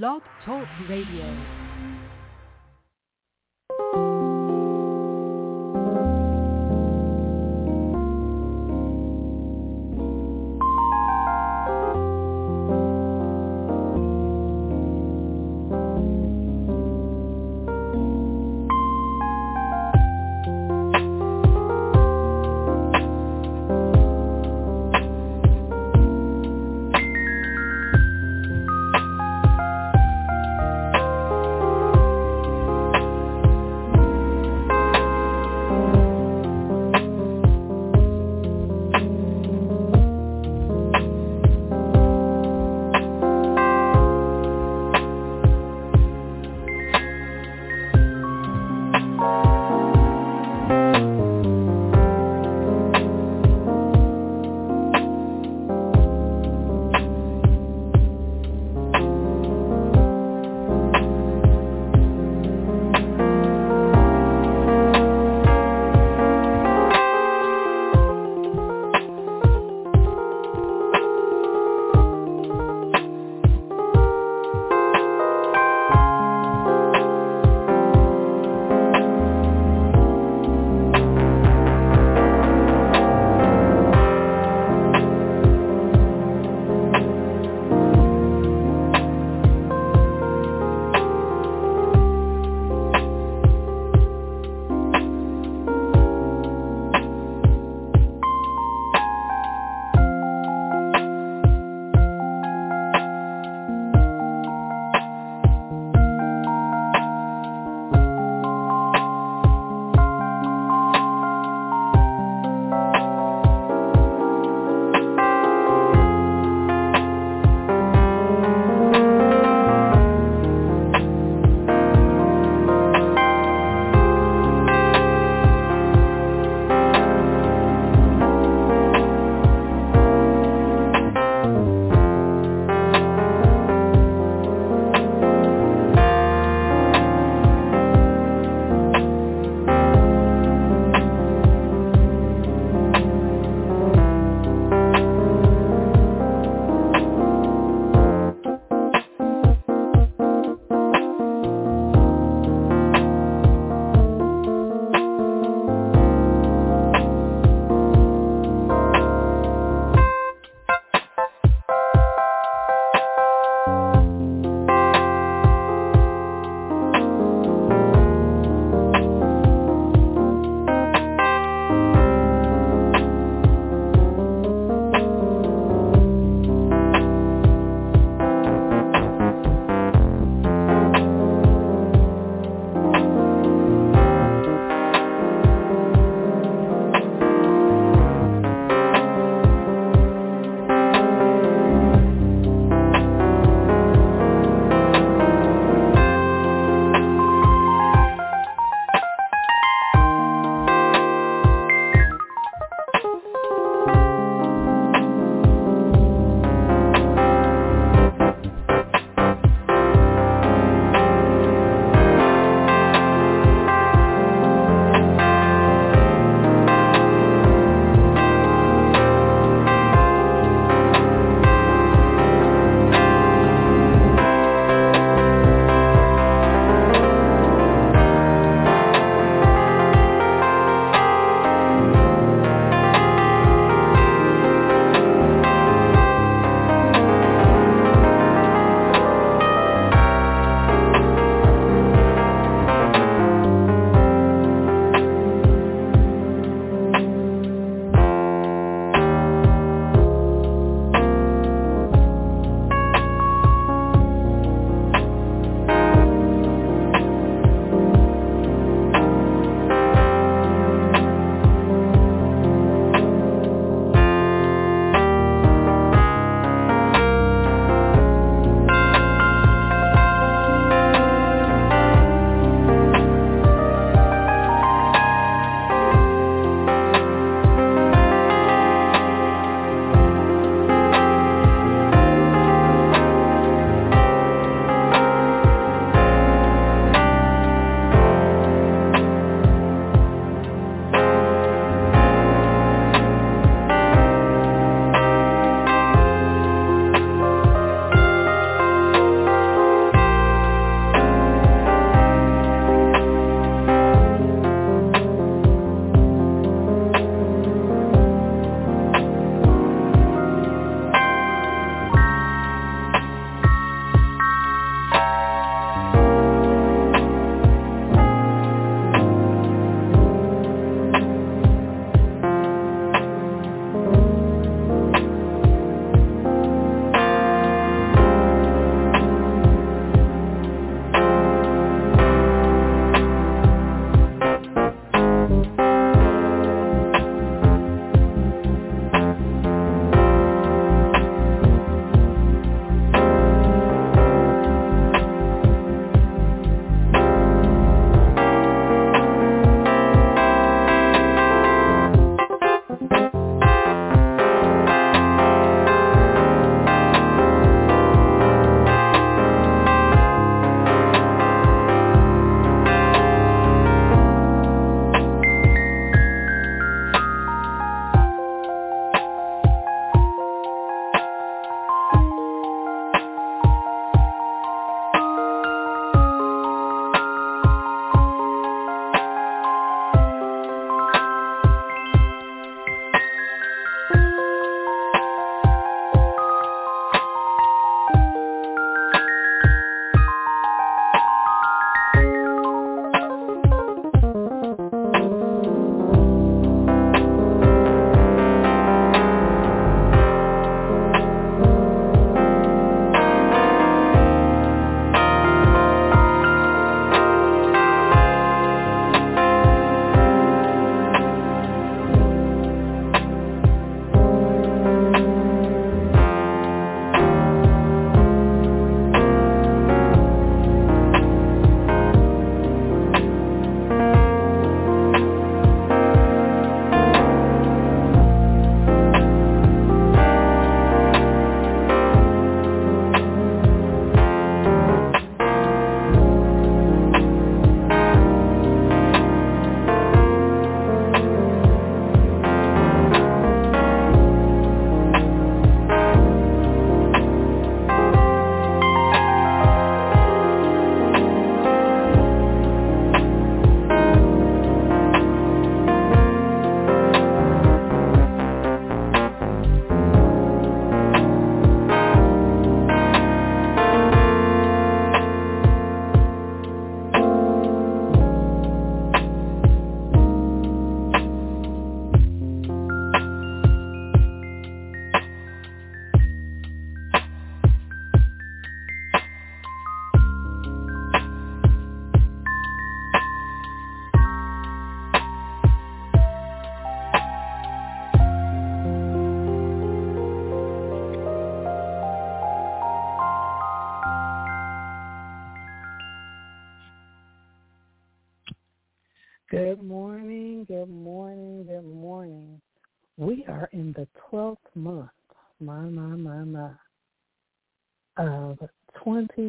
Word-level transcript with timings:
Blog 0.00 0.22
Talk 0.46 0.66
Radio. 0.88 1.61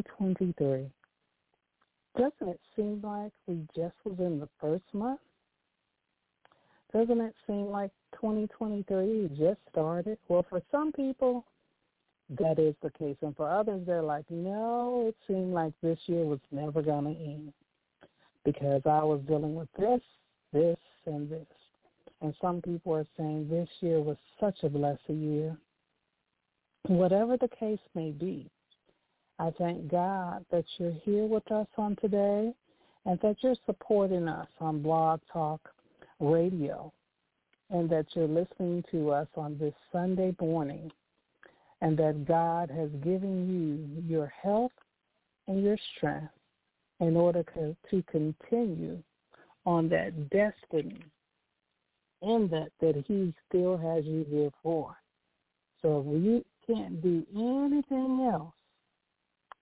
2023. 0.02 0.90
Doesn't 2.16 2.48
it 2.48 2.60
seem 2.76 3.00
like 3.02 3.32
we 3.46 3.66
just 3.74 3.94
was 4.04 4.18
in 4.18 4.38
the 4.38 4.48
first 4.60 4.84
month? 4.92 5.20
Doesn't 6.92 7.20
it 7.20 7.34
seem 7.46 7.66
like 7.66 7.90
2023 8.14 9.30
just 9.36 9.58
started? 9.70 10.16
Well, 10.28 10.46
for 10.48 10.62
some 10.70 10.92
people, 10.92 11.44
that 12.38 12.58
is 12.58 12.74
the 12.82 12.90
case. 12.90 13.16
And 13.22 13.36
for 13.36 13.50
others, 13.50 13.82
they're 13.84 14.02
like, 14.02 14.24
no, 14.30 15.06
it 15.08 15.16
seemed 15.26 15.52
like 15.52 15.72
this 15.82 15.98
year 16.06 16.24
was 16.24 16.38
never 16.52 16.82
going 16.82 17.04
to 17.04 17.20
end 17.20 17.52
because 18.44 18.82
I 18.84 19.02
was 19.02 19.20
dealing 19.26 19.56
with 19.56 19.68
this, 19.78 20.00
this, 20.52 20.76
and 21.06 21.28
this. 21.28 21.46
And 22.22 22.34
some 22.40 22.62
people 22.62 22.94
are 22.94 23.06
saying 23.16 23.48
this 23.48 23.68
year 23.80 24.00
was 24.00 24.16
such 24.38 24.58
a 24.62 24.68
blessed 24.68 25.08
year. 25.08 25.56
Whatever 26.86 27.36
the 27.36 27.48
case 27.48 27.80
may 27.94 28.10
be, 28.12 28.50
I 29.38 29.50
thank 29.58 29.90
God 29.90 30.44
that 30.50 30.64
you're 30.78 30.94
here 31.04 31.26
with 31.26 31.50
us 31.50 31.66
on 31.76 31.96
today 31.96 32.52
and 33.04 33.18
that 33.20 33.36
you're 33.40 33.56
supporting 33.66 34.28
us 34.28 34.48
on 34.60 34.82
Blog 34.82 35.20
Talk 35.32 35.60
Radio 36.20 36.92
and 37.70 37.90
that 37.90 38.06
you're 38.14 38.28
listening 38.28 38.84
to 38.92 39.10
us 39.10 39.26
on 39.36 39.58
this 39.58 39.74
Sunday 39.90 40.34
morning 40.40 40.90
and 41.80 41.98
that 41.98 42.26
God 42.26 42.70
has 42.70 42.90
given 43.02 43.48
you 43.48 44.02
your 44.08 44.32
health 44.42 44.72
and 45.48 45.62
your 45.62 45.76
strength 45.96 46.32
in 47.00 47.16
order 47.16 47.42
to, 47.54 47.76
to 47.90 48.02
continue 48.10 49.02
on 49.66 49.88
that 49.88 50.30
destiny 50.30 51.02
in 52.22 52.48
that 52.50 52.68
that 52.80 53.04
he 53.06 53.34
still 53.48 53.76
has 53.76 54.04
you 54.04 54.24
here 54.30 54.50
for. 54.62 54.96
So 55.82 56.04
if 56.06 56.22
you 56.22 56.44
can't 56.66 57.02
do 57.02 57.26
anything 57.34 58.28
else, 58.32 58.54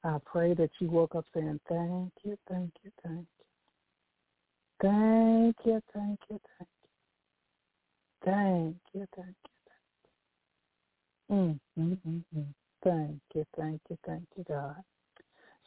I 0.04 0.18
pray 0.24 0.54
that 0.54 0.70
you 0.80 0.88
woke 0.88 1.14
up 1.14 1.26
saying, 1.32 1.60
thank 1.68 2.12
you, 2.24 2.36
thank 2.48 2.72
you, 2.82 2.90
thank 3.04 3.18
you. 3.18 3.44
Thank 4.80 5.56
you, 5.64 5.80
thank 5.94 6.18
you, 6.28 6.40
thank 6.58 6.68
you. 6.82 6.90
Thank 8.24 8.76
you, 8.94 9.06
thank 9.14 9.36
you, 9.44 9.50
thank 9.68 9.86
you. 11.28 11.36
Mm, 11.36 11.60
mm, 11.78 12.22
mm. 12.36 12.46
Thank 12.82 13.20
you, 13.34 13.46
thank 13.56 13.80
you, 13.88 13.98
thank 14.04 14.24
you, 14.36 14.44
God. 14.48 14.76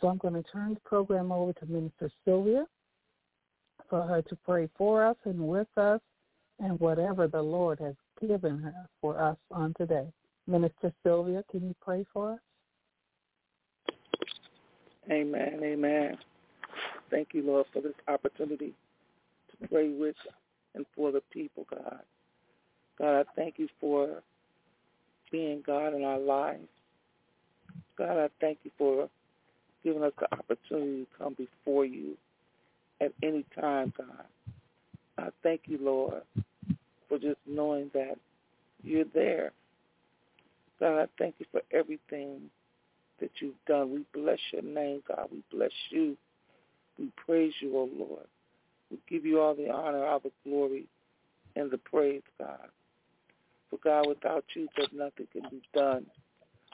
So 0.01 0.07
I'm 0.09 0.17
going 0.17 0.33
to 0.33 0.43
turn 0.43 0.73
the 0.73 0.79
program 0.81 1.31
over 1.31 1.53
to 1.53 1.65
Minister 1.65 2.11
Sylvia 2.25 2.65
for 3.89 4.01
her 4.01 4.21
to 4.21 4.35
pray 4.45 4.67
for 4.77 5.05
us 5.05 5.15
and 5.23 5.39
with 5.39 5.67
us 5.77 6.01
and 6.59 6.79
whatever 6.79 7.27
the 7.27 7.41
Lord 7.41 7.79
has 7.79 7.95
given 8.19 8.59
her 8.59 8.89
for 8.99 9.21
us 9.21 9.37
on 9.51 9.73
today. 9.77 10.07
Minister 10.47 10.91
Sylvia, 11.03 11.43
can 11.49 11.61
you 11.67 11.75
pray 11.81 12.05
for 12.11 12.33
us? 12.33 12.39
Amen, 15.11 15.59
amen. 15.63 16.17
Thank 17.11 17.29
you, 17.33 17.43
Lord, 17.43 17.67
for 17.73 17.81
this 17.81 17.93
opportunity 18.07 18.73
to 19.51 19.67
pray 19.67 19.89
with 19.89 20.15
and 20.73 20.85
for 20.95 21.11
the 21.11 21.21
people, 21.31 21.65
God. 21.69 21.99
God, 22.99 23.19
I 23.19 23.23
thank 23.35 23.59
you 23.59 23.67
for 23.79 24.21
being 25.31 25.63
God 25.65 25.93
in 25.93 26.03
our 26.03 26.19
lives. 26.19 26.67
God, 27.97 28.17
I 28.17 28.29
thank 28.41 28.59
you 28.63 28.71
for 28.77 29.09
giving 29.83 30.03
us 30.03 30.13
the 30.19 30.33
opportunity 30.33 31.05
to 31.05 31.07
come 31.17 31.35
before 31.35 31.85
you 31.85 32.17
at 33.01 33.13
any 33.21 33.45
time, 33.59 33.93
God. 33.97 34.25
I 35.17 35.29
thank 35.43 35.61
you, 35.65 35.77
Lord, 35.81 36.21
for 37.07 37.19
just 37.19 37.39
knowing 37.45 37.91
that 37.93 38.17
you're 38.83 39.05
there. 39.13 39.51
God, 40.79 40.99
I 40.99 41.05
thank 41.17 41.35
you 41.39 41.45
for 41.51 41.61
everything 41.71 42.49
that 43.19 43.31
you've 43.39 43.53
done. 43.67 43.91
We 43.91 44.05
bless 44.13 44.39
your 44.51 44.61
name, 44.61 45.01
God. 45.07 45.27
We 45.31 45.43
bless 45.51 45.71
you. 45.89 46.17
We 46.99 47.11
praise 47.25 47.53
you, 47.59 47.77
O 47.77 47.81
oh 47.81 47.89
Lord. 47.97 48.27
We 48.91 48.99
give 49.09 49.25
you 49.25 49.41
all 49.41 49.55
the 49.55 49.69
honor, 49.69 50.05
all 50.05 50.19
the 50.19 50.31
glory, 50.43 50.85
and 51.55 51.71
the 51.71 51.77
praise, 51.77 52.21
God. 52.39 52.69
For 53.69 53.79
God, 53.83 54.07
without 54.07 54.45
you, 54.55 54.67
that 54.77 54.93
nothing 54.93 55.27
can 55.31 55.49
be 55.49 55.61
done. 55.73 56.05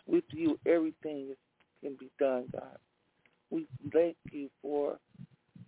With 0.08 0.26
you, 0.32 0.60
everything 0.66 1.36
can 1.82 1.96
be 1.96 2.10
done, 2.20 2.46
God. 2.52 2.78
We 3.50 3.68
thank 3.94 4.18
you 4.32 4.50
for 4.62 4.98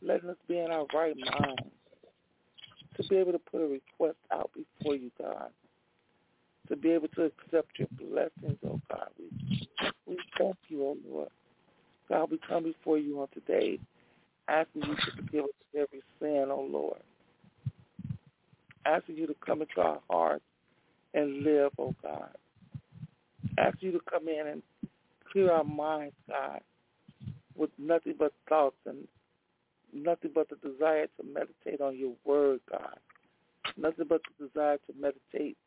letting 0.02 0.30
us 0.30 0.38
be 0.48 0.60
in 0.60 0.72
our 0.72 0.86
right 0.94 1.16
mind 1.18 1.72
to 2.96 3.04
be 3.08 3.18
able 3.18 3.32
to 3.32 3.40
put 3.40 3.62
a 3.62 3.68
request 3.68 4.18
out 4.32 4.52
before 4.54 4.96
you, 4.96 5.12
God, 5.20 5.50
to 6.70 6.76
be 6.76 6.92
able 6.92 7.10
to 7.10 7.24
accept 7.24 7.78
your 7.78 7.88
blessings, 8.00 8.58
oh 8.66 8.80
God. 8.90 9.10
We, 9.20 9.92
we 10.08 10.18
thank 10.38 10.56
you, 10.70 10.84
oh 10.84 10.98
Lord. 11.08 11.30
God, 12.10 12.32
we 12.32 12.40
come 12.48 12.64
before 12.64 12.98
you 12.98 13.22
on 13.22 13.28
today 13.34 13.80
asking 14.48 14.84
you 14.84 14.96
to 14.96 15.12
forgive 15.16 15.46
us 15.46 15.52
every 15.76 16.02
sin, 16.20 16.48
oh 16.50 16.68
Lord. 16.70 17.00
Asking 18.86 19.16
you 19.16 19.28
to 19.28 19.36
come 19.46 19.62
into 19.62 19.82
our 19.82 20.00
hearts 20.10 20.44
and 21.14 21.44
live, 21.44 21.72
oh 21.80 21.96
God. 22.02 22.30
Asking 23.58 23.92
you 23.92 24.00
to 24.00 24.06
come 24.10 24.28
in 24.28 24.48
and 24.48 24.64
clear 25.32 25.52
our 25.52 25.64
minds, 25.64 26.16
God, 26.30 26.62
with 27.56 27.70
nothing 27.78 28.16
but 28.18 28.34
thoughts 28.50 28.76
and 28.86 29.08
nothing 29.94 30.32
but 30.34 30.48
the 30.50 30.56
desire 30.68 31.08
to 31.18 31.24
meditate 31.24 31.82
on 31.82 31.98
your 31.98 32.14
word, 32.26 32.60
God. 32.70 32.98
Nothing 33.78 34.06
but 34.10 34.22
the 34.38 34.48
desire 34.48 34.78
to 34.78 34.94
meditate 35.00 35.58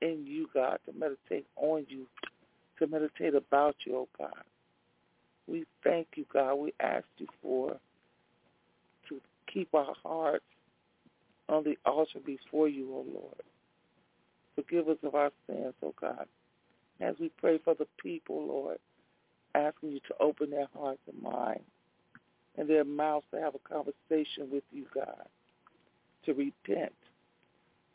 in 0.00 0.24
you, 0.26 0.48
God, 0.52 0.78
to 0.86 0.98
meditate 0.98 1.46
on 1.56 1.86
you, 1.88 2.06
to 2.78 2.86
meditate 2.86 3.34
about 3.34 3.76
you, 3.84 3.96
oh 3.96 4.08
God. 4.18 4.44
We 5.46 5.64
thank 5.82 6.08
you, 6.16 6.26
God. 6.32 6.54
We 6.54 6.72
ask 6.80 7.06
you 7.18 7.26
for 7.42 7.76
to 9.08 9.20
keep 9.52 9.74
our 9.74 9.94
hearts 10.02 10.44
on 11.48 11.64
the 11.64 11.76
altar 11.86 12.20
before 12.24 12.68
you, 12.68 12.88
oh 12.92 13.06
Lord. 13.12 13.42
Forgive 14.54 14.88
us 14.88 14.98
of 15.02 15.14
our 15.14 15.30
sins, 15.46 15.74
oh 15.82 15.94
God. 16.00 16.26
As 17.00 17.14
we 17.20 17.30
pray 17.38 17.58
for 17.64 17.74
the 17.74 17.86
people, 18.02 18.46
Lord, 18.46 18.78
asking 19.54 19.92
you 19.92 20.00
to 20.08 20.14
open 20.20 20.50
their 20.50 20.68
hearts 20.74 21.00
and 21.10 21.22
minds 21.22 21.62
and 22.56 22.68
their 22.68 22.84
mouths 22.84 23.24
to 23.32 23.40
have 23.40 23.54
a 23.54 23.68
conversation 23.68 24.48
with 24.50 24.64
you, 24.72 24.84
God, 24.92 25.28
to 26.26 26.34
repent, 26.34 26.92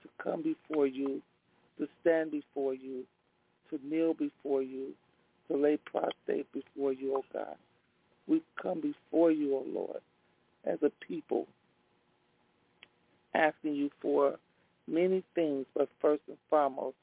to 0.02 0.10
come 0.24 0.42
before 0.42 0.88
you, 0.88 1.22
to 1.78 1.88
stand 2.02 2.32
before 2.32 2.74
you, 2.74 3.04
to 3.70 3.80
kneel 3.84 4.14
before 4.14 4.62
you, 4.62 4.90
to 5.48 5.58
lay 5.58 5.78
prostrate 5.78 6.48
before 6.54 6.94
you, 6.94 7.16
oh 7.18 7.26
God. 7.34 7.56
We 8.28 8.42
come 8.62 8.82
before 8.82 9.32
you, 9.32 9.56
oh 9.56 9.66
Lord, 9.68 10.02
as 10.66 10.80
a 10.82 10.92
people, 11.06 11.48
asking 13.34 13.76
you 13.76 13.90
for 14.02 14.36
many 14.88 15.24
things, 15.36 15.66
but 15.76 15.90
first 16.02 16.22
and 16.28 16.38
foremost, 16.50 16.96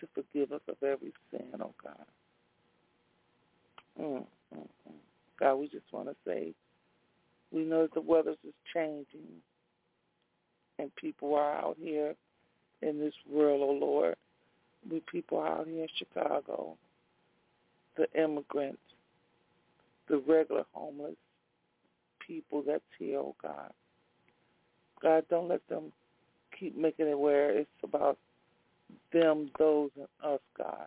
to 0.00 0.08
forgive 0.14 0.52
us 0.52 0.60
of 0.68 0.76
every 0.82 1.12
sin, 1.30 1.46
oh 1.60 1.74
God. 1.82 2.06
Mm, 4.00 4.26
mm, 4.54 4.58
mm. 4.58 4.92
God, 5.38 5.54
we 5.56 5.68
just 5.68 5.84
want 5.92 6.08
to 6.08 6.16
say, 6.26 6.52
we 7.52 7.62
know 7.62 7.82
that 7.82 7.94
the 7.94 8.00
weather 8.00 8.32
is 8.46 8.54
changing, 8.74 9.28
and 10.78 10.94
people 10.96 11.34
are 11.34 11.56
out 11.56 11.76
here 11.78 12.14
in 12.82 12.98
this 12.98 13.14
world, 13.30 13.60
oh 13.62 13.72
Lord. 13.72 14.16
We 14.90 15.00
people 15.10 15.40
out 15.40 15.66
here 15.68 15.82
in 15.82 15.88
Chicago, 15.96 16.76
the 17.96 18.06
immigrants, 18.20 18.80
the 20.08 20.18
regular 20.18 20.64
homeless 20.72 21.14
people 22.26 22.62
that's 22.66 22.82
here, 22.98 23.18
oh 23.18 23.36
God. 23.40 23.72
God, 25.00 25.24
don't 25.30 25.48
let 25.48 25.66
them 25.68 25.92
keep 26.58 26.76
making 26.76 27.08
it 27.08 27.18
where 27.18 27.50
it's 27.56 27.70
about 27.82 28.18
them, 29.12 29.50
those, 29.58 29.90
and 29.96 30.06
us, 30.24 30.40
God 30.56 30.86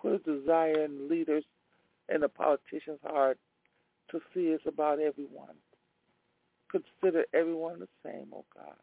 put 0.00 0.14
a 0.14 0.18
desire 0.18 0.84
in 0.84 1.08
leaders 1.08 1.44
and 2.08 2.22
the 2.22 2.28
politicians' 2.28 3.00
heart 3.04 3.38
to 4.10 4.20
see 4.32 4.48
it's 4.48 4.64
about 4.66 5.00
everyone. 5.00 5.54
Consider 6.70 7.24
everyone 7.34 7.80
the 7.80 7.88
same, 8.04 8.28
oh 8.32 8.44
God. 8.54 8.74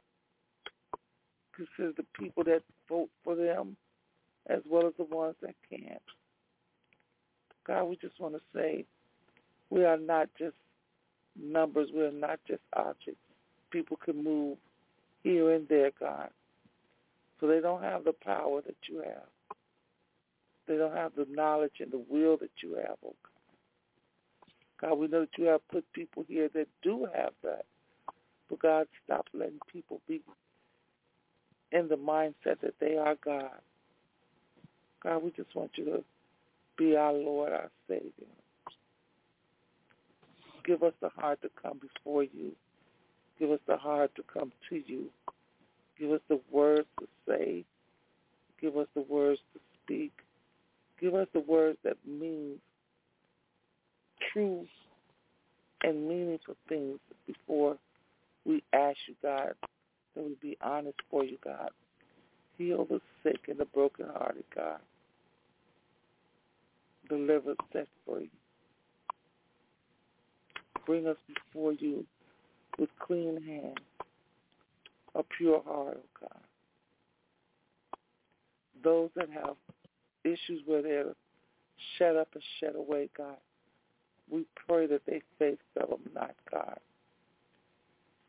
Consider 1.55 1.93
the 1.97 2.05
people 2.19 2.43
that 2.43 2.63
vote 2.89 3.09
for 3.23 3.35
them 3.35 3.77
as 4.47 4.59
well 4.69 4.87
as 4.87 4.93
the 4.97 5.05
ones 5.05 5.35
that 5.41 5.55
can't. 5.69 6.01
God, 7.65 7.85
we 7.85 7.95
just 7.97 8.19
want 8.19 8.35
to 8.35 8.41
say 8.53 8.85
we 9.69 9.85
are 9.85 9.97
not 9.97 10.29
just 10.37 10.55
numbers. 11.41 11.89
We 11.93 12.03
are 12.03 12.11
not 12.11 12.39
just 12.47 12.61
objects. 12.73 13.21
People 13.71 13.97
can 13.97 14.23
move 14.23 14.57
here 15.23 15.51
and 15.53 15.67
there, 15.67 15.91
God. 15.99 16.29
So 17.39 17.47
they 17.47 17.59
don't 17.59 17.83
have 17.83 18.03
the 18.03 18.13
power 18.13 18.61
that 18.61 18.75
you 18.87 18.97
have. 18.99 19.27
They 20.67 20.77
don't 20.77 20.95
have 20.95 21.13
the 21.15 21.27
knowledge 21.29 21.79
and 21.79 21.91
the 21.91 22.03
will 22.09 22.37
that 22.37 22.51
you 22.61 22.75
have, 22.75 22.97
oh 23.05 23.15
God. 23.23 24.89
God, 24.89 24.99
we 24.99 25.07
know 25.07 25.21
that 25.21 25.37
you 25.37 25.45
have 25.45 25.67
put 25.69 25.91
people 25.93 26.25
here 26.27 26.49
that 26.53 26.67
do 26.83 27.07
have 27.15 27.33
that. 27.43 27.65
But 28.49 28.59
God, 28.59 28.87
stop 29.03 29.27
letting 29.33 29.59
people 29.71 30.01
be 30.07 30.21
in 31.75 31.89
the 31.89 31.95
mindset 31.95 32.61
that 32.61 32.73
they 32.79 32.95
are 32.95 33.15
God. 33.23 33.59
God, 35.03 35.23
we 35.23 35.31
just 35.31 35.53
want 35.53 35.71
you 35.75 35.85
to 35.85 36.03
be 36.77 36.95
our 36.95 37.13
Lord, 37.13 37.51
our 37.51 37.69
Savior. 37.87 38.11
Give 40.65 40.81
us 40.83 40.93
the 41.01 41.09
heart 41.09 41.41
to 41.41 41.49
come 41.61 41.79
before 41.79 42.23
you. 42.23 42.53
Give 43.37 43.51
us 43.51 43.59
the 43.67 43.77
heart 43.77 44.11
to 44.15 44.23
come 44.23 44.51
to 44.69 44.81
you. 44.87 45.09
Give 45.99 46.11
us 46.11 46.21
the 46.29 46.39
words 46.49 46.87
to 46.99 47.07
say. 47.27 47.65
Give 48.59 48.77
us 48.77 48.87
the 48.95 49.01
words 49.01 49.39
to 49.53 49.59
speak. 49.83 50.13
Give 50.99 51.13
us 51.13 51.27
the 51.33 51.41
words 51.41 51.77
that 51.83 51.97
mean 52.07 52.55
true 54.31 54.65
and 55.83 56.07
meaningful 56.07 56.55
things 56.69 56.99
before 57.27 57.77
we 58.45 58.63
ask 58.73 58.97
you, 59.07 59.15
God, 59.21 59.53
that 60.15 60.23
we 60.23 60.35
be 60.41 60.57
honest 60.61 60.97
for 61.09 61.23
you, 61.23 61.37
God. 61.43 61.69
Heal 62.57 62.85
the 62.85 63.01
sick 63.23 63.41
and 63.47 63.57
the 63.57 63.65
brokenhearted, 63.65 64.45
God. 64.55 64.79
Deliver, 67.09 67.55
set 67.73 67.87
free. 68.05 68.29
Bring 70.85 71.07
us 71.07 71.17
before 71.27 71.73
you 71.73 72.05
with 72.77 72.89
clean 72.99 73.41
hands, 73.41 73.75
a 75.15 75.23
pure 75.37 75.61
heart, 75.65 75.97
oh 75.99 76.19
God. 76.21 76.41
Those 78.83 79.09
that 79.15 79.29
have 79.31 79.55
issues 80.23 80.61
where 80.65 80.81
they're 80.81 81.13
shut 81.97 82.15
up 82.15 82.29
and 82.33 82.43
shut 82.59 82.75
away, 82.75 83.09
God, 83.17 83.37
we 84.29 84.45
pray 84.67 84.87
that 84.87 85.01
they 85.05 85.21
faith 85.39 85.59
fail 85.73 85.87
them 85.87 86.11
not, 86.13 86.35
God. 86.51 86.79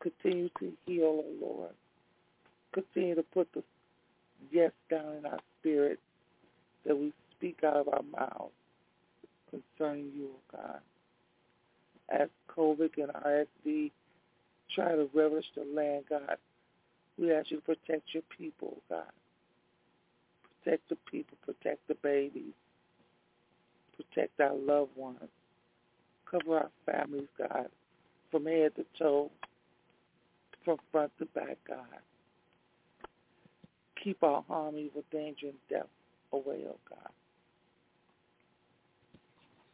Continue 0.01 0.49
to 0.59 0.71
heal, 0.85 1.23
oh 1.23 1.33
Lord. 1.41 1.71
Continue 2.73 3.15
to 3.15 3.23
put 3.23 3.51
the 3.53 3.63
yes 4.51 4.71
down 4.89 5.15
in 5.17 5.25
our 5.25 5.39
spirit 5.59 5.99
that 6.85 6.97
we 6.97 7.13
speak 7.37 7.59
out 7.63 7.77
of 7.77 7.87
our 7.87 8.03
mouths 8.03 8.53
concerning 9.49 10.11
you, 10.15 10.29
oh 10.53 10.57
God. 10.57 10.79
As 12.09 12.29
COVID 12.55 12.91
and 12.97 13.11
RSV 13.11 13.91
try 14.73 14.95
to 14.95 15.09
ravage 15.13 15.45
the 15.55 15.65
land, 15.73 16.05
God, 16.09 16.37
we 17.17 17.33
ask 17.33 17.51
you 17.51 17.57
to 17.57 17.63
protect 17.63 18.13
your 18.13 18.23
people, 18.37 18.77
God. 18.89 19.03
Protect 20.63 20.87
the 20.89 20.97
people, 21.09 21.37
protect 21.45 21.87
the 21.87 21.95
babies, 21.95 22.53
protect 23.95 24.39
our 24.39 24.55
loved 24.55 24.95
ones. 24.95 25.19
Cover 26.29 26.57
our 26.57 26.69
families, 26.85 27.27
God, 27.37 27.67
from 28.29 28.45
head 28.45 28.75
to 28.75 28.85
toe, 28.99 29.31
from 30.67 30.77
front 30.91 31.13
to 31.17 31.25
back, 31.27 31.57
God. 31.65 31.77
Keep 34.03 34.21
our 34.21 34.43
harm, 34.49 34.77
evil, 34.77 35.01
danger, 35.13 35.47
and 35.47 35.53
death 35.69 35.87
away, 36.33 36.65
oh 36.67 36.75
God. 36.89 37.11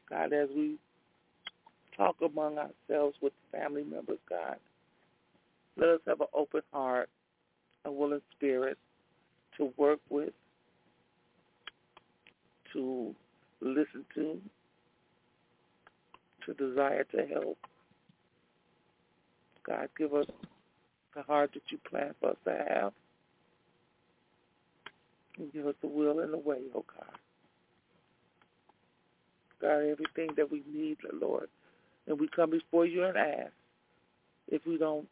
God, 0.08 0.34
as 0.34 0.50
we 0.56 0.76
talk 1.98 2.16
among 2.24 2.60
ourselves 2.60 3.16
with 3.24 3.34
family 3.52 3.84
members, 3.84 4.20
God, 4.30 4.58
let 5.78 5.90
us 5.90 6.00
have 6.06 6.22
an 6.22 6.28
open 6.32 6.62
heart, 6.72 7.10
a 7.86 7.92
willing 7.92 8.22
spirit 8.38 8.78
to 9.58 9.74
work 9.78 10.00
with, 10.12 10.34
to 12.74 13.16
listen 13.62 14.06
to, 14.14 14.40
to 16.46 16.54
desire 16.54 17.04
to 17.06 17.26
help. 17.34 17.58
God, 19.66 19.90
give 19.98 20.14
us 20.14 20.28
the 21.16 21.24
heart 21.24 21.52
that 21.54 21.64
you 21.70 21.78
plan 21.90 22.14
for 22.20 22.32
us 22.32 22.38
to 22.46 22.52
have. 22.52 22.94
And 25.38 25.52
give 25.52 25.66
us 25.66 25.76
the 25.82 25.88
will 25.88 26.20
and 26.20 26.32
the 26.32 26.38
way, 26.38 26.60
oh 26.76 26.86
God. 26.96 27.18
God, 29.62 29.78
everything 29.80 30.30
that 30.38 30.52
we 30.52 30.64
need, 30.72 30.98
Lord. 31.14 31.48
And 32.08 32.20
we 32.20 32.28
come 32.28 32.52
before 32.52 32.86
you 32.86 33.04
and 33.06 33.18
ask 33.18 33.52
if 34.50 34.66
we 34.68 34.78
don't 34.78 35.08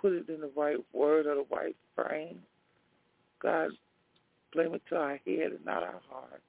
put 0.00 0.12
it 0.12 0.28
in 0.28 0.40
the 0.40 0.50
right 0.56 0.78
word 0.92 1.26
or 1.26 1.34
the 1.34 1.44
right 1.54 1.76
frame. 1.94 2.40
God, 3.42 3.70
blame 4.52 4.74
it 4.74 4.82
to 4.88 4.96
our 4.96 5.20
head 5.26 5.52
and 5.52 5.64
not 5.64 5.82
our 5.82 6.00
heart. 6.08 6.42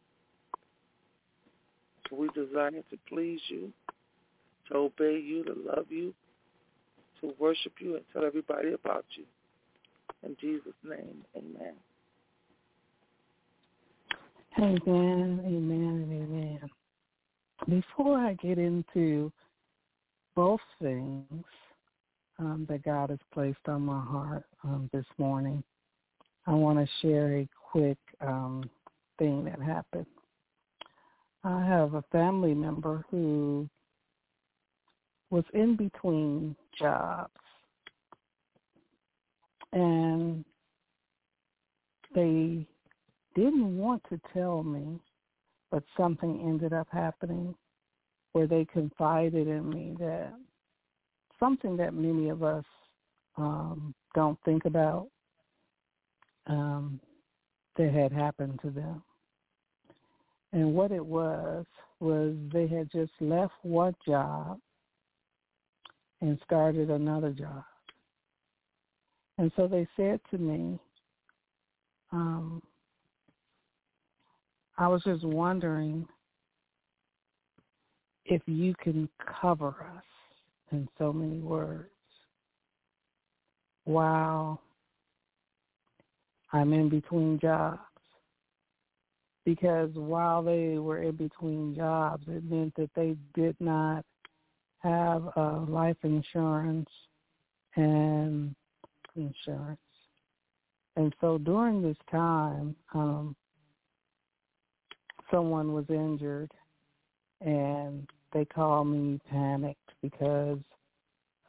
So 2.09 2.15
we 2.15 2.27
desire 2.29 2.71
to 2.71 2.97
please 3.07 3.41
you, 3.47 3.71
to 4.69 4.77
obey 4.77 5.19
you, 5.19 5.43
to 5.43 5.55
love 5.65 5.87
you, 5.89 6.13
to 7.21 7.33
worship 7.39 7.73
you, 7.79 7.95
and 7.95 8.05
tell 8.13 8.25
everybody 8.25 8.73
about 8.73 9.05
you. 9.15 9.25
In 10.23 10.35
Jesus' 10.39 10.73
name, 10.83 11.23
amen. 11.35 11.73
Amen, 14.57 15.41
amen, 15.45 16.07
and 16.09 16.13
amen. 16.13 16.59
Before 17.67 18.17
I 18.17 18.33
get 18.33 18.57
into 18.57 19.31
both 20.35 20.59
things, 20.81 21.45
um, 22.39 22.65
that 22.69 22.83
God 22.83 23.09
has 23.09 23.19
placed 23.33 23.67
on 23.67 23.81
my 23.83 24.01
heart 24.01 24.45
um, 24.63 24.89
this 24.93 25.05
morning. 25.17 25.63
I 26.47 26.53
want 26.53 26.79
to 26.79 26.87
share 27.01 27.37
a 27.37 27.49
quick 27.71 27.97
um, 28.21 28.69
thing 29.19 29.43
that 29.45 29.61
happened. 29.61 30.05
I 31.43 31.63
have 31.65 31.93
a 31.93 32.03
family 32.11 32.53
member 32.53 33.05
who 33.11 33.69
was 35.29 35.43
in 35.53 35.75
between 35.75 36.55
jobs 36.77 37.31
and 39.73 40.43
they 42.15 42.65
didn't 43.35 43.77
want 43.77 44.01
to 44.09 44.19
tell 44.33 44.63
me, 44.63 44.99
but 45.71 45.83
something 45.95 46.41
ended 46.43 46.73
up 46.73 46.87
happening 46.91 47.53
where 48.33 48.47
they 48.47 48.65
confided 48.65 49.47
in 49.47 49.69
me 49.69 49.95
that 49.99 50.33
something 51.39 51.77
that 51.77 51.93
many 51.93 52.29
of 52.29 52.43
us 52.43 52.65
um, 53.37 53.93
don't 54.15 54.37
think 54.43 54.65
about 54.65 55.07
um, 56.47 56.99
that 57.77 57.93
had 57.93 58.11
happened 58.11 58.59
to 58.61 58.71
them. 58.71 59.01
And 60.51 60.73
what 60.73 60.91
it 60.91 61.05
was, 61.05 61.65
was 61.99 62.35
they 62.51 62.67
had 62.67 62.91
just 62.91 63.11
left 63.19 63.53
one 63.61 63.95
job 64.07 64.59
and 66.21 66.39
started 66.45 66.89
another 66.89 67.31
job. 67.31 67.63
And 69.37 69.51
so 69.55 69.67
they 69.67 69.87
said 69.95 70.19
to 70.31 70.37
me, 70.37 70.77
um, 72.11 72.61
I 74.77 74.87
was 74.87 75.01
just 75.03 75.23
wondering 75.23 76.07
if 78.25 78.41
you 78.45 78.73
can 78.83 79.09
cover 79.41 79.69
us 79.95 80.03
in 80.71 80.87
so 80.97 81.13
many 81.13 81.39
words. 81.39 81.89
While 83.85 84.61
I'm 86.51 86.73
in 86.73 86.89
between 86.89 87.39
jobs. 87.39 87.79
Because 89.45 89.89
while 89.93 90.43
they 90.43 90.77
were 90.77 91.01
in 91.01 91.15
between 91.15 91.75
jobs, 91.75 92.23
it 92.27 92.43
meant 92.43 92.75
that 92.75 92.91
they 92.95 93.15
did 93.33 93.55
not 93.59 94.05
have 94.79 95.29
uh, 95.35 95.59
life 95.67 95.97
insurance 96.03 96.89
and 97.75 98.55
insurance. 99.15 99.79
And 100.95 101.13
so 101.21 101.37
during 101.37 101.81
this 101.81 101.97
time, 102.11 102.75
um, 102.93 103.35
someone 105.31 105.73
was 105.73 105.85
injured 105.89 106.51
and 107.41 108.07
they 108.33 108.45
called 108.45 108.87
me 108.87 109.19
panicked 109.29 109.91
because 110.01 110.59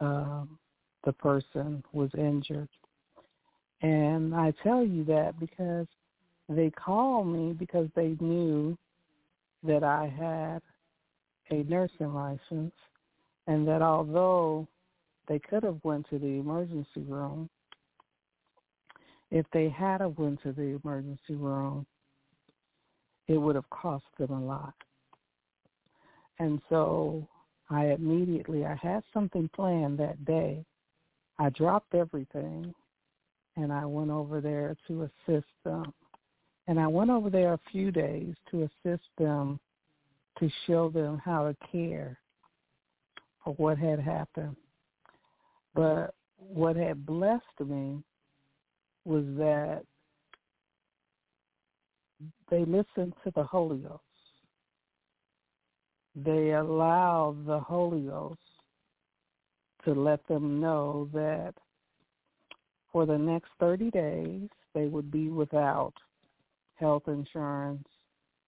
um, 0.01 0.59
the 1.05 1.13
person 1.13 1.83
was 1.93 2.11
injured. 2.17 2.69
And 3.83 4.35
I 4.35 4.53
tell 4.63 4.85
you 4.85 5.05
that 5.05 5.39
because 5.41 5.87
they 6.49 6.71
called 6.71 7.27
me 7.27 7.53
because 7.53 7.89
they 7.95 8.17
knew 8.21 8.77
that 9.63 9.83
I 9.83 10.07
had 10.07 10.63
a 11.51 11.65
nursing 11.69 12.13
license 12.13 12.75
and 13.51 13.67
that 13.67 13.83
although 13.83 14.69
they 15.27 15.41
could 15.41 15.65
have 15.65 15.81
went 15.83 16.09
to 16.09 16.21
the 16.21 16.39
emergency 16.39 17.03
room, 17.09 17.51
if 19.33 19.45
they 19.53 19.69
had 19.69 20.01
have 20.01 20.17
went 20.17 20.41
to 20.45 20.53
the 20.53 20.79
emergency 20.83 21.35
room, 21.35 21.85
it 23.27 23.37
would 23.37 23.57
have 23.57 23.69
cost 23.71 24.05
them 24.21 24.31
a 24.31 24.41
lot. 24.41 24.75
And 26.39 26.61
so 26.69 27.27
I 27.71 27.87
immediately, 27.87 28.65
I 28.65 28.77
had 28.77 29.03
something 29.13 29.51
planned 29.53 29.99
that 29.99 30.25
day. 30.25 30.65
I 31.41 31.51
dropped 31.51 31.97
everything 31.97 32.73
and 33.57 33.73
I 33.73 33.85
went 33.85 34.13
over 34.13 34.41
there 34.41 34.77
to 34.87 35.03
assist 35.03 35.51
them. 35.65 35.93
And 36.69 36.79
I 36.79 36.87
went 36.87 37.11
over 37.11 37.31
there 37.31 37.55
a 37.55 37.71
few 37.73 37.91
days 37.91 38.33
to 38.53 38.63
assist 38.63 39.09
them 39.19 39.59
to 40.39 40.49
show 40.69 40.89
them 40.89 41.19
how 41.25 41.49
to 41.49 41.57
care 41.73 42.17
for 43.45 43.55
what 43.55 43.79
had 43.79 44.01
happened. 44.01 44.57
But 45.75 46.15
what 46.37 46.77
had 46.77 47.07
blessed 47.07 47.61
me 47.65 48.03
was 49.05 49.25
that 49.39 49.83
they 52.51 52.61
listened 52.61 53.15
to 53.25 53.33
the 53.35 53.45
Holy 53.45 53.79
Ghost. 53.79 54.03
They 56.15 56.53
allowed 56.53 57.47
the 57.47 57.61
Holy 57.61 58.03
Ghost 58.03 58.41
to 59.85 59.95
let 59.95 60.27
them 60.27 60.61
know 60.61 61.09
that 61.15 61.55
for 62.93 63.07
the 63.07 63.17
next 63.17 63.49
30 63.61 63.91
days 63.91 64.49
they 64.75 64.87
would 64.87 65.11
be 65.11 65.29
without 65.29 65.95
health 66.75 67.05
insurance 67.07 67.87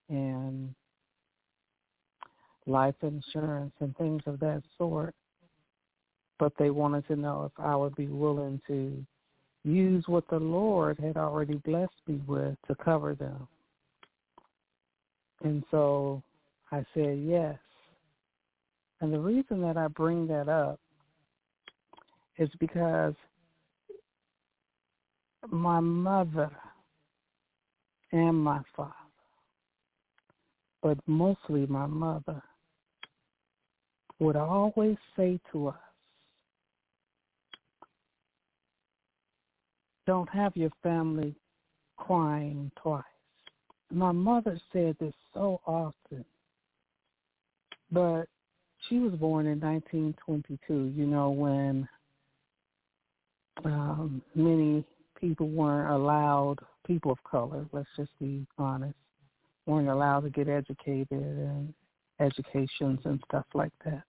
and 0.09 0.74
life 2.66 2.94
insurance 3.03 3.72
and 3.81 3.96
things 3.96 4.22
of 4.27 4.38
that 4.40 4.62
sort. 4.79 5.14
But 6.38 6.53
they 6.59 6.70
wanted 6.70 7.07
to 7.09 7.16
know 7.16 7.44
if 7.44 7.53
I 7.62 7.77
would 7.77 7.94
be 7.94 8.07
willing 8.07 8.61
to 8.66 9.05
use 9.64 10.05
what 10.07 10.29
the 10.29 10.38
Lord 10.38 10.98
had 10.98 11.16
already 11.16 11.55
blessed 11.55 11.92
me 12.07 12.20
with 12.27 12.57
to 12.66 12.75
cover 12.77 13.14
them. 13.14 13.46
And 15.42 15.62
so 15.70 16.22
I 16.70 16.85
said 16.94 17.18
yes. 17.18 17.59
And 19.01 19.12
the 19.12 19.20
reason 19.20 19.61
that 19.62 19.77
I 19.77 19.88
bring 19.88 20.27
that 20.29 20.48
up 20.48 20.79
is 22.38 22.48
because 22.61 23.14
my 25.51 25.81
mother 25.81 26.51
and 28.12 28.37
my 28.37 28.61
father, 28.77 28.92
but 30.83 30.98
mostly 31.07 31.66
my 31.66 31.87
mother, 31.87 32.42
would 34.18 34.37
always 34.37 34.96
say 35.16 35.40
to 35.53 35.68
us, 35.68 35.75
don't 40.07 40.29
have 40.29 40.57
your 40.57 40.70
family 40.83 41.35
crying 41.96 42.70
twice. 42.77 43.03
My 43.90 44.12
mother 44.12 44.61
said 44.72 44.96
this 44.98 45.14
so 45.35 45.61
often, 45.66 46.25
but 47.90 48.25
she 48.88 48.98
was 48.98 49.12
born 49.12 49.46
in 49.46 49.61
1922, 49.61 50.92
you 50.96 51.07
know, 51.07 51.31
when 51.31 51.88
um, 53.64 54.22
many 54.35 54.85
people 55.20 55.48
weren't 55.48 55.90
allowed, 55.90 56.57
people 56.87 57.12
of 57.12 57.22
color, 57.22 57.64
let's 57.72 57.88
just 57.96 58.11
be 58.18 58.46
honest, 58.59 58.94
weren't 59.66 59.88
allowed 59.88 60.20
to 60.20 60.31
get 60.31 60.48
educated 60.48 61.07
and 61.11 61.72
educations 62.20 63.01
and 63.05 63.20
stuff 63.29 63.46
like 63.55 63.72
that. 63.85 64.03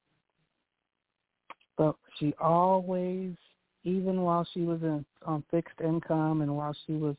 But 1.78 1.96
she 2.20 2.34
always, 2.40 3.34
even 3.84 4.22
while 4.22 4.48
she 4.54 4.62
was 4.62 4.82
in, 4.82 5.06
on 5.26 5.44
fixed 5.50 5.82
income 5.84 6.42
and 6.42 6.56
while 6.56 6.76
she 6.86 6.94
was 6.94 7.16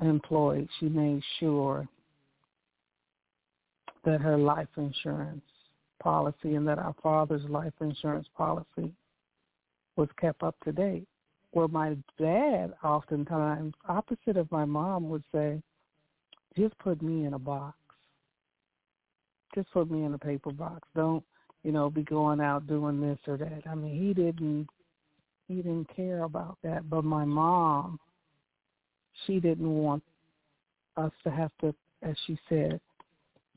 employed, 0.00 0.68
she 0.80 0.88
made 0.88 1.22
sure 1.38 1.86
that 4.04 4.20
her 4.20 4.36
life 4.36 4.68
insurance 4.76 5.42
policy 6.00 6.54
and 6.56 6.66
that 6.66 6.78
our 6.78 6.94
father's 7.02 7.48
life 7.48 7.72
insurance 7.80 8.26
policy 8.36 8.92
was 9.96 10.08
kept 10.20 10.42
up 10.42 10.56
to 10.64 10.72
date. 10.72 11.06
Well, 11.52 11.68
my 11.68 11.96
dad 12.18 12.72
oftentimes, 12.82 13.74
opposite 13.88 14.36
of 14.36 14.50
my 14.50 14.64
mom, 14.64 15.10
would 15.10 15.22
say, 15.32 15.62
just 16.56 16.76
put 16.78 17.02
me 17.02 17.26
in 17.26 17.34
a 17.34 17.38
box. 17.38 17.76
Just 19.54 19.70
put 19.72 19.90
me 19.90 20.04
in 20.04 20.14
a 20.14 20.18
paper 20.18 20.52
box. 20.52 20.88
Don't, 20.94 21.24
you 21.62 21.72
know, 21.72 21.90
be 21.90 22.02
going 22.02 22.40
out 22.40 22.66
doing 22.66 23.00
this 23.00 23.18
or 23.26 23.36
that. 23.36 23.62
I 23.68 23.74
mean, 23.74 24.00
he 24.00 24.14
didn't 24.14 24.68
he 25.48 25.56
didn't 25.56 25.94
care 25.94 26.22
about 26.22 26.58
that. 26.62 26.88
But 26.88 27.04
my 27.04 27.24
mom, 27.24 27.98
she 29.26 29.40
didn't 29.40 29.70
want 29.70 30.02
us 30.96 31.12
to 31.24 31.30
have 31.30 31.50
to, 31.60 31.74
as 32.02 32.16
she 32.26 32.38
said, 32.48 32.80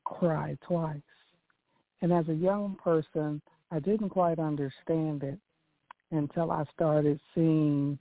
cry 0.04 0.58
twice. 0.68 1.02
And 2.02 2.12
as 2.12 2.28
a 2.28 2.34
young 2.34 2.78
person, 2.84 3.42
I 3.72 3.80
didn't 3.80 4.10
quite 4.10 4.40
understand 4.40 5.24
it 5.24 5.40
until 6.12 6.52
I 6.52 6.66
started 6.74 7.20
seeing 7.34 7.98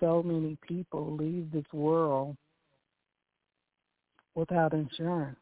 so 0.00 0.22
many 0.22 0.58
people 0.66 1.16
leave 1.16 1.50
this 1.52 1.64
world 1.72 2.36
without 4.34 4.72
insurance. 4.72 5.38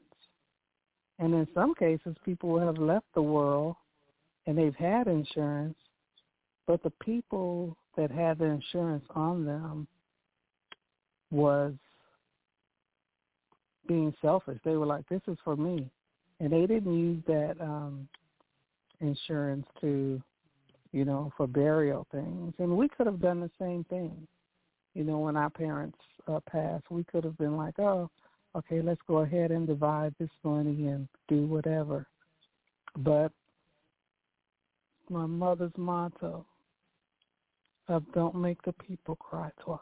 And 1.19 1.35
in 1.35 1.47
some 1.55 1.75
cases, 1.75 2.17
people 2.25 2.59
have 2.59 2.79
left 2.79 3.07
the 3.15 3.23
world 3.23 3.77
and 4.47 4.59
they've 4.59 4.75
had 4.75 5.07
insurance, 5.07 5.77
but 6.67 6.83
the 6.83 6.91
people 7.05 7.77
that 7.97 8.11
had 8.11 8.39
the 8.39 8.47
insurance 8.47 9.05
on 9.15 9.45
them 9.45 9.87
was 11.31 11.75
being 13.87 14.15
selfish. 14.21 14.59
They 14.65 14.77
were 14.77 14.87
like, 14.87 15.09
"This 15.09 15.21
is 15.29 15.39
for 15.45 15.57
me," 15.57 15.91
and 16.41 16.53
they 16.53 16.67
didn't 16.67 16.99
use 16.99 17.23
that 17.27 17.61
um, 17.61 18.09
insurance 19.01 19.67
to 19.81 20.21
you 20.93 21.05
know, 21.05 21.33
for 21.37 21.47
burial 21.47 22.07
things. 22.13 22.55
And 22.59 22.77
we 22.77 22.89
could 22.89 23.07
have 23.07 23.21
done 23.21 23.41
the 23.41 23.51
same 23.59 23.85
thing. 23.85 24.27
You 24.95 25.05
know, 25.05 25.19
when 25.19 25.37
our 25.37 25.51
parents 25.51 25.99
uh, 26.29 26.41
passed, 26.51 26.85
we 26.91 27.03
could 27.05 27.25
have 27.25 27.39
been 27.39 27.57
like, 27.57 27.79
oh, 27.79 28.11
okay, 28.57 28.81
let's 28.83 29.01
go 29.07 29.19
ahead 29.19 29.51
and 29.51 29.67
divide 29.67 30.15
this 30.19 30.31
money 30.45 30.87
and 30.87 31.09
do 31.29 31.47
whatever. 31.47 32.07
But 32.97 33.33
my 35.09 35.27
mother's 35.27 35.73
motto 35.77 36.45
of 37.89 38.05
don't 38.15 38.35
make 38.35 38.63
the 38.63 38.73
people 38.73 39.17
cry 39.17 39.51
twice. 39.61 39.81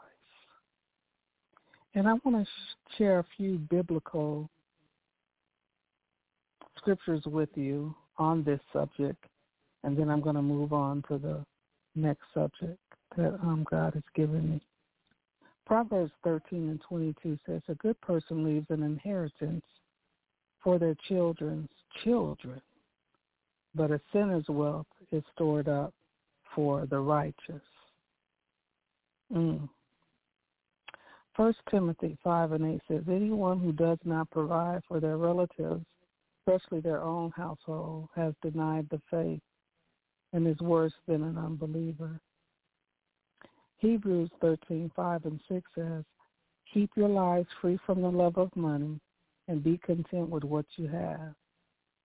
And 1.93 2.07
I 2.07 2.13
want 2.23 2.37
to 2.37 2.45
sh- 2.45 2.97
share 2.97 3.19
a 3.19 3.25
few 3.37 3.57
biblical 3.57 4.49
scriptures 6.77 7.23
with 7.25 7.49
you 7.55 7.93
on 8.17 8.43
this 8.43 8.59
subject 8.73 9.23
and 9.83 9.97
then 9.97 10.09
I'm 10.09 10.21
going 10.21 10.35
to 10.35 10.41
move 10.41 10.73
on 10.73 11.03
to 11.09 11.17
the 11.17 11.45
next 11.95 12.23
subject 12.33 12.77
that 13.17 13.33
um, 13.41 13.65
God 13.69 13.93
has 13.93 14.03
given 14.15 14.51
me. 14.51 14.61
Proverbs 15.71 16.11
13 16.25 16.67
and 16.67 16.81
22 16.81 17.39
says, 17.45 17.61
a 17.69 17.75
good 17.75 17.95
person 18.01 18.43
leaves 18.43 18.65
an 18.71 18.83
inheritance 18.83 19.63
for 20.61 20.77
their 20.77 20.95
children's 21.07 21.69
children, 22.03 22.61
but 23.73 23.89
a 23.89 24.01
sinner's 24.11 24.43
wealth 24.49 24.85
is 25.13 25.23
stored 25.33 25.69
up 25.69 25.93
for 26.53 26.85
the 26.87 26.99
righteous. 26.99 27.61
Mm. 29.33 29.69
1 31.37 31.53
Timothy 31.69 32.17
5 32.21 32.51
and 32.51 32.73
8 32.73 32.81
says, 32.89 33.03
anyone 33.07 33.61
who 33.61 33.71
does 33.71 33.99
not 34.03 34.29
provide 34.29 34.81
for 34.89 34.99
their 34.99 35.15
relatives, 35.15 35.85
especially 36.41 36.81
their 36.81 37.01
own 37.01 37.31
household, 37.33 38.09
has 38.13 38.33
denied 38.41 38.87
the 38.91 39.01
faith 39.09 39.39
and 40.33 40.45
is 40.49 40.59
worse 40.59 40.91
than 41.07 41.23
an 41.23 41.37
unbeliever. 41.37 42.19
Hebrews 43.81 44.29
13, 44.41 44.91
5 44.95 45.25
and 45.25 45.39
6 45.49 45.71
says, 45.73 46.03
Keep 46.71 46.91
your 46.95 47.09
lives 47.09 47.47
free 47.59 47.79
from 47.85 48.01
the 48.01 48.09
love 48.09 48.37
of 48.37 48.55
money 48.55 48.99
and 49.47 49.63
be 49.63 49.79
content 49.79 50.29
with 50.29 50.43
what 50.43 50.65
you 50.77 50.87
have. 50.87 51.33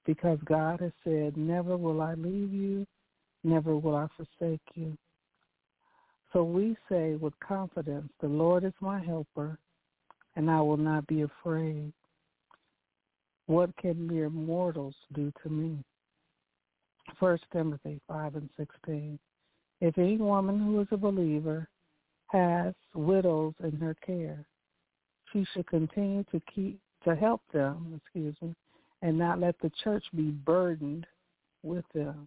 Because 0.07 0.39
God 0.47 0.81
has 0.81 0.93
said, 1.05 1.37
never 1.37 1.77
will 1.77 2.01
I 2.01 2.15
leave 2.15 2.53
you, 2.53 2.87
never 3.45 3.77
will 3.77 3.95
I 3.95 4.07
forsake 4.17 4.61
you. 4.75 4.97
So 6.33 6.43
we 6.43 6.77
say 6.89 7.15
with 7.15 7.39
confidence, 7.41 8.11
the 8.21 8.29
Lord 8.29 8.65
is 8.65 8.73
my 8.81 8.99
helper, 9.05 9.59
and 10.35 10.51
I 10.51 10.61
will 10.63 10.77
not 10.79 11.07
be 11.07 11.23
afraid. 11.23 11.93
What 13.47 13.77
can 13.77 14.07
mere 14.07 14.31
mortals 14.31 14.95
do 15.13 15.31
to 15.43 15.51
me? 15.51 15.85
First 17.21 17.45
Timothy 17.53 18.01
5 18.09 18.37
and 18.37 18.49
16. 18.57 19.19
If 19.81 19.99
any 19.99 20.17
woman 20.17 20.59
who 20.59 20.81
is 20.81 20.89
a 20.91 20.97
believer 20.97 21.69
has 22.29 22.75
widows 22.95 23.55
in 23.63 23.77
her 23.77 23.95
care, 24.07 24.45
she 25.33 25.47
should 25.53 25.67
continue 25.67 26.25
to 26.33 26.41
keep 26.55 26.79
to 27.05 27.15
help 27.15 27.43
them, 27.53 28.01
excuse 28.03 28.35
me, 28.43 28.55
and 29.03 29.17
not 29.17 29.39
let 29.39 29.59
the 29.61 29.71
church 29.85 30.05
be 30.15 30.31
burdened 30.31 31.07
with 31.63 31.85
them, 31.95 32.27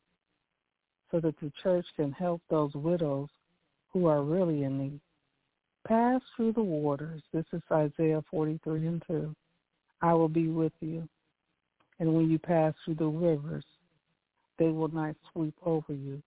so 1.11 1.19
that 1.19 1.37
the 1.41 1.51
church 1.61 1.85
can 1.95 2.11
help 2.11 2.41
those 2.49 2.73
widows 2.75 3.29
who 3.91 4.05
are 4.05 4.23
really 4.23 4.63
in 4.63 4.77
need. 4.77 4.99
Pass 5.87 6.21
through 6.35 6.53
the 6.53 6.63
waters. 6.63 7.21
This 7.33 7.45
is 7.51 7.61
Isaiah 7.71 8.23
43 8.29 8.87
and 8.87 9.03
2. 9.07 9.35
I 10.01 10.13
will 10.13 10.29
be 10.29 10.47
with 10.47 10.73
you. 10.79 11.07
And 11.99 12.13
when 12.13 12.29
you 12.29 12.39
pass 12.39 12.73
through 12.85 12.95
the 12.95 13.05
rivers, 13.05 13.65
they 14.57 14.67
will 14.67 14.89
not 14.89 15.15
sweep 15.33 15.55
over 15.65 15.93
you. 15.93 16.21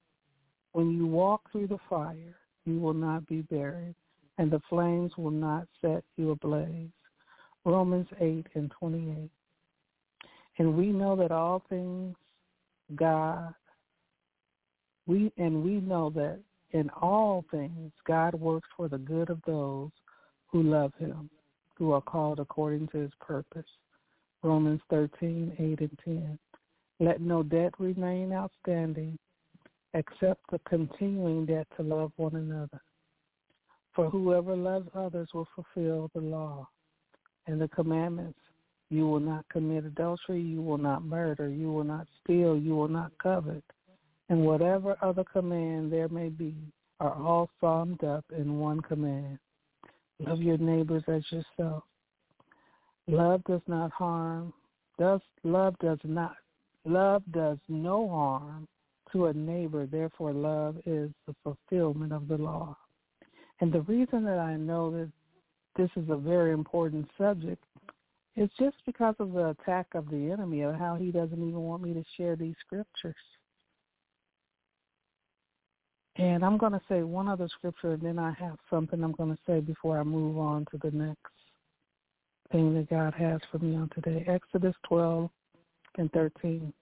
When 0.73 0.91
you 0.91 1.07
walk 1.07 1.51
through 1.51 1.69
the 1.69 1.79
fire, 1.89 2.37
you 2.65 2.79
will 2.81 2.95
not 2.95 3.27
be 3.27 3.43
buried, 3.43 3.95
and 4.39 4.51
the 4.51 4.61
flames 4.69 5.13
will 5.17 5.31
not 5.31 5.67
set 5.81 6.05
you 6.17 6.31
ablaze. 6.31 6.89
Romans 7.65 8.09
8 8.21 8.47
and 8.55 8.71
28. 8.79 9.31
And 10.59 10.77
we 10.77 10.87
know 10.87 11.17
that 11.17 11.31
all 11.31 11.63
things 11.69 12.17
God, 12.97 13.55
we 15.07 15.33
and 15.37 15.63
we 15.63 15.81
know 15.81 16.11
that 16.11 16.39
in 16.73 16.91
all 16.91 17.45
things 17.51 17.93
God 18.07 18.35
works 18.35 18.69
for 18.77 18.89
the 18.89 18.99
good 18.99 19.31
of 19.31 19.41
those 19.47 19.91
who 20.47 20.63
love 20.63 20.93
him, 20.99 21.31
who 21.79 21.93
are 21.93 22.01
called 22.01 22.41
according 22.41 22.89
to 22.89 22.99
his 22.99 23.13
purpose. 23.21 23.67
Romans 24.43 24.81
13, 24.91 25.55
8 25.59 25.81
and 25.81 25.99
10. 26.05 26.39
Let 27.01 27.21
no 27.21 27.43
debt 27.43 27.75
remain 27.79 28.33
outstanding 28.33 29.19
except 29.95 30.41
the 30.51 30.59
continuing 30.69 31.47
debt 31.47 31.67
to 31.77 31.83
love 31.83 32.13
one 32.17 32.37
another. 32.37 32.81
For 33.95 34.09
whoever 34.09 34.57
loves 34.57 34.89
others 34.95 35.29
will 35.35 35.49
fulfill 35.55 36.11
the 36.15 36.21
law 36.21 36.69
and 37.47 37.61
the 37.61 37.69
commandments. 37.69 38.39
You 38.89 39.07
will 39.07 39.21
not 39.21 39.45
commit 39.51 39.85
adultery, 39.85 40.41
you 40.41 40.63
will 40.63 40.79
not 40.79 41.05
murder, 41.05 41.49
you 41.49 41.71
will 41.73 41.85
not 41.85 42.07
steal, 42.23 42.57
you 42.57 42.75
will 42.75 42.89
not 42.89 43.13
covet, 43.23 43.65
and 44.29 44.45
whatever 44.45 44.97
other 45.03 45.25
command 45.25 45.93
there 45.93 46.09
may 46.09 46.29
be 46.29 46.55
are 47.01 47.15
all 47.15 47.51
summed 47.61 48.05
up 48.05 48.25
in 48.37 48.59
one 48.59 48.81
command. 48.81 49.39
Love 50.21 50.41
your 50.41 50.59
neighbors 50.59 51.03
as 51.09 51.23
yourself. 51.31 51.85
Love 53.09 53.43
does 53.45 53.63
not 53.67 53.91
harm. 53.91 54.53
Does 54.99 55.21
love 55.43 55.75
does 55.81 55.99
not 56.05 56.37
love 56.85 57.23
does 57.33 57.59
no 57.69 58.09
harm 58.09 58.69
to 59.13 59.27
a 59.27 59.33
neighbor. 59.33 59.87
Therefore, 59.87 60.33
love 60.33 60.77
is 60.87 61.11
the 61.27 61.35
fulfillment 61.43 62.13
of 62.13 62.29
the 62.29 62.39
law. 62.39 62.77
And 63.61 63.73
the 63.73 63.83
reason 63.83 64.25
that 64.25 64.39
I 64.39 64.57
know 64.57 64.91
that 64.91 65.11
this 65.77 65.91
is 65.97 66.09
a 66.11 66.17
very 66.17 66.53
important 66.53 67.09
subject 67.17 67.63
is 68.37 68.49
just 68.59 68.77
because 68.87 69.15
of 69.19 69.33
the 69.33 69.51
attack 69.51 69.87
of 69.95 70.09
the 70.11 70.31
enemy 70.31 70.63
of 70.63 70.75
how 70.75 70.97
he 70.97 71.11
doesn't 71.11 71.49
even 71.49 71.61
want 71.61 71.83
me 71.83 71.93
to 71.93 72.05
share 72.17 72.35
these 72.35 72.55
scriptures. 72.65 73.15
And 76.17 76.45
I'm 76.45 76.59
going 76.59 76.73
to 76.73 76.81
say 76.89 77.03
one 77.03 77.29
other 77.29 77.49
scripture, 77.49 77.93
and 77.93 78.03
then 78.03 78.19
I 78.19 78.33
have 78.33 78.59
something 78.69 79.03
I'm 79.03 79.13
going 79.13 79.31
to 79.31 79.39
say 79.47 79.61
before 79.61 79.99
I 79.99 80.03
move 80.03 80.39
on 80.39 80.67
to 80.71 80.79
the 80.83 80.91
next 80.91 81.19
thing 82.51 82.75
that 82.75 82.91
God 82.91 83.15
has 83.15 83.41
for 83.51 83.59
me 83.59 83.77
on 83.77 83.91
today. 83.95 84.25
Exodus 84.27 84.75
12 84.89 85.31
and 85.97 86.13
13. 86.13 86.73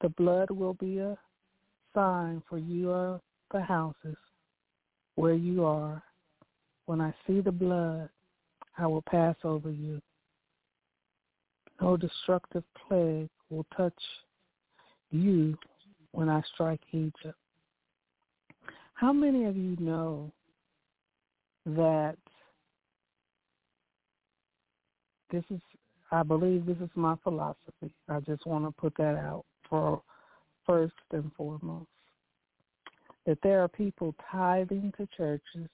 The 0.00 0.08
blood 0.10 0.50
will 0.50 0.74
be 0.74 0.98
a 0.98 1.16
sign 1.98 2.40
for 2.48 2.58
you 2.58 2.92
of 2.92 3.20
the 3.52 3.60
houses 3.60 4.16
where 5.16 5.34
you 5.34 5.64
are. 5.64 6.00
When 6.86 7.00
I 7.00 7.12
see 7.26 7.40
the 7.40 7.50
blood, 7.50 8.08
I 8.78 8.86
will 8.86 9.02
pass 9.02 9.34
over 9.42 9.70
you. 9.70 10.00
No 11.80 11.96
destructive 11.96 12.62
plague 12.86 13.28
will 13.50 13.66
touch 13.76 14.00
you 15.10 15.58
when 16.12 16.28
I 16.28 16.40
strike 16.54 16.80
Egypt. 16.92 17.34
How 18.94 19.12
many 19.12 19.44
of 19.44 19.56
you 19.56 19.76
know 19.80 20.30
that 21.66 22.16
this 25.30 25.44
is, 25.50 25.60
I 26.12 26.22
believe 26.22 26.64
this 26.64 26.78
is 26.78 26.90
my 26.94 27.16
philosophy. 27.24 27.92
I 28.08 28.20
just 28.20 28.46
want 28.46 28.64
to 28.64 28.70
put 28.80 28.96
that 28.98 29.16
out 29.16 29.44
for 29.68 30.00
first 30.68 30.94
and 31.12 31.32
foremost. 31.36 31.88
That 33.26 33.38
there 33.42 33.62
are 33.62 33.68
people 33.68 34.14
tithing 34.30 34.92
to 34.98 35.08
churches 35.16 35.68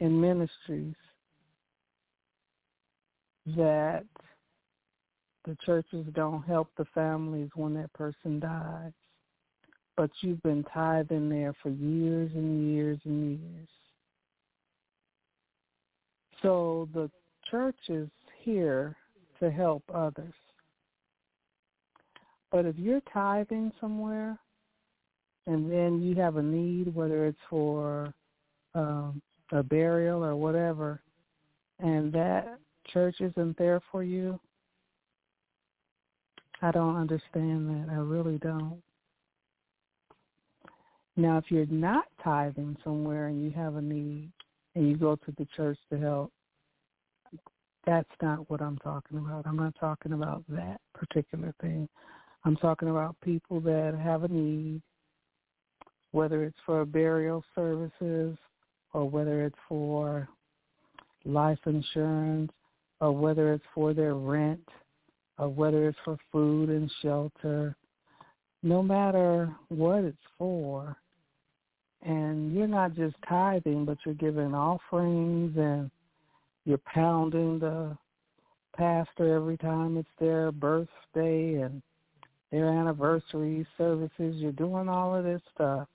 and 0.00 0.20
ministries 0.20 0.94
that 3.56 4.04
the 5.44 5.56
churches 5.64 6.04
don't 6.14 6.42
help 6.42 6.68
the 6.76 6.84
families 6.86 7.50
when 7.54 7.74
that 7.74 7.92
person 7.92 8.40
dies 8.40 8.92
but 9.96 10.10
you've 10.20 10.42
been 10.42 10.64
tithing 10.72 11.28
there 11.28 11.54
for 11.62 11.70
years 11.70 12.30
and 12.34 12.72
years 12.72 12.98
and 13.04 13.40
years. 13.40 13.68
So 16.42 16.88
the 16.92 17.10
church 17.50 17.78
is 17.88 18.08
here 18.42 18.94
to 19.40 19.50
help 19.50 19.82
others. 19.92 20.34
But 22.56 22.64
if 22.64 22.78
you're 22.78 23.02
tithing 23.12 23.70
somewhere 23.82 24.38
and 25.46 25.70
then 25.70 26.00
you 26.00 26.14
have 26.14 26.36
a 26.36 26.42
need, 26.42 26.94
whether 26.94 27.26
it's 27.26 27.38
for 27.50 28.14
um, 28.74 29.20
a 29.52 29.62
burial 29.62 30.24
or 30.24 30.34
whatever, 30.36 31.02
and 31.80 32.10
that 32.14 32.58
church 32.90 33.16
isn't 33.20 33.58
there 33.58 33.82
for 33.92 34.02
you, 34.02 34.40
I 36.62 36.70
don't 36.70 36.96
understand 36.96 37.68
that. 37.68 37.92
I 37.92 37.96
really 37.96 38.38
don't. 38.38 38.80
Now, 41.14 41.36
if 41.36 41.50
you're 41.50 41.66
not 41.66 42.06
tithing 42.24 42.78
somewhere 42.82 43.26
and 43.26 43.44
you 43.44 43.50
have 43.50 43.76
a 43.76 43.82
need 43.82 44.32
and 44.74 44.88
you 44.88 44.96
go 44.96 45.14
to 45.14 45.34
the 45.36 45.46
church 45.54 45.76
to 45.92 45.98
help, 45.98 46.32
that's 47.84 48.08
not 48.22 48.48
what 48.48 48.62
I'm 48.62 48.78
talking 48.78 49.18
about. 49.18 49.46
I'm 49.46 49.56
not 49.56 49.74
talking 49.78 50.14
about 50.14 50.42
that 50.48 50.80
particular 50.94 51.52
thing. 51.60 51.86
I'm 52.46 52.56
talking 52.56 52.90
about 52.90 53.20
people 53.22 53.60
that 53.62 53.98
have 54.00 54.22
a 54.22 54.28
need, 54.28 54.80
whether 56.12 56.44
it's 56.44 56.56
for 56.64 56.84
burial 56.84 57.42
services 57.56 58.38
or 58.92 59.10
whether 59.10 59.44
it's 59.44 59.58
for 59.68 60.28
life 61.24 61.58
insurance 61.66 62.52
or 63.00 63.10
whether 63.10 63.52
it's 63.52 63.64
for 63.74 63.92
their 63.92 64.14
rent 64.14 64.68
or 65.38 65.48
whether 65.48 65.88
it's 65.88 65.98
for 66.04 66.16
food 66.30 66.68
and 66.68 66.88
shelter. 67.02 67.74
No 68.62 68.80
matter 68.80 69.52
what 69.66 70.04
it's 70.04 70.16
for, 70.38 70.96
and 72.02 72.54
you're 72.54 72.68
not 72.68 72.94
just 72.94 73.16
tithing, 73.28 73.84
but 73.84 73.98
you're 74.06 74.14
giving 74.14 74.54
offerings 74.54 75.56
and 75.56 75.90
you're 76.64 76.78
pounding 76.78 77.58
the 77.58 77.98
pastor 78.76 79.34
every 79.34 79.56
time 79.56 79.96
it's 79.96 80.08
their 80.20 80.52
birthday 80.52 81.54
and 81.54 81.82
their 82.56 82.70
anniversary 82.70 83.66
services. 83.76 84.36
You're 84.36 84.52
doing 84.52 84.88
all 84.88 85.14
of 85.14 85.24
this 85.24 85.42
stuff. 85.54 85.86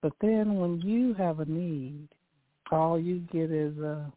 But 0.00 0.12
then 0.20 0.54
when 0.54 0.80
you 0.80 1.12
have 1.14 1.40
a 1.40 1.44
need, 1.44 2.08
all 2.70 3.00
you 3.00 3.18
get 3.32 3.50
is 3.50 3.76
a 3.78 4.12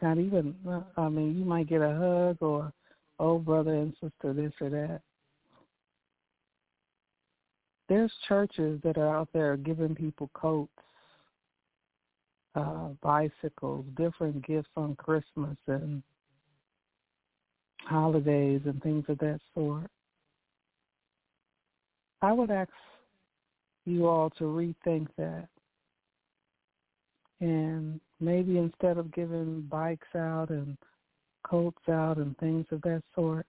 not 0.00 0.16
even 0.18 0.54
I 0.96 1.08
mean, 1.10 1.38
you 1.38 1.44
might 1.44 1.68
get 1.68 1.82
a 1.82 1.94
hug 1.94 2.38
or 2.40 2.72
oh 3.18 3.38
brother 3.38 3.74
and 3.74 3.92
sister 4.00 4.32
this 4.32 4.52
or 4.62 4.70
that 4.70 5.02
there's 7.90 8.12
churches 8.26 8.80
that 8.82 8.96
are 8.96 9.14
out 9.14 9.28
there 9.32 9.56
giving 9.58 9.94
people 9.94 10.30
coats, 10.32 10.72
uh, 12.54 12.88
bicycles, 13.02 13.84
different 13.96 14.44
gifts 14.46 14.70
on 14.74 14.96
Christmas 14.96 15.56
and 15.66 16.02
holidays 17.86 18.62
and 18.64 18.82
things 18.82 19.04
of 19.08 19.18
that 19.18 19.40
sort. 19.54 19.90
I 22.22 22.32
would 22.32 22.50
ask 22.50 22.70
you 23.84 24.06
all 24.06 24.30
to 24.30 24.44
rethink 24.44 25.08
that. 25.16 25.48
And 27.40 28.00
maybe 28.18 28.58
instead 28.58 28.98
of 28.98 29.12
giving 29.12 29.62
bikes 29.70 30.08
out 30.16 30.50
and 30.50 30.76
coats 31.44 31.88
out 31.88 32.16
and 32.16 32.36
things 32.38 32.66
of 32.72 32.82
that 32.82 33.02
sort, 33.14 33.46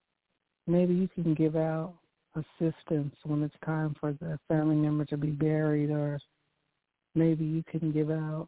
maybe 0.68 0.94
you 0.94 1.08
can 1.08 1.34
give 1.34 1.56
out 1.56 1.94
assistance 2.36 3.16
when 3.24 3.42
it's 3.42 3.56
time 3.66 3.96
for 4.00 4.14
the 4.14 4.38
family 4.48 4.76
member 4.76 5.06
to 5.06 5.18
be 5.18 5.32
buried 5.32 5.90
or 5.90 6.20
maybe 7.16 7.46
you 7.46 7.64
can 7.72 7.92
give 7.92 8.12
out 8.12 8.48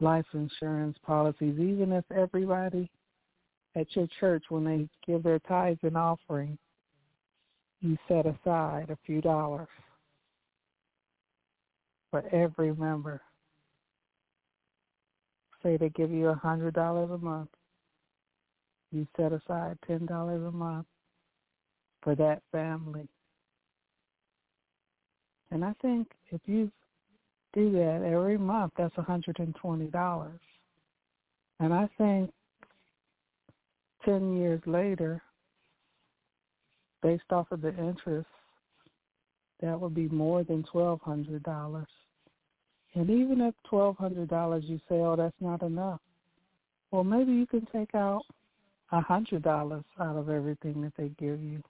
life 0.00 0.26
insurance 0.34 0.96
policies, 1.04 1.58
even 1.58 1.92
if 1.92 2.04
everybody 2.12 2.90
at 3.74 3.86
your 3.96 4.06
church, 4.20 4.44
when 4.48 4.64
they 4.64 4.88
give 5.06 5.22
their 5.22 5.38
tithes 5.40 5.80
and 5.82 5.96
offering, 5.96 6.58
you 7.80 7.96
set 8.06 8.26
aside 8.26 8.90
a 8.90 8.98
few 9.04 9.20
dollars 9.20 9.68
for 12.10 12.22
every 12.32 12.74
member. 12.74 13.20
Say 15.62 15.76
they 15.76 15.88
give 15.90 16.10
you 16.10 16.28
a 16.28 16.34
hundred 16.34 16.74
dollars 16.74 17.10
a 17.10 17.18
month. 17.18 17.50
You 18.92 19.06
set 19.16 19.32
aside 19.32 19.78
ten 19.86 20.06
dollars 20.06 20.42
a 20.46 20.52
month 20.52 20.86
for 22.02 22.14
that 22.16 22.42
family. 22.52 23.08
And 25.50 25.64
I 25.64 25.74
think 25.80 26.08
if 26.30 26.40
you 26.46 26.70
do 27.52 27.70
that 27.72 28.02
every 28.04 28.38
month, 28.38 28.72
that's 28.76 28.94
$120. 28.94 30.30
And 31.60 31.74
I 31.74 31.88
think 31.98 32.32
10 34.04 34.36
years 34.36 34.60
later, 34.66 35.22
based 37.02 37.30
off 37.30 37.50
of 37.50 37.60
the 37.62 37.76
interest, 37.76 38.28
that 39.60 39.80
would 39.80 39.94
be 39.94 40.08
more 40.08 40.42
than 40.44 40.64
$1,200. 40.74 41.86
And 42.94 43.10
even 43.10 43.40
if 43.40 43.54
$1,200 43.70 44.68
you 44.68 44.78
say, 44.88 44.96
oh, 44.96 45.16
that's 45.16 45.34
not 45.40 45.62
enough, 45.62 46.00
well, 46.90 47.04
maybe 47.04 47.32
you 47.32 47.46
can 47.46 47.66
take 47.72 47.94
out 47.94 48.22
$100 48.92 49.84
out 50.00 50.16
of 50.16 50.28
everything 50.28 50.82
that 50.82 50.92
they 50.98 51.08
give 51.18 51.42
you 51.42 51.62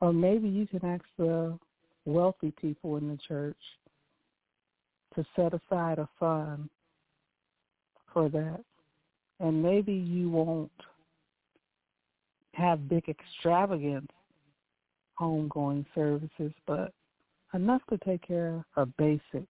Or 0.00 0.12
maybe 0.12 0.48
you 0.48 0.66
can 0.66 0.84
ask 0.84 1.04
the 1.16 1.56
wealthy 2.04 2.52
people 2.60 2.96
in 2.96 3.08
the 3.08 3.18
church 3.28 3.56
to 5.14 5.24
set 5.36 5.54
aside 5.54 5.98
a 5.98 6.08
fund 6.18 6.68
for 8.12 8.28
that. 8.28 8.60
And 9.40 9.62
maybe 9.62 9.92
you 9.92 10.30
won't 10.30 10.72
have 12.54 12.88
big 12.88 13.08
extravagant 13.08 14.10
homegoing 15.20 15.84
services, 15.94 16.52
but 16.66 16.92
enough 17.52 17.82
to 17.90 17.98
take 17.98 18.26
care 18.26 18.64
of 18.76 18.88
a 18.88 18.92
basic 18.98 19.46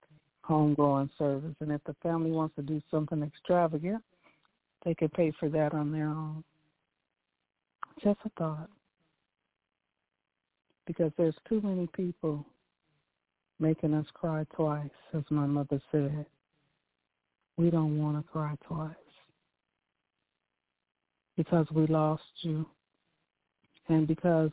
homegoing 0.48 1.08
service. 1.18 1.54
And 1.60 1.72
if 1.72 1.82
the 1.84 1.94
family 2.02 2.30
wants 2.30 2.56
to 2.56 2.62
do 2.62 2.82
something 2.90 3.22
extravagant, 3.22 4.02
they 4.84 4.94
can 4.94 5.08
pay 5.08 5.32
for 5.40 5.48
that 5.48 5.72
on 5.72 5.92
their 5.92 6.08
own. 6.08 6.44
Just 8.02 8.18
a 8.26 8.30
thought. 8.38 8.68
Because 10.86 11.12
there's 11.16 11.36
too 11.48 11.62
many 11.62 11.88
people 11.94 12.44
making 13.58 13.94
us 13.94 14.06
cry 14.12 14.44
twice, 14.54 14.90
as 15.14 15.22
my 15.30 15.46
mother 15.46 15.80
said. 15.90 16.26
We 17.56 17.70
don't 17.70 17.98
want 17.98 18.18
to 18.18 18.30
cry 18.30 18.56
twice 18.66 18.94
because 21.36 21.66
we 21.74 21.86
lost 21.86 22.22
you 22.42 22.66
and 23.88 24.06
because 24.06 24.50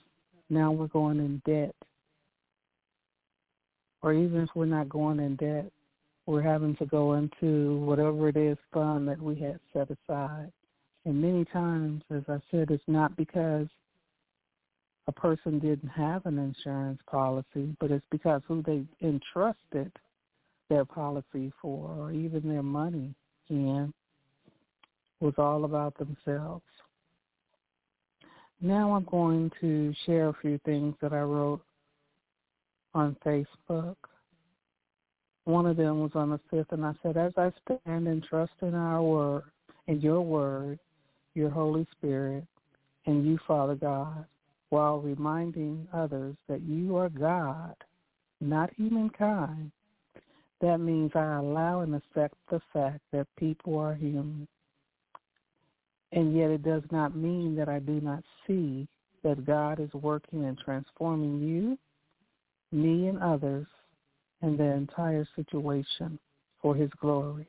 now 0.50 0.72
we're 0.72 0.88
going 0.88 1.20
in 1.20 1.42
debt. 1.46 1.76
Or 4.02 4.14
even 4.14 4.42
if 4.42 4.50
we're 4.56 4.66
not 4.66 4.90
going 4.90 5.20
in 5.20 5.36
debt, 5.36 5.72
we're 6.26 6.42
having 6.42 6.76
to 6.78 6.86
go 6.86 7.14
into 7.14 7.78
whatever 7.80 8.30
it 8.30 8.38
is 8.38 8.58
fund 8.74 9.08
that 9.08 9.22
we 9.22 9.36
had 9.36 9.60
set 9.74 9.90
aside. 9.90 10.52
And 11.06 11.22
many 11.22 11.46
times, 11.46 12.04
as 12.14 12.24
I 12.28 12.40
said, 12.52 12.72
it's 12.72 12.84
not 12.88 13.16
because 13.16 13.68
a 15.08 15.12
person 15.12 15.60
didn't 15.60 15.90
have 15.90 16.26
an 16.26 16.38
insurance 16.38 17.00
policy, 17.10 17.76
but 17.80 17.92
it's 17.92 18.06
because 18.12 18.42
who 18.48 18.62
they 18.62 18.84
entrusted 19.06 19.92
their 20.70 20.86
policy 20.86 21.52
for 21.62 21.90
or 21.90 22.12
even 22.12 22.48
their 22.48 22.64
money 22.64 23.14
in 23.50 23.94
was 25.20 25.34
all 25.38 25.66
about 25.66 25.98
themselves. 25.98 26.64
Now 28.62 28.94
I'm 28.94 29.06
going 29.06 29.52
to 29.60 29.94
share 30.06 30.30
a 30.30 30.36
few 30.40 30.60
things 30.66 30.94
that 31.02 31.14
I 31.14 31.22
wrote 31.22 31.62
on 32.94 33.18
Facebook. 33.26 33.96
One 35.46 35.66
of 35.66 35.78
them 35.78 36.02
was 36.02 36.12
on 36.14 36.30
the 36.30 36.40
5th, 36.54 36.72
and 36.72 36.86
I 36.86 36.94
said, 37.02 37.18
as 37.18 37.34
I 37.38 37.52
stand 37.66 38.08
and 38.08 38.24
trust 38.24 38.52
in 38.62 38.76
our 38.76 39.02
word, 39.02 39.44
in 39.88 40.00
your 40.00 40.22
word, 40.22 40.78
your 41.34 41.50
Holy 41.50 41.88
Spirit, 41.94 42.46
and 43.08 43.26
you, 43.26 43.40
Father 43.48 43.74
God, 43.74 44.26
while 44.70 45.00
reminding 45.00 45.88
others 45.92 46.36
that 46.48 46.62
you 46.62 46.96
are 46.98 47.10
God, 47.10 47.74
not 48.40 48.70
humankind, 48.76 49.72
that 50.62 50.78
means 50.78 51.12
I 51.16 51.38
allow 51.38 51.82
and 51.82 51.96
accept 51.96 52.36
the 52.52 52.62
fact 52.72 53.00
that 53.12 53.26
people 53.38 53.80
are 53.80 53.96
human. 53.96 54.48
And 56.12 56.36
yet 56.36 56.50
it 56.50 56.64
does 56.64 56.84
not 56.92 57.16
mean 57.16 57.56
that 57.56 57.70
I 57.70 57.80
do 57.80 58.02
not 58.02 58.24
see 58.46 58.88
that 59.24 59.46
God 59.46 59.80
is 59.80 59.94
working 59.94 60.46
and 60.46 60.58
transforming 60.58 61.42
you, 61.42 61.78
me, 62.72 63.08
and 63.08 63.22
others 63.22 63.68
and 64.42 64.58
the 64.58 64.64
entire 64.64 65.28
situation 65.36 66.20
for 66.62 66.76
his 66.76 66.90
glory. 67.00 67.48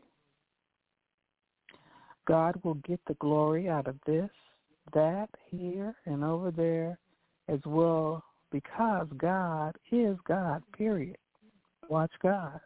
God 2.27 2.55
will 2.62 2.75
get 2.75 3.01
the 3.07 3.14
glory 3.14 3.68
out 3.68 3.88
of 3.88 3.96
this, 4.07 4.31
that, 4.92 5.29
here, 5.51 5.94
and 6.07 6.22
over 6.22 6.51
there 6.51 6.98
as 7.48 7.61
well 7.66 8.22
because 8.51 9.09
God 9.16 9.75
is 9.90 10.16
God, 10.29 10.62
period. 10.77 11.16
Watch 11.88 12.12
God. 12.22 12.61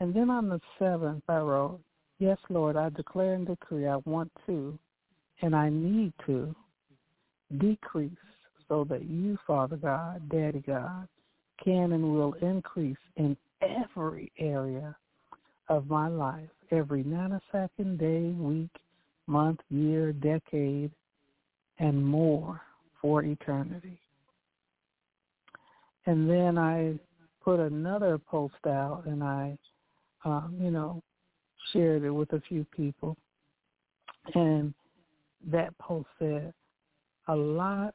And 0.00 0.14
then 0.14 0.30
on 0.30 0.48
the 0.48 0.60
seventh, 0.78 1.22
I 1.28 1.38
wrote, 1.38 1.80
Yes, 2.18 2.38
Lord, 2.48 2.76
I 2.76 2.88
declare 2.88 3.34
and 3.34 3.46
decree 3.46 3.86
I 3.86 3.96
want 4.06 4.32
to 4.46 4.78
and 5.42 5.54
I 5.54 5.68
need 5.68 6.12
to 6.26 6.54
decrease 7.58 8.10
so 8.68 8.84
that 8.84 9.04
you, 9.04 9.38
Father 9.46 9.76
God, 9.76 10.28
Daddy 10.28 10.62
God, 10.66 11.08
can 11.62 11.92
and 11.92 12.14
will 12.14 12.34
increase 12.34 12.96
in 13.16 13.36
every 13.62 14.32
area 14.38 14.96
of 15.68 15.88
my 15.88 16.08
life, 16.08 16.48
every 16.70 17.04
nanosecond, 17.04 17.98
day, 17.98 18.34
week, 18.36 18.70
month, 19.26 19.60
year, 19.70 20.12
decade, 20.12 20.90
and 21.78 22.04
more 22.04 22.60
for 23.00 23.22
eternity. 23.22 23.98
And 26.06 26.28
then 26.30 26.56
I 26.56 26.94
put 27.42 27.60
another 27.60 28.18
post 28.18 28.54
out 28.66 29.04
and 29.06 29.22
I, 29.22 29.58
um, 30.24 30.56
you 30.60 30.70
know, 30.70 31.02
shared 31.72 32.04
it 32.04 32.10
with 32.10 32.32
a 32.32 32.40
few 32.48 32.64
people. 32.76 33.16
And 34.34 34.72
that 35.46 35.76
post 35.78 36.08
said, 36.18 36.52
a 37.28 37.34
lot 37.34 37.94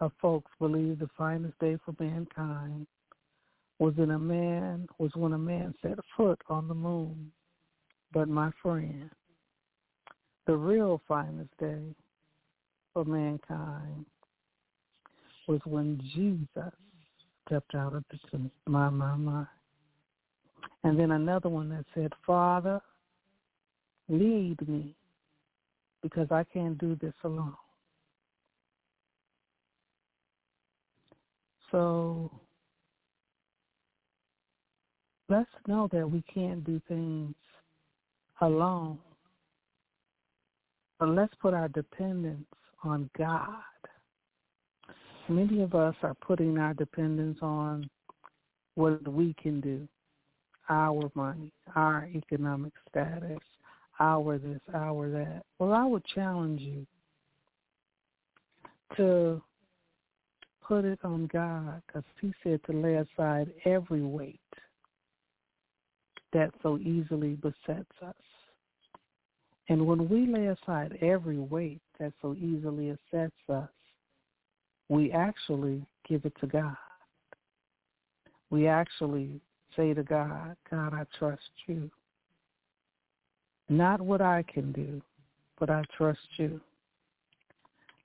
of 0.00 0.12
folks 0.20 0.50
believe 0.58 0.98
the 0.98 1.10
finest 1.16 1.58
day 1.58 1.76
for 1.84 1.94
mankind 2.02 2.86
was 3.78 3.94
in 3.98 4.10
a 4.10 4.18
man 4.18 4.86
was 4.98 5.10
when 5.14 5.32
a 5.32 5.38
man 5.38 5.74
set 5.82 5.98
foot 6.16 6.40
on 6.48 6.68
the 6.68 6.74
moon. 6.74 7.32
But 8.12 8.28
my 8.28 8.50
friend, 8.62 9.10
the 10.46 10.56
real 10.56 11.00
finest 11.06 11.50
day 11.58 11.94
for 12.92 13.04
mankind 13.04 14.04
was 15.46 15.60
when 15.64 16.00
Jesus 16.14 16.72
stepped 17.46 17.74
out 17.74 17.94
of 17.94 18.04
the 18.10 18.18
tomb. 18.30 18.50
My, 18.66 18.90
my, 18.90 19.16
my. 19.16 19.44
And 20.84 20.98
then 20.98 21.12
another 21.12 21.48
one 21.48 21.68
that 21.70 21.84
said, 21.94 22.12
Father, 22.26 22.80
lead 24.08 24.56
me 24.68 24.94
because 26.02 26.28
I 26.30 26.44
can't 26.44 26.78
do 26.78 26.96
this 26.96 27.14
alone. 27.24 27.54
So 31.70 32.30
let's 35.28 35.48
know 35.66 35.88
that 35.92 36.10
we 36.10 36.22
can't 36.32 36.64
do 36.64 36.80
things 36.88 37.34
alone. 38.40 38.98
But 40.98 41.10
let's 41.10 41.32
put 41.40 41.54
our 41.54 41.68
dependence 41.68 42.46
on 42.82 43.08
God. 43.16 43.62
Many 45.28 45.62
of 45.62 45.74
us 45.74 45.94
are 46.02 46.14
putting 46.14 46.58
our 46.58 46.74
dependence 46.74 47.38
on 47.40 47.88
what 48.74 49.06
we 49.06 49.34
can 49.40 49.60
do, 49.60 49.86
our 50.68 51.10
money, 51.14 51.52
our 51.76 52.08
economic 52.14 52.72
status, 52.88 53.38
our 54.00 54.38
this, 54.38 54.60
our 54.74 55.10
that. 55.10 55.42
Well, 55.58 55.72
I 55.72 55.84
would 55.84 56.04
challenge 56.06 56.60
you 56.60 56.86
to 58.96 59.40
put 60.66 60.84
it 60.84 60.98
on 61.04 61.28
God 61.32 61.82
because 61.86 62.04
he 62.20 62.32
said 62.42 62.60
to 62.64 62.72
lay 62.72 62.94
aside 62.94 63.52
every 63.64 64.02
weight 64.02 64.40
that 66.32 66.50
so 66.62 66.78
easily 66.78 67.34
besets 67.34 67.90
us. 68.04 68.14
And 69.68 69.86
when 69.86 70.08
we 70.08 70.26
lay 70.26 70.46
aside 70.46 70.98
every 71.00 71.38
weight 71.38 71.80
that 71.98 72.12
so 72.22 72.34
easily 72.34 72.96
besets 73.12 73.34
us, 73.48 73.68
we 74.88 75.12
actually 75.12 75.84
give 76.08 76.24
it 76.24 76.32
to 76.40 76.46
God. 76.46 76.76
We 78.50 78.66
actually 78.66 79.40
say 79.76 79.94
to 79.94 80.02
God, 80.02 80.56
God, 80.68 80.94
I 80.94 81.04
trust 81.18 81.42
you. 81.66 81.90
Not 83.70 84.00
what 84.00 84.20
I 84.20 84.42
can 84.52 84.72
do, 84.72 85.00
but 85.60 85.70
I 85.70 85.84
trust 85.96 86.18
you. 86.38 86.60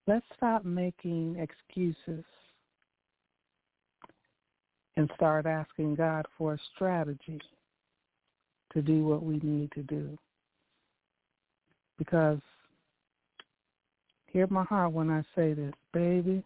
Let's 0.06 0.26
stop 0.38 0.64
making 0.64 1.38
excuses 1.38 2.24
and 4.96 5.10
start 5.16 5.48
asking 5.48 5.96
God 5.96 6.28
for 6.38 6.54
a 6.54 6.60
strategy 6.76 7.42
to 8.74 8.82
do 8.84 9.06
what 9.06 9.24
we 9.24 9.40
need 9.42 9.72
to 9.72 9.82
do. 9.82 10.16
Because 11.98 12.40
hear 14.28 14.46
my 14.52 14.66
heart 14.66 14.92
when 14.92 15.10
I 15.10 15.24
say 15.36 15.54
this, 15.54 15.74
baby, 15.94 16.44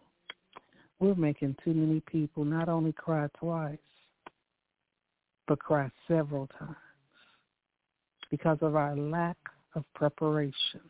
we're 0.98 1.14
making 1.14 1.56
too 1.62 1.74
many 1.74 2.00
people 2.00 2.46
not 2.46 2.70
only 2.70 2.92
cry 2.92 3.28
twice, 3.38 3.76
but 5.46 5.58
cry 5.58 5.90
several 6.08 6.46
times 6.58 6.76
because 8.30 8.58
of 8.60 8.76
our 8.76 8.96
lack 8.96 9.36
of 9.74 9.84
preparation. 9.94 10.80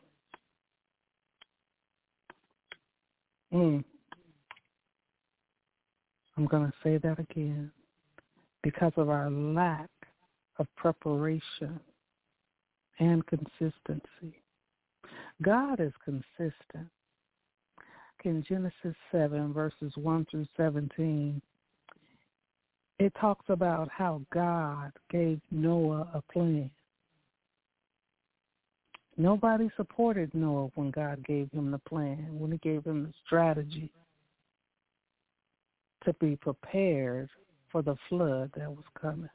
Mm. 3.53 3.85
I'm 6.37 6.47
going 6.47 6.67
to 6.67 6.73
say 6.83 6.99
that 6.99 7.19
again. 7.19 7.71
Because 8.63 8.93
of 8.97 9.09
our 9.09 9.31
lack 9.31 9.89
of 10.59 10.67
preparation 10.77 11.81
and 12.99 13.25
consistency. 13.27 14.43
God 15.43 15.81
is 15.81 15.93
consistent. 16.05 16.89
in 18.25 18.45
Genesis 18.47 18.95
7, 19.11 19.55
verses 19.55 19.93
1 19.97 20.27
through 20.31 20.47
17, 20.57 21.41
it 22.99 23.13
talks 23.19 23.47
about 23.49 23.89
how 23.91 24.21
God 24.31 24.93
gave 25.11 25.41
Noah 25.51 26.07
a 26.13 26.21
plan. 26.31 26.71
Nobody 29.21 29.71
supported 29.77 30.33
Noah 30.33 30.71
when 30.77 30.91
God 30.91 31.23
gave 31.27 31.51
him 31.53 31.71
the 31.71 31.79
plan, 31.81 32.39
when 32.39 32.53
he 32.53 32.57
gave 32.57 32.87
him 32.87 33.03
the 33.03 33.13
strategy 33.27 33.93
to 36.05 36.15
be 36.15 36.37
prepared 36.37 37.29
for 37.71 37.83
the 37.83 37.97
flood 38.09 38.51
that 38.57 38.71
was 38.71 38.87
coming. 38.99 39.29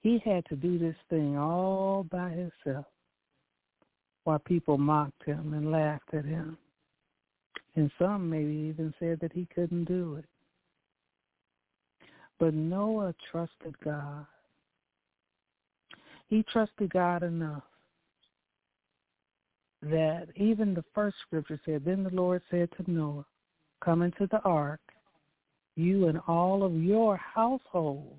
He 0.00 0.20
had 0.24 0.44
to 0.46 0.56
do 0.56 0.76
this 0.76 0.96
thing 1.08 1.38
all 1.38 2.04
by 2.10 2.30
himself 2.30 2.86
while 4.24 4.40
people 4.40 4.76
mocked 4.76 5.24
him 5.24 5.54
and 5.54 5.70
laughed 5.70 6.12
at 6.12 6.24
him. 6.24 6.58
And 7.76 7.92
some 7.96 8.28
maybe 8.28 8.72
even 8.74 8.92
said 8.98 9.20
that 9.20 9.32
he 9.32 9.46
couldn't 9.54 9.84
do 9.84 10.16
it. 10.16 10.24
But 12.40 12.54
Noah 12.54 13.14
trusted 13.30 13.78
God. 13.84 14.26
He 16.26 16.42
trusted 16.52 16.90
God 16.92 17.22
enough 17.22 17.62
that 19.82 20.28
even 20.36 20.74
the 20.74 20.84
first 20.94 21.16
scripture 21.26 21.60
said, 21.64 21.84
Then 21.84 22.04
the 22.04 22.10
Lord 22.10 22.42
said 22.50 22.68
to 22.76 22.90
Noah, 22.90 23.24
Come 23.82 24.02
into 24.02 24.26
the 24.30 24.40
ark, 24.40 24.80
you 25.76 26.08
and 26.08 26.20
all 26.28 26.62
of 26.62 26.74
your 26.74 27.16
household, 27.16 28.18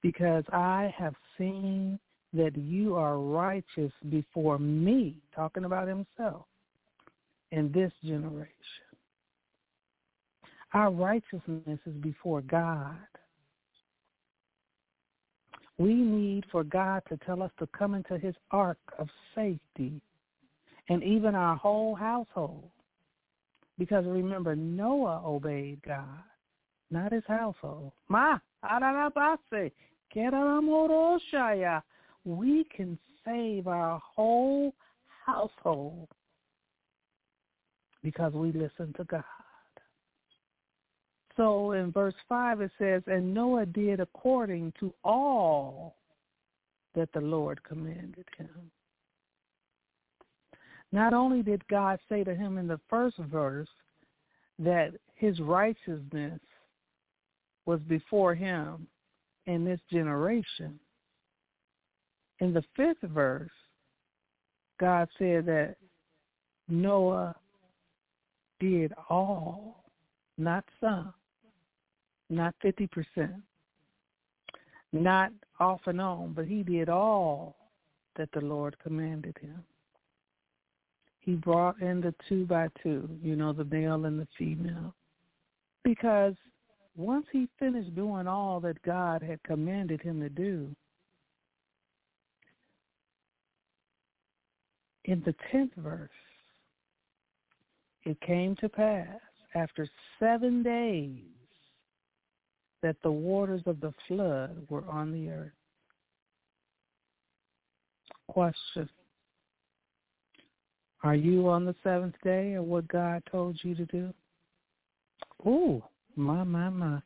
because 0.00 0.44
I 0.52 0.94
have 0.96 1.14
seen 1.36 1.98
that 2.32 2.56
you 2.56 2.94
are 2.94 3.18
righteous 3.18 3.92
before 4.08 4.58
me, 4.58 5.16
talking 5.34 5.64
about 5.64 5.88
himself, 5.88 6.46
in 7.50 7.72
this 7.72 7.92
generation. 8.04 8.54
Our 10.72 10.92
righteousness 10.92 11.80
is 11.84 11.94
before 12.00 12.42
God. 12.42 12.96
We 15.80 15.94
need 15.94 16.44
for 16.52 16.62
God 16.62 17.02
to 17.08 17.16
tell 17.24 17.42
us 17.42 17.50
to 17.58 17.66
come 17.68 17.94
into 17.94 18.18
his 18.18 18.34
ark 18.50 18.76
of 18.98 19.08
safety 19.34 20.02
and 20.90 21.02
even 21.02 21.34
our 21.34 21.56
whole 21.56 21.94
household. 21.94 22.68
Because 23.78 24.04
remember, 24.04 24.54
Noah 24.54 25.22
obeyed 25.24 25.80
God, 25.82 26.04
not 26.90 27.12
his 27.12 27.22
household. 27.26 27.92
Ma, 28.10 28.38
we 32.26 32.64
can 32.64 32.98
save 33.24 33.66
our 33.66 34.02
whole 34.04 34.74
household 35.24 36.08
because 38.02 38.34
we 38.34 38.52
listen 38.52 38.92
to 38.98 39.04
God. 39.04 39.24
So 41.40 41.72
in 41.72 41.90
verse 41.90 42.14
5 42.28 42.60
it 42.60 42.70
says, 42.78 43.02
And 43.06 43.32
Noah 43.32 43.64
did 43.64 43.98
according 43.98 44.74
to 44.78 44.92
all 45.02 45.96
that 46.94 47.10
the 47.14 47.20
Lord 47.22 47.64
commanded 47.64 48.26
him. 48.36 48.70
Not 50.92 51.14
only 51.14 51.42
did 51.42 51.66
God 51.68 51.98
say 52.10 52.24
to 52.24 52.34
him 52.34 52.58
in 52.58 52.66
the 52.66 52.78
first 52.90 53.16
verse 53.16 53.70
that 54.58 54.90
his 55.14 55.40
righteousness 55.40 56.40
was 57.64 57.80
before 57.88 58.34
him 58.34 58.86
in 59.46 59.64
this 59.64 59.80
generation, 59.90 60.78
in 62.40 62.52
the 62.52 62.64
fifth 62.76 63.00
verse, 63.14 63.48
God 64.78 65.08
said 65.16 65.46
that 65.46 65.76
Noah 66.68 67.34
did 68.60 68.92
all, 69.08 69.84
not 70.36 70.66
some 70.82 71.14
not 72.30 72.54
50%, 72.64 72.88
not 74.92 75.32
off 75.58 75.80
and 75.86 76.00
on, 76.00 76.32
but 76.32 76.46
he 76.46 76.62
did 76.62 76.88
all 76.88 77.56
that 78.16 78.30
the 78.32 78.40
Lord 78.40 78.78
commanded 78.78 79.36
him. 79.40 79.62
He 81.18 81.34
brought 81.34 81.80
in 81.82 82.00
the 82.00 82.14
two 82.28 82.46
by 82.46 82.68
two, 82.82 83.08
you 83.22 83.36
know, 83.36 83.52
the 83.52 83.64
male 83.64 84.04
and 84.06 84.18
the 84.18 84.28
female, 84.38 84.94
because 85.84 86.34
once 86.96 87.26
he 87.30 87.48
finished 87.58 87.94
doing 87.94 88.26
all 88.26 88.60
that 88.60 88.80
God 88.82 89.22
had 89.22 89.42
commanded 89.42 90.00
him 90.00 90.20
to 90.20 90.28
do, 90.28 90.74
in 95.04 95.22
the 95.24 95.34
10th 95.52 95.74
verse, 95.76 96.08
it 98.04 98.20
came 98.20 98.56
to 98.56 98.68
pass 98.68 99.18
after 99.54 99.88
seven 100.18 100.62
days 100.62 101.22
that 102.82 102.96
the 103.02 103.10
waters 103.10 103.62
of 103.66 103.80
the 103.80 103.92
flood 104.08 104.66
were 104.68 104.84
on 104.88 105.12
the 105.12 105.30
earth. 105.30 105.52
Question. 108.28 108.88
Are 111.02 111.14
you 111.14 111.48
on 111.48 111.64
the 111.64 111.74
seventh 111.82 112.14
day 112.22 112.54
or 112.54 112.62
what 112.62 112.86
God 112.88 113.22
told 113.30 113.58
you 113.62 113.74
to 113.74 113.86
do? 113.86 114.12
Ooh, 115.46 115.82
my, 116.16 116.44
my, 116.44 116.68
my. 116.68 117.00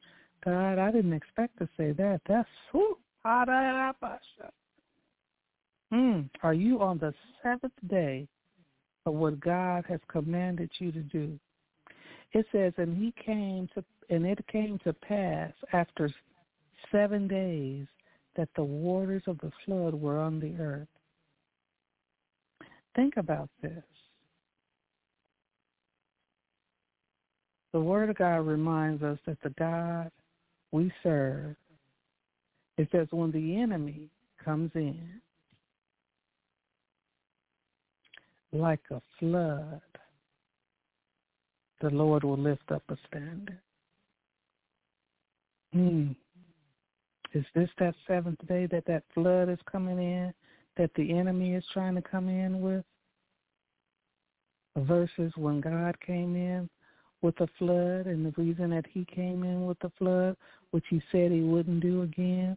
God, 0.44 0.78
I 0.78 0.90
didn't 0.90 1.12
expect 1.12 1.58
to 1.58 1.68
say 1.76 1.92
that. 1.92 2.20
That's 2.28 2.48
whew. 2.72 2.98
Hmm. 5.90 6.22
Are 6.42 6.54
you 6.54 6.82
on 6.82 6.98
the 6.98 7.14
seventh 7.42 7.72
day 7.88 8.28
of 9.06 9.14
what 9.14 9.40
God 9.40 9.84
has 9.88 10.00
commanded 10.08 10.70
you 10.78 10.92
to 10.92 11.00
do? 11.00 11.38
It 12.34 12.46
says, 12.50 12.72
and 12.78 12.96
he 12.96 13.14
came 13.24 13.68
to 13.74 13.84
and 14.10 14.26
it 14.26 14.44
came 14.48 14.78
to 14.80 14.92
pass 14.92 15.52
after 15.72 16.12
seven 16.92 17.26
days 17.26 17.86
that 18.36 18.48
the 18.56 18.62
waters 18.62 19.22
of 19.26 19.38
the 19.38 19.50
flood 19.64 19.94
were 19.94 20.18
on 20.18 20.40
the 20.40 20.54
earth. 20.60 20.88
Think 22.94 23.16
about 23.16 23.48
this. 23.62 23.82
The 27.72 27.80
Word 27.80 28.10
of 28.10 28.16
God 28.16 28.46
reminds 28.46 29.02
us 29.02 29.18
that 29.26 29.38
the 29.42 29.50
God 29.50 30.10
we 30.70 30.92
serve, 31.02 31.56
it 32.76 32.88
says 32.92 33.08
when 33.10 33.30
the 33.30 33.56
enemy 33.60 34.10
comes 34.44 34.70
in 34.74 35.20
like 38.52 38.82
a 38.90 39.00
flood, 39.18 39.80
the 41.84 41.90
Lord 41.90 42.24
will 42.24 42.38
lift 42.38 42.72
up 42.72 42.82
a 42.88 42.96
standard. 43.06 43.58
Hmm. 45.74 46.12
Is 47.34 47.44
this 47.54 47.68
that 47.78 47.94
seventh 48.08 48.38
day 48.48 48.66
that 48.66 48.86
that 48.86 49.02
flood 49.12 49.50
is 49.50 49.58
coming 49.70 49.98
in, 49.98 50.32
that 50.78 50.90
the 50.96 51.12
enemy 51.12 51.54
is 51.54 51.64
trying 51.74 51.94
to 51.96 52.00
come 52.02 52.30
in 52.30 52.62
with? 52.62 52.84
Versus 54.76 55.30
when 55.36 55.60
God 55.60 55.94
came 56.00 56.34
in 56.34 56.70
with 57.20 57.36
the 57.36 57.48
flood 57.58 58.06
and 58.06 58.24
the 58.24 58.32
reason 58.42 58.70
that 58.70 58.86
he 58.90 59.04
came 59.04 59.44
in 59.44 59.66
with 59.66 59.78
the 59.80 59.92
flood, 59.98 60.36
which 60.70 60.84
he 60.88 61.02
said 61.12 61.30
he 61.30 61.42
wouldn't 61.42 61.80
do 61.80 62.02
again, 62.02 62.56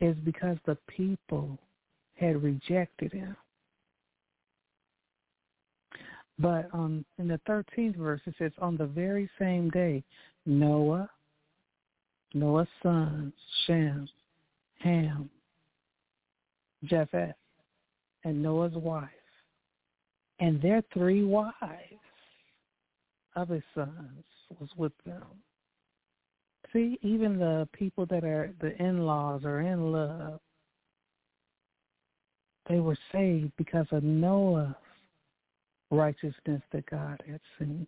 is 0.00 0.16
because 0.24 0.58
the 0.66 0.76
people 0.86 1.58
had 2.14 2.42
rejected 2.42 3.12
him. 3.12 3.34
But 6.40 6.68
on 6.72 7.04
in 7.18 7.28
the 7.28 7.40
13th 7.46 7.96
verse, 7.96 8.20
it 8.26 8.34
says, 8.38 8.52
on 8.60 8.76
the 8.76 8.86
very 8.86 9.28
same 9.38 9.68
day, 9.70 10.02
Noah, 10.46 11.10
Noah's 12.32 12.68
sons, 12.82 13.34
Shem, 13.66 14.08
Ham, 14.78 15.28
Japheth, 16.84 17.34
and 18.24 18.42
Noah's 18.42 18.72
wife, 18.72 19.08
and 20.38 20.62
their 20.62 20.82
three 20.94 21.24
wives 21.24 21.54
of 23.36 23.48
his 23.50 23.62
sons 23.74 24.24
was 24.58 24.70
with 24.76 24.92
them. 25.04 25.24
See, 26.72 26.98
even 27.02 27.38
the 27.38 27.68
people 27.72 28.06
that 28.06 28.24
are 28.24 28.50
the 28.60 28.74
in-laws 28.82 29.44
are 29.44 29.60
in 29.60 29.92
love. 29.92 30.40
They 32.68 32.78
were 32.78 32.96
saved 33.12 33.52
because 33.58 33.86
of 33.90 34.04
Noah's 34.04 34.74
righteousness 35.90 36.62
that 36.72 36.86
God 36.90 37.22
had 37.26 37.40
seen 37.58 37.86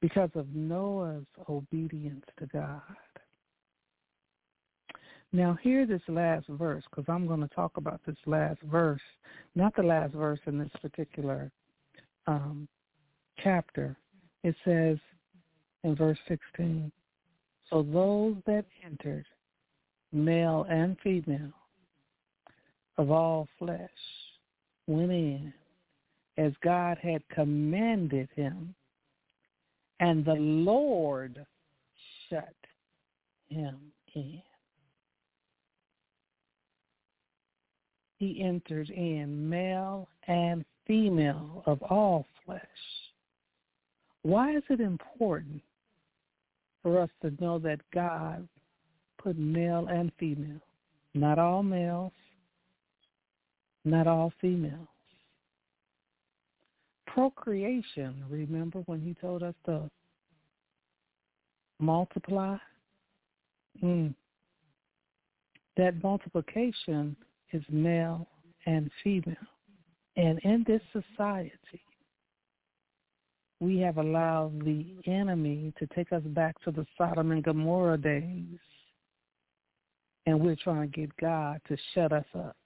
because 0.00 0.30
of 0.34 0.46
Noah's 0.54 1.24
obedience 1.48 2.24
to 2.38 2.46
God. 2.46 2.80
Now 5.32 5.58
hear 5.62 5.86
this 5.86 6.02
last 6.08 6.46
verse 6.48 6.84
because 6.90 7.06
I'm 7.08 7.26
going 7.26 7.40
to 7.40 7.54
talk 7.54 7.76
about 7.76 8.00
this 8.06 8.16
last 8.26 8.60
verse, 8.62 9.00
not 9.54 9.74
the 9.74 9.82
last 9.82 10.14
verse 10.14 10.38
in 10.46 10.58
this 10.58 10.70
particular 10.80 11.50
um, 12.26 12.68
chapter. 13.42 13.96
It 14.42 14.54
says 14.64 14.98
in 15.82 15.96
verse 15.96 16.18
16, 16.28 16.92
so 17.70 17.82
those 17.82 18.36
that 18.46 18.66
entered, 18.84 19.26
male 20.12 20.66
and 20.68 20.96
female, 21.02 21.52
of 22.96 23.10
all 23.10 23.48
flesh, 23.58 23.90
went 24.86 25.10
in 25.10 25.52
as 26.36 26.52
God 26.62 26.98
had 27.02 27.22
commanded 27.28 28.28
him, 28.34 28.74
and 30.00 30.24
the 30.24 30.34
Lord 30.34 31.44
shut 32.28 32.54
him 33.48 33.76
in. 34.14 34.42
He 38.18 38.42
entered 38.42 38.90
in 38.90 39.48
male 39.48 40.08
and 40.28 40.64
female 40.86 41.62
of 41.66 41.82
all 41.82 42.26
flesh. 42.44 42.60
Why 44.22 44.56
is 44.56 44.62
it 44.70 44.80
important 44.80 45.62
for 46.82 47.00
us 47.00 47.10
to 47.22 47.32
know 47.40 47.58
that 47.58 47.80
God 47.92 48.48
put 49.18 49.38
male 49.38 49.88
and 49.90 50.10
female? 50.18 50.60
Not 51.12 51.38
all 51.38 51.62
males, 51.62 52.12
not 53.84 54.06
all 54.06 54.32
females. 54.40 54.88
Procreation, 57.14 58.24
remember 58.28 58.80
when 58.86 59.00
he 59.00 59.14
told 59.14 59.44
us 59.44 59.54
to 59.66 59.88
multiply? 61.78 62.56
Mm. 63.80 64.16
That 65.76 66.02
multiplication 66.02 67.14
is 67.52 67.62
male 67.70 68.26
and 68.66 68.90
female. 69.04 69.36
And 70.16 70.40
in 70.40 70.64
this 70.66 70.80
society, 70.92 71.82
we 73.60 73.78
have 73.78 73.98
allowed 73.98 74.64
the 74.64 74.84
enemy 75.06 75.72
to 75.78 75.86
take 75.94 76.12
us 76.12 76.22
back 76.24 76.60
to 76.64 76.72
the 76.72 76.84
Sodom 76.98 77.30
and 77.30 77.44
Gomorrah 77.44 77.96
days. 77.96 78.58
And 80.26 80.40
we're 80.40 80.56
trying 80.56 80.90
to 80.90 81.00
get 81.00 81.16
God 81.18 81.60
to 81.68 81.76
shut 81.94 82.12
us 82.12 82.24
up. 82.34 82.56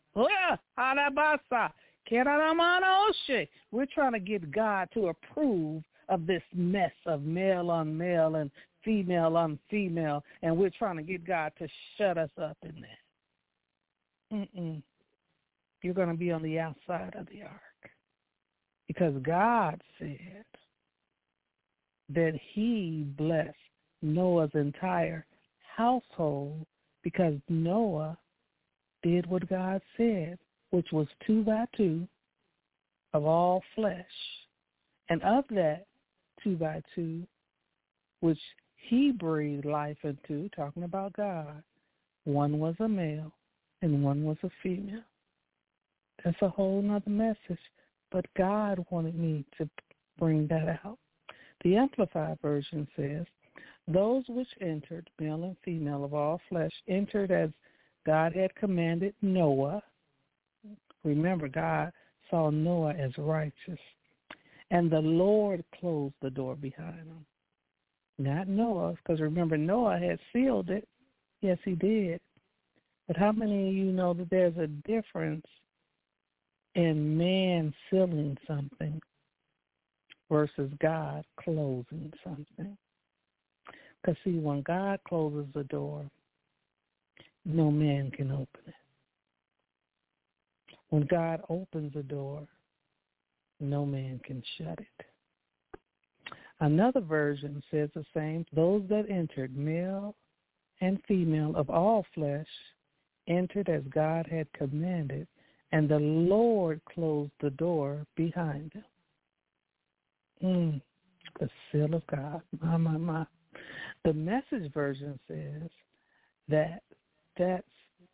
We're 3.71 3.87
trying 3.87 4.13
to 4.13 4.21
get 4.21 4.51
God 4.51 4.89
to 4.95 5.09
approve 5.09 5.83
of 6.09 6.27
this 6.27 6.43
mess 6.55 6.93
of 7.07 7.23
male 7.23 7.71
on 7.71 7.97
male 7.97 8.37
and 8.37 8.51
female 8.85 9.37
on 9.37 9.59
female, 9.71 10.25
and 10.43 10.57
we're 10.57 10.71
trying 10.71 10.97
to 10.97 11.03
get 11.03 11.27
God 11.27 11.53
to 11.59 11.69
shut 11.97 12.17
us 12.17 12.31
up 12.41 12.57
in 12.63 12.75
that. 12.81 14.37
Mm-mm. 14.37 14.83
You're 15.83 15.95
going 15.95 16.09
to 16.09 16.15
be 16.15 16.33
on 16.33 16.43
the 16.43 16.59
outside 16.59 17.15
of 17.19 17.27
the 17.27 17.43
ark 17.43 17.61
because 18.87 19.15
God 19.23 19.81
said 19.99 20.45
that 22.13 22.39
he 22.53 23.05
blessed 23.17 23.55
Noah's 24.03 24.51
entire 24.55 25.27
household 25.77 26.67
because 27.03 27.35
Noah 27.49 28.19
did 29.03 29.27
what 29.27 29.49
God 29.49 29.81
said, 29.97 30.39
which 30.71 30.89
was 30.93 31.07
two 31.27 31.43
by 31.43 31.65
two 31.77 32.07
of 33.15 33.25
all 33.25 33.63
flesh. 33.75 34.05
And 35.09 35.23
of 35.23 35.45
that 35.51 35.87
two 36.43 36.57
by 36.57 36.83
two, 36.95 37.27
which 38.21 38.39
he 38.77 39.13
breathed 39.13 39.65
life 39.65 39.97
into, 40.03 40.49
talking 40.51 40.83
about 40.83 41.15
God, 41.15 41.63
one 42.25 42.59
was 42.59 42.75
a 42.81 42.89
male 42.89 43.33
and 43.83 44.03
one 44.03 44.25
was 44.25 44.37
a 44.43 44.51
female. 44.63 45.01
That's 46.25 46.37
a 46.43 46.49
whole 46.49 46.83
nother 46.83 47.11
message. 47.11 47.63
But 48.11 48.27
God 48.37 48.85
wanted 48.91 49.19
me 49.19 49.45
to 49.59 49.69
bring 50.19 50.47
that 50.49 50.81
out. 50.85 50.99
The 51.65 51.77
Amplified 51.77 52.39
Version 52.41 52.87
says, 52.97 53.27
those 53.87 54.25
which 54.29 54.49
entered, 54.61 55.09
male 55.19 55.45
and 55.45 55.57
female 55.65 56.05
of 56.05 56.13
all 56.15 56.41
flesh, 56.49 56.73
entered 56.89 57.31
as 57.31 57.51
God 58.05 58.35
had 58.35 58.55
commanded 58.55 59.15
Noah. 59.23 59.83
Remember, 61.05 61.49
God 61.49 61.93
saw 62.31 62.51
Noah 62.51 62.95
as 62.95 63.13
righteous. 63.19 63.79
And 64.71 64.91
the 64.91 65.01
Lord 65.01 65.65
closed 65.81 66.15
the 66.21 66.31
door 66.31 66.55
behind 66.55 66.99
him. 66.99 67.25
Not 68.19 68.49
Noah, 68.49 68.95
because 68.95 69.21
remember, 69.21 69.57
Noah 69.57 69.99
had 69.99 70.19
sealed 70.33 70.71
it. 70.71 70.87
Yes, 71.41 71.59
he 71.65 71.75
did. 71.75 72.21
But 73.07 73.17
how 73.17 73.33
many 73.33 73.69
of 73.69 73.75
you 73.75 73.93
know 73.93 74.13
that 74.15 74.29
there's 74.29 74.57
a 74.59 74.67
difference 74.67 75.47
in 76.75 77.17
man 77.17 77.73
sealing 77.89 78.37
something 78.47 79.01
versus 80.31 80.71
God 80.81 81.25
closing 81.41 82.13
something? 82.23 82.77
Because 84.03 84.17
see, 84.25 84.39
when 84.39 84.63
God 84.63 85.01
closes 85.09 85.47
the 85.55 85.65
door, 85.65 86.11
no 87.45 87.71
man 87.71 88.11
can 88.11 88.31
open 88.31 88.61
it. 88.67 88.75
When 90.91 91.07
God 91.07 91.43
opens 91.49 91.93
the 91.93 92.03
door, 92.03 92.47
no 93.61 93.85
man 93.85 94.21
can 94.25 94.43
shut 94.57 94.79
it. 94.79 95.07
Another 96.61 97.01
version 97.01 97.63
says 97.71 97.91
the 97.95 98.05
same. 98.15 98.45
Those 98.53 98.83
that 98.89 99.09
entered, 99.11 99.57
male 99.57 100.15
and 100.81 100.99
female 101.07 101.55
of 101.57 101.71
all 101.71 102.05
flesh, 102.15 102.47
entered 103.29 103.69
as 103.69 103.83
God 103.91 104.27
had 104.27 104.53
commanded, 104.53 105.29
and 105.73 105.89
the 105.89 105.99
Lord 105.99 106.81
closed 106.93 107.33
the 107.41 107.51
door 107.51 108.07
behind 108.17 108.73
them. 108.73 108.85
Mm, 110.43 110.81
the 111.39 111.49
seal 111.71 111.95
of 111.95 112.07
God. 112.07 112.43
My, 112.61 112.77
my, 112.77 112.97
my. 112.97 113.27
The 114.05 114.13
message 114.13 114.73
version 114.73 115.19
says 115.29 115.69
that 116.49 116.83
that's 117.37 117.67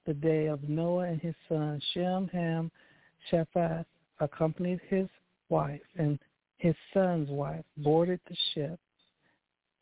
the 0.06 0.14
day 0.14 0.46
of 0.46 0.68
Noah 0.68 1.04
and 1.04 1.20
his 1.20 1.34
son 1.48 1.80
Shem, 1.92 2.28
Ham, 2.28 2.70
Japheth 3.30 3.86
accompanied 4.20 4.80
his 4.88 5.08
wife 5.48 5.80
and 5.96 6.18
his 6.58 6.74
son's 6.92 7.28
wife 7.30 7.64
boarded 7.78 8.20
the 8.28 8.36
ship 8.54 8.78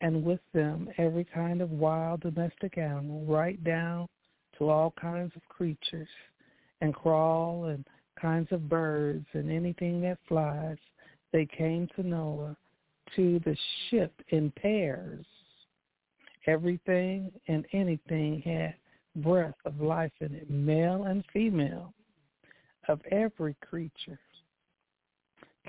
and 0.01 0.23
with 0.23 0.41
them 0.53 0.89
every 0.97 1.23
kind 1.23 1.61
of 1.61 1.71
wild 1.71 2.21
domestic 2.21 2.77
animal, 2.77 3.23
right 3.25 3.63
down 3.63 4.07
to 4.57 4.69
all 4.69 4.93
kinds 4.99 5.31
of 5.35 5.41
creatures 5.47 6.09
and 6.81 6.93
crawl 6.93 7.65
and 7.65 7.85
kinds 8.21 8.51
of 8.51 8.69
birds 8.69 9.25
and 9.33 9.49
anything 9.49 10.01
that 10.01 10.17
flies. 10.27 10.77
They 11.31 11.45
came 11.45 11.87
to 11.95 12.03
Noah 12.03 12.57
to 13.15 13.39
the 13.45 13.55
ship 13.89 14.13
in 14.29 14.51
pairs. 14.51 15.25
Everything 16.47 17.31
and 17.47 17.65
anything 17.71 18.41
had 18.41 18.75
breath 19.15 19.55
of 19.65 19.81
life 19.81 20.11
in 20.21 20.33
it, 20.33 20.49
male 20.49 21.03
and 21.03 21.23
female, 21.31 21.93
of 22.87 22.99
every 23.11 23.55
creature, 23.61 24.19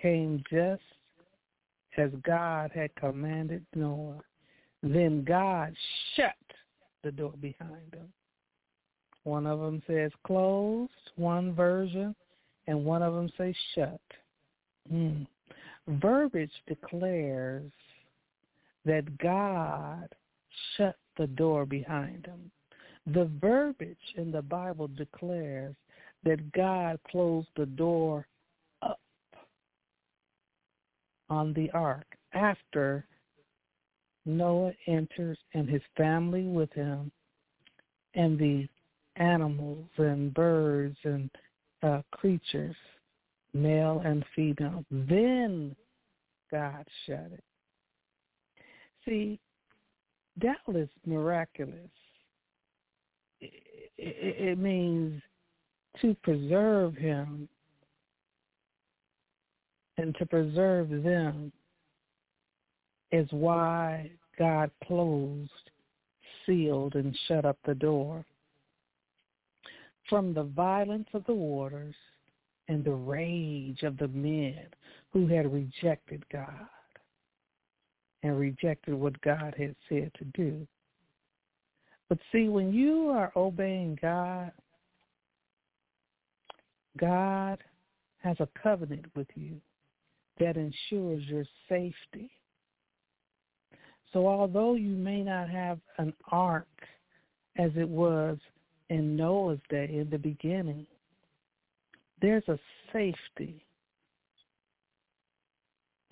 came 0.01 0.43
just 0.51 0.83
as 1.97 2.11
God 2.23 2.71
had 2.75 2.95
commanded 2.97 3.65
Noah. 3.75 4.21
Then 4.83 5.25
God 5.25 5.75
shut 6.15 6.35
the 7.03 7.13
door 7.13 7.35
behind 7.41 7.93
them. 7.93 8.13
One 9.23 9.47
of 9.47 9.61
them 9.61 9.83
says 9.87 10.11
closed, 10.27 10.93
one 11.17 11.55
version, 11.55 12.15
and 12.67 12.85
one 12.85 13.03
of 13.03 13.15
them 13.15 13.31
says 13.39 13.55
shut. 13.75 14.01
Mm. 14.93 15.27
Verbiage 15.89 16.51
declares 16.67 17.71
that 18.85 19.19
God 19.19 20.09
shut 20.77 20.97
the 21.17 21.27
door 21.27 21.65
behind 21.65 22.25
them. 22.25 22.51
The 23.07 23.31
verbiage 23.41 23.97
in 24.17 24.33
the 24.33 24.43
Bible 24.43 24.89
declares 24.89 25.75
that 26.25 26.53
God 26.53 26.99
closed 27.11 27.49
the 27.57 27.67
door 27.67 28.27
up 28.81 29.01
on 31.29 31.53
the 31.53 31.71
ark 31.73 32.07
after 32.33 33.05
Noah 34.25 34.73
enters 34.87 35.39
and 35.53 35.69
his 35.69 35.83
family 35.97 36.45
with 36.45 36.73
him 36.73 37.13
and 38.15 38.39
the 38.39 38.67
animals 39.17 39.87
and 39.99 40.33
birds 40.33 40.97
and 41.05 41.31
uh, 41.83 42.01
creatures, 42.11 42.77
male 43.53 44.01
and 44.05 44.25
female. 44.35 44.85
Then 44.91 45.77
God 46.51 46.87
shut 47.07 47.31
it. 47.33 47.45
See, 49.05 49.39
that 50.41 50.57
is 50.75 50.89
miraculous 51.05 51.91
it, 54.05 54.49
it 54.51 54.59
means 54.59 55.23
to 56.01 56.15
preserve 56.23 56.95
him 56.95 57.49
and 59.97 60.15
to 60.17 60.27
preserve 60.27 60.91
them 60.91 61.53
is 63.13 63.29
why 63.31 64.11
God 64.39 64.71
closed, 64.85 65.51
sealed, 66.45 66.97
and 66.97 67.17
shut 67.29 67.45
up 67.45 67.57
the 67.65 67.75
door. 67.75 68.25
From 70.09 70.35
the 70.35 70.43
violence 70.43 71.09
of 71.15 71.25
the 71.27 71.35
waters 71.35 71.95
and 72.69 72.85
the 72.85 72.93
rage 72.93 73.83
of 73.83 73.97
the 73.97 74.09
men 74.09 74.67
who 75.13 75.27
had 75.29 75.53
rejected 75.53 76.25
God 76.31 76.69
and 78.23 78.39
rejected 78.39 78.95
what 78.95 79.21
God 79.21 79.55
had 79.57 79.77
said 79.89 80.11
to 80.19 80.25
do. 80.35 80.67
But 82.15 82.21
see, 82.31 82.49
when 82.49 82.73
you 82.73 83.09
are 83.09 83.33
obeying 83.35 83.99
God, 84.01 84.53
God 86.97 87.59
has 88.19 88.37
a 88.39 88.49
covenant 88.63 89.07
with 89.17 89.27
you 89.35 89.61
that 90.39 90.57
ensures 90.57 91.25
your 91.25 91.45
safety. 91.69 92.31
So 94.13 94.29
although 94.29 94.75
you 94.75 94.95
may 94.95 95.25
not 95.25 95.51
have 95.51 95.81
an 95.99 96.15
ark 96.31 96.69
as 97.59 97.73
it 97.75 97.89
was 97.89 98.39
in 98.91 99.17
Noah's 99.17 99.59
day 99.69 99.91
in 99.93 100.09
the 100.09 100.19
beginning, 100.19 100.87
there's 102.23 102.47
a 102.47 102.61
safety 102.93 103.61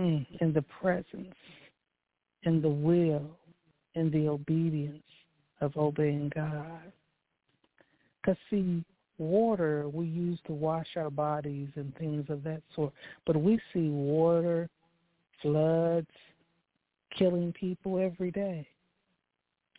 in 0.01 0.53
the 0.53 0.65
presence, 0.81 1.37
in 2.43 2.61
the 2.61 2.69
will, 2.69 3.39
in 3.95 4.11
the 4.11 4.27
obedience 4.27 5.05
of 5.63 5.77
obeying 5.77 6.31
God. 6.35 6.93
Because 8.21 8.37
see, 8.51 8.85
water 9.19 9.89
we 9.89 10.07
use 10.07 10.39
to 10.47 10.53
wash 10.53 10.89
our 10.97 11.11
bodies 11.11 11.69
and 11.77 11.97
things 11.97 12.27
of 12.29 12.43
that 12.45 12.61
sort. 12.75 12.93
But 13.27 13.37
we 13.37 13.59
see 13.73 13.89
water, 13.89 14.69
floods, 15.41 16.11
killing 17.17 17.53
people 17.53 17.99
every 17.99 18.31
day, 18.31 18.67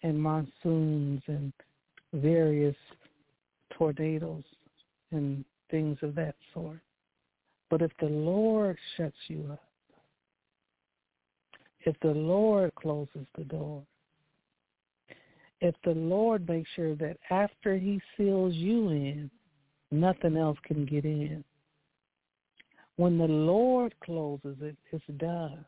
and 0.02 0.20
monsoons 0.20 1.22
and 1.28 1.52
various 2.14 2.76
tornadoes 3.78 4.44
and 5.12 5.44
things 5.70 5.98
of 6.02 6.16
that 6.16 6.36
sort. 6.54 6.80
But 7.70 7.82
if 7.82 7.92
the 8.00 8.08
Lord 8.08 8.78
shuts 8.96 9.18
you 9.28 9.50
up, 9.52 9.64
if 11.86 12.00
the 12.02 12.12
Lord 12.12 12.74
closes 12.76 13.26
the 13.38 13.44
door, 13.44 13.84
if 15.64 15.76
the 15.86 15.92
Lord 15.92 16.48
makes 16.50 16.70
sure 16.76 16.94
that 16.96 17.18
after 17.30 17.78
he 17.78 18.02
seals 18.18 18.54
you 18.54 18.90
in, 18.90 19.32
nothing 19.92 20.36
else 20.36 20.58
can 20.66 20.86
get 20.86 21.06
in. 21.06 21.42
When 22.98 23.18
the 23.18 23.30
Lord 23.30 23.96
closes 24.04 24.58
it, 24.62 24.76
it's 24.92 25.06
done. 25.18 25.64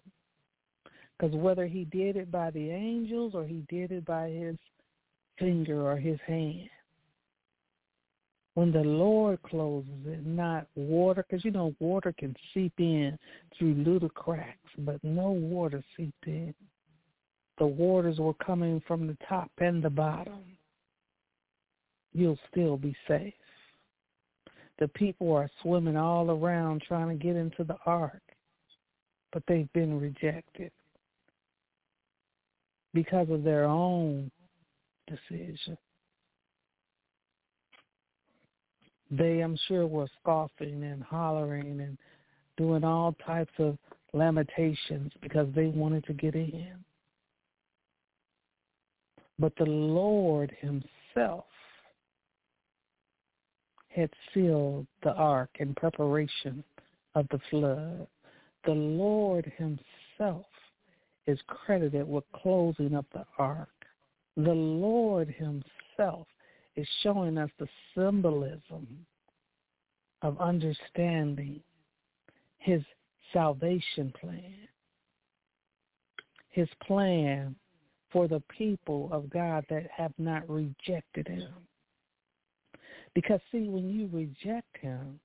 Because 1.18 1.34
whether 1.34 1.66
he 1.66 1.86
did 1.86 2.18
it 2.18 2.30
by 2.30 2.52
the 2.52 2.70
angels 2.70 3.34
or 3.36 3.46
he 3.46 3.64
did 3.70 3.94
it 3.94 4.06
by 4.06 4.28
his 4.28 4.58
finger 5.40 5.90
or 5.90 5.96
his 5.96 6.20
hand, 6.28 6.70
when 8.56 8.74
the 8.74 8.84
Lord 8.84 9.42
closes 9.44 10.06
it, 10.06 10.26
not 10.26 10.68
water, 10.76 11.26
because 11.28 11.46
you 11.46 11.52
know 11.52 11.74
water 11.80 12.14
can 12.18 12.36
seep 12.54 12.74
in 12.80 13.18
through 13.58 13.76
little 13.76 14.10
cracks, 14.10 14.72
but 14.78 15.02
no 15.04 15.32
water 15.32 15.82
seeped 15.96 16.28
in 16.28 16.54
the 17.58 17.66
waters 17.66 18.20
were 18.20 18.34
coming 18.34 18.82
from 18.88 19.08
the 19.08 19.18
top 19.28 19.52
and 19.60 19.82
the 19.82 19.90
bottom, 19.90 20.44
you'll 22.14 22.40
still 22.52 22.78
be 22.78 22.96
safe. 23.08 23.34
The 24.80 24.88
people 24.90 25.34
are 25.34 25.50
swimming 25.62 25.96
all 25.96 26.32
around 26.32 26.84
trying 26.86 27.18
to 27.18 27.24
get 27.24 27.36
into 27.36 27.64
the 27.64 27.78
ark, 27.86 28.22
but 29.32 29.44
they've 29.48 29.72
been 29.74 30.00
rejected 30.00 30.72
because 32.94 33.28
of 33.30 33.44
their 33.44 33.66
own 33.66 34.32
decision. 35.08 35.78
They, 39.12 39.42
I'm 39.42 39.58
sure, 39.68 39.86
were 39.86 40.10
scoffing 40.22 40.84
and 40.84 41.04
hollering 41.04 41.80
and 41.80 41.98
doing 42.58 42.84
all 42.84 43.16
types 43.26 43.54
of 43.60 43.78
lamentations 44.14 45.12
because 45.22 45.48
they 45.54 45.68
wanted 45.68 46.06
to 46.06 46.14
get 46.14 46.36
in. 46.36 46.85
But 49.38 49.56
the 49.58 49.66
Lord 49.66 50.56
himself 50.60 51.46
had 53.90 54.10
sealed 54.34 54.88
the 55.04 55.14
ark 55.14 55.50
in 55.60 55.74
preparation 55.76 56.64
of 57.16 57.28
the 57.30 57.40
flood. 57.50 58.08
The 58.66 58.72
Lord 58.72 59.52
himself 59.58 60.46
is 61.28 61.40
credited 61.48 62.08
with 62.08 62.24
closing 62.34 62.96
up 62.96 63.06
the 63.14 63.26
ark. 63.38 63.70
The 64.38 64.54
Lord 64.54 65.30
himself 65.30 66.28
is 66.76 66.88
showing 67.04 67.38
us 67.38 67.50
the 67.58 67.68
symbolism 67.96 69.06
of 70.22 70.40
understanding 70.40 71.62
his 72.58 72.82
salvation 73.32 74.14
plan. 74.20 74.68
His 76.50 76.68
plan 76.86 77.56
for 78.12 78.28
the 78.28 78.42
people 78.58 79.10
of 79.12 79.30
God 79.30 79.66
that 79.70 79.88
have 79.96 80.14
not 80.18 80.50
rejected 80.50 81.28
him. 81.28 81.54
Because 83.14 83.40
see, 83.52 83.70
when 83.70 83.90
you 83.90 84.10
reject 84.12 84.78
him, 84.80 85.20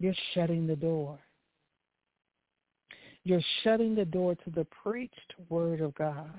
you're 0.00 0.14
shutting 0.34 0.66
the 0.66 0.76
door. 0.76 1.18
You're 3.24 3.40
shutting 3.62 3.94
the 3.94 4.04
door 4.04 4.34
to 4.34 4.50
the 4.50 4.66
preached 4.82 5.34
word 5.48 5.80
of 5.80 5.94
God. 5.94 6.30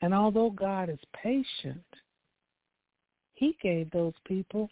And 0.00 0.14
although 0.14 0.50
God 0.50 0.90
is 0.90 0.98
patient, 1.22 1.84
he 3.34 3.56
gave 3.62 3.90
those 3.90 4.12
people 4.26 4.68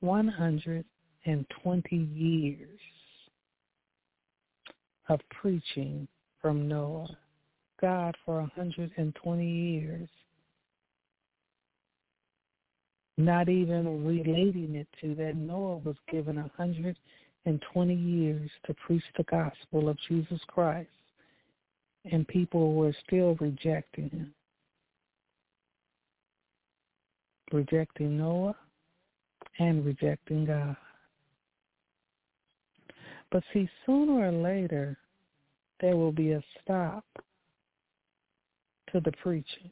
120 0.00 1.96
years 1.96 2.80
of 5.08 5.20
preaching 5.30 6.08
from 6.40 6.68
Noah. 6.68 7.18
God 7.82 8.16
for 8.24 8.36
120 8.36 9.46
years, 9.46 10.08
not 13.18 13.48
even 13.48 14.06
relating 14.06 14.76
it 14.76 14.86
to 15.00 15.14
that 15.16 15.36
Noah 15.36 15.78
was 15.78 15.96
given 16.10 16.36
120 16.36 17.94
years 17.94 18.50
to 18.66 18.74
preach 18.86 19.02
the 19.16 19.24
gospel 19.24 19.88
of 19.88 19.98
Jesus 20.08 20.40
Christ, 20.46 20.88
and 22.10 22.26
people 22.28 22.74
were 22.74 22.94
still 23.04 23.36
rejecting 23.40 24.08
him. 24.10 24.32
Rejecting 27.52 28.16
Noah 28.16 28.56
and 29.58 29.84
rejecting 29.84 30.46
God. 30.46 30.76
But 33.32 33.42
see, 33.52 33.68
sooner 33.84 34.28
or 34.28 34.32
later, 34.32 34.96
there 35.80 35.96
will 35.96 36.12
be 36.12 36.32
a 36.32 36.42
stop 36.62 37.04
to 38.92 39.00
the 39.00 39.12
preaching 39.12 39.70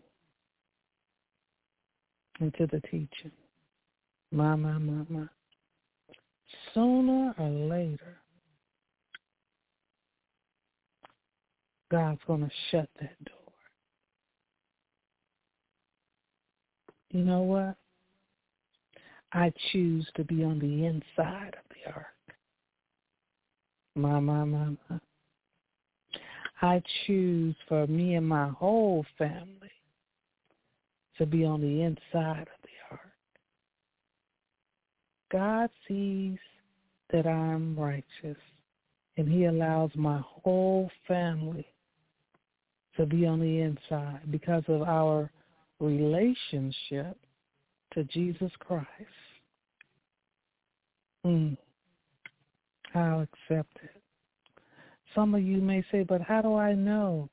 and 2.41 2.53
to 2.55 2.67
the 2.67 2.81
teaching. 2.91 3.33
My, 4.33 4.57
my, 4.57 4.79
my, 4.79 5.05
my. 5.09 5.27
Sooner 6.75 7.35
or 7.39 7.49
later, 7.49 8.17
God's 11.91 12.21
going 12.27 12.43
to 12.43 12.51
shut 12.71 12.89
that 13.01 13.25
door. 13.25 13.37
You 17.11 17.25
know 17.25 17.43
what? 17.43 17.77
I 19.33 19.53
choose 19.73 20.09
to 20.17 20.25
be 20.25 20.45
on 20.45 20.59
the 20.59 20.87
inside 20.87 21.55
of 21.55 21.65
the 21.71 21.93
ark. 21.93 22.07
My, 23.97 24.21
my, 24.21 24.45
my, 24.45 24.77
my. 24.89 24.99
I 26.63 26.83
choose 27.07 27.57
for 27.69 27.87
me 27.87 28.15
and 28.17 28.29
my 28.29 28.49
whole 28.49 29.05
family 29.17 29.71
to 31.17 31.27
be 31.27 31.45
on 31.45 31.61
the 31.61 31.83
inside 31.83 32.43
of 32.43 32.61
the 32.63 32.71
ark. 32.91 33.01
God 35.33 35.71
sees 35.89 36.39
that 37.13 37.27
I'm 37.27 37.79
righteous, 37.79 38.41
and 39.17 39.29
he 39.29 39.47
allows 39.47 39.91
my 39.95 40.21
whole 40.23 40.91
family 41.09 41.67
to 42.97 43.07
be 43.07 43.27
on 43.27 43.41
the 43.41 43.61
inside 43.61 44.21
because 44.31 44.65
of 44.69 44.83
our 44.83 45.31
relationship 45.79 47.17
to 47.95 48.05
Jesus 48.05 48.53
Christ. 48.59 48.87
Mm. 51.25 51.57
I'll 52.95 53.21
accept 53.21 53.77
it. 53.83 54.00
Some 55.15 55.35
of 55.35 55.43
you 55.43 55.61
may 55.61 55.85
say, 55.91 56.05
but 56.05 56.21
how 56.21 56.43
do 56.43 56.55
I 56.55 56.75
know 56.75 57.29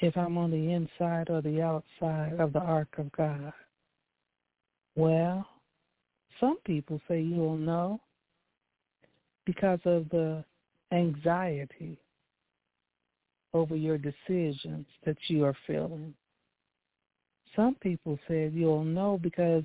if 0.00 0.16
I'm 0.16 0.36
on 0.36 0.50
the 0.50 0.72
inside 0.72 1.30
or 1.30 1.40
the 1.40 1.62
outside 1.62 2.34
of 2.40 2.52
the 2.52 2.60
ark 2.60 2.88
of 2.98 3.12
God? 3.12 3.52
Well, 4.96 5.46
some 6.40 6.58
people 6.64 7.00
say 7.08 7.20
you'll 7.20 7.56
know 7.56 8.00
because 9.46 9.80
of 9.84 10.08
the 10.10 10.44
anxiety 10.92 11.98
over 13.52 13.76
your 13.76 13.98
decisions 13.98 14.86
that 15.04 15.16
you 15.28 15.44
are 15.44 15.56
feeling. 15.66 16.14
Some 17.54 17.76
people 17.76 18.18
said 18.26 18.52
you'll 18.52 18.84
know 18.84 19.18
because 19.22 19.62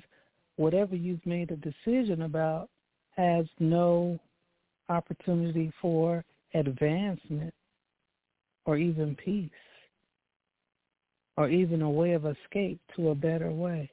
whatever 0.56 0.94
you've 0.94 1.24
made 1.26 1.50
a 1.50 1.56
decision 1.56 2.22
about 2.22 2.68
has 3.16 3.46
no 3.58 4.18
opportunity 4.90 5.72
for 5.80 6.24
advancement 6.54 7.54
or 8.66 8.76
even 8.76 9.16
peace 9.16 9.50
or 11.36 11.48
even 11.48 11.80
a 11.80 11.90
way 11.90 12.12
of 12.12 12.26
escape 12.26 12.78
to 12.96 13.10
a 13.10 13.14
better 13.14 13.50
way. 13.50 13.90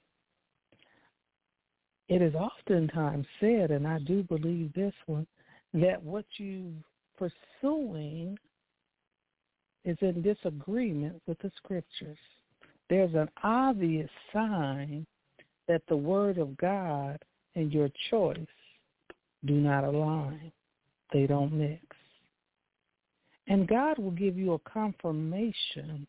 it 2.10 2.22
is 2.22 2.34
oftentimes 2.36 3.26
said, 3.40 3.72
and 3.72 3.88
I 3.88 4.00
do 4.00 4.24
believe 4.24 4.74
this 4.74 4.94
one, 5.06 5.28
that 5.74 6.02
what 6.02 6.26
you're 6.38 6.72
pursuing 7.18 8.38
is 9.84 9.98
in 10.02 10.22
disagreement 10.22 11.22
with 11.28 11.38
the 11.40 11.52
scriptures. 11.58 12.18
There's 12.90 13.14
an 13.14 13.30
obvious 13.44 14.10
sign 14.34 15.06
that 15.68 15.82
the 15.88 15.98
word 15.98 16.38
of 16.38 16.56
God 16.58 17.24
and 17.56 17.74
your 17.74 17.90
choice 18.10 18.38
do 19.46 19.54
not 19.54 19.84
align. 19.84 20.52
They 21.14 21.28
don't 21.28 21.54
mix. 21.54 21.82
And 23.48 23.68
God 23.68 23.98
will 23.98 24.12
give 24.12 24.38
you 24.38 24.54
a 24.54 24.60
confirmation 24.60 26.06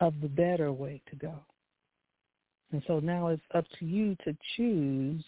of 0.00 0.14
the 0.20 0.28
better 0.28 0.72
way 0.72 1.00
to 1.10 1.16
go. 1.16 1.34
And 2.70 2.82
so 2.86 3.00
now 3.00 3.28
it's 3.28 3.42
up 3.54 3.64
to 3.78 3.84
you 3.84 4.16
to 4.24 4.36
choose 4.56 5.24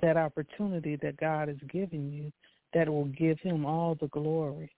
that 0.00 0.16
opportunity 0.16 0.96
that 0.96 1.16
God 1.16 1.48
has 1.48 1.56
given 1.68 2.12
you 2.12 2.32
that 2.74 2.88
will 2.88 3.06
give 3.06 3.38
him 3.40 3.64
all 3.64 3.94
the 3.94 4.08
glory, 4.08 4.70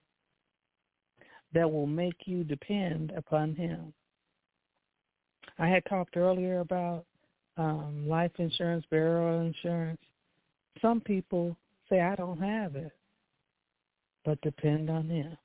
that 1.53 1.71
will 1.71 1.87
make 1.87 2.27
you 2.27 2.45
depend 2.45 3.13
upon 3.17 3.55
him. 3.55 3.93
I 5.59 5.67
had 5.67 5.85
talked 5.87 6.17
earlier 6.17 6.61
about 6.61 7.05
um, 7.57 8.09
life 8.09 8.31
insurance, 8.39 8.85
burial 8.91 9.41
insurance. 9.41 10.01
Some 10.81 11.01
people 11.01 11.57
say, 11.91 12.01
I 12.01 12.15
don't 12.15 12.41
have 12.41 12.77
it, 12.77 12.93
but 14.25 14.41
depend 14.41 14.89
on 14.89 15.09
him 15.09 15.37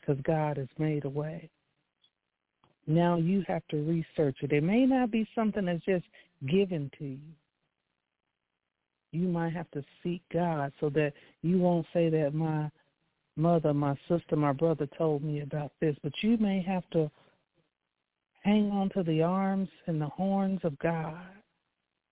because 0.00 0.20
God 0.22 0.58
has 0.58 0.68
made 0.78 1.04
a 1.04 1.08
way. 1.08 1.50
Now 2.86 3.16
you 3.16 3.42
have 3.48 3.62
to 3.70 3.76
research 3.78 4.36
it. 4.42 4.52
It 4.52 4.62
may 4.62 4.84
not 4.84 5.10
be 5.10 5.26
something 5.34 5.64
that's 5.64 5.84
just 5.84 6.04
given 6.46 6.90
to 6.98 7.04
you. 7.04 7.18
You 9.12 9.28
might 9.28 9.52
have 9.54 9.70
to 9.70 9.82
seek 10.02 10.22
God 10.32 10.72
so 10.80 10.90
that 10.90 11.12
you 11.42 11.58
won't 11.58 11.86
say 11.94 12.10
that 12.10 12.34
my 12.34 12.70
mother, 13.36 13.72
my 13.72 13.96
sister, 14.08 14.36
my 14.36 14.52
brother 14.52 14.88
told 14.98 15.22
me 15.22 15.40
about 15.40 15.72
this, 15.80 15.96
but 16.02 16.12
you 16.22 16.36
may 16.36 16.60
have 16.62 16.82
to 16.90 17.10
hang 18.42 18.70
on 18.70 18.90
to 18.90 19.02
the 19.02 19.22
arms 19.22 19.68
and 19.86 20.00
the 20.00 20.08
horns 20.08 20.60
of 20.64 20.78
God 20.78 21.26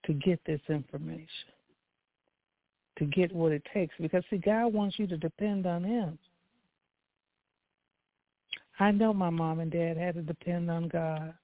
to 0.07 0.13
get 0.15 0.41
this 0.47 0.61
information, 0.69 1.27
to 2.99 3.05
get 3.07 3.33
what 3.35 3.53
it 3.53 3.63
takes. 3.73 3.95
Because, 4.01 4.23
see, 4.31 4.39
God 4.39 4.73
wants 4.73 4.99
you 4.99 5.07
to 5.07 5.17
depend 5.17 5.67
on 5.67 5.85
him. 5.85 6.19
I 8.79 8.91
know 8.91 9.13
my 9.13 9.31
mom 9.31 9.61
and 9.61 9.71
dad 9.71 9.97
had 9.97 10.15
to 10.15 10.23
depend 10.23 10.71
on 10.71 10.89
God 10.89 11.35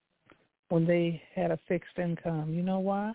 when 0.70 0.86
they 0.86 1.22
had 1.34 1.50
a 1.50 1.58
fixed 1.68 1.98
income. 1.98 2.52
You 2.52 2.62
know 2.62 2.80
why? 2.80 3.12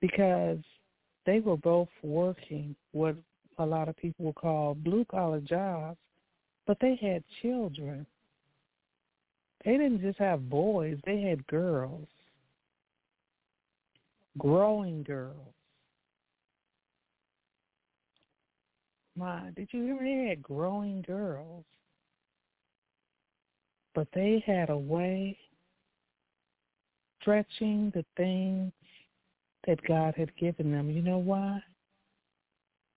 Because 0.00 0.58
they 1.26 1.40
were 1.40 1.56
both 1.56 1.88
working 2.02 2.74
what 2.92 3.14
a 3.58 3.66
lot 3.66 3.88
of 3.88 3.96
people 3.96 4.24
will 4.24 4.32
call 4.32 4.74
blue 4.74 5.04
collar 5.04 5.40
jobs, 5.40 5.98
but 6.66 6.78
they 6.80 6.98
had 7.00 7.22
children. 7.42 8.06
They 9.64 9.72
didn't 9.72 10.00
just 10.00 10.18
have 10.18 10.48
boys, 10.48 10.98
they 11.04 11.20
had 11.20 11.46
girls, 11.46 12.08
growing 14.38 15.02
girls. 15.02 15.54
My, 19.16 19.50
did 19.56 19.68
you 19.72 19.84
hear 19.84 19.98
they 20.00 20.28
had 20.28 20.42
growing 20.42 21.02
girls? 21.02 21.64
But 23.94 24.08
they 24.14 24.42
had 24.46 24.70
a 24.70 24.78
way 24.78 25.36
stretching 27.20 27.92
the 27.94 28.04
things 28.16 28.72
that 29.66 29.82
God 29.86 30.14
had 30.16 30.34
given 30.36 30.72
them. 30.72 30.90
You 30.90 31.02
know 31.02 31.18
why? 31.18 31.60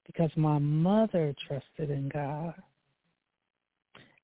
Because 0.05 0.31
my 0.35 0.59
mother 0.59 1.35
trusted 1.47 1.89
in 1.89 2.09
God. 2.09 2.53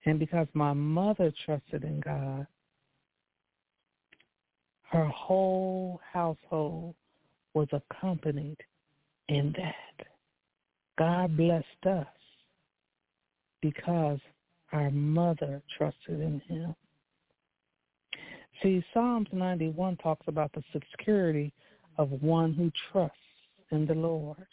And 0.06 0.20
because 0.20 0.48
my 0.54 0.74
mother 0.74 1.34
trusted 1.46 1.84
in 1.84 2.00
God, 2.00 2.48
her 4.92 5.06
whole 5.06 6.00
household 6.12 6.96
was 7.54 7.68
accompanied 7.72 8.58
in 9.28 9.54
that. 9.58 10.08
God 10.98 11.38
blessed 11.38 11.86
us 11.88 12.08
because 13.62 14.20
our 14.72 14.90
mother 14.92 15.62
trusted 15.78 16.20
in 16.22 16.42
him. 16.48 16.76
See, 18.62 18.84
Psalms 18.94 19.28
91 19.32 19.98
talks 19.98 20.28
about 20.28 20.52
the 20.54 20.64
security 20.74 21.54
of 21.98 22.12
one 22.22 22.54
who 22.54 22.72
trusts 22.92 23.16
in 23.72 23.86
the 23.86 23.94
Lord. 23.94 24.46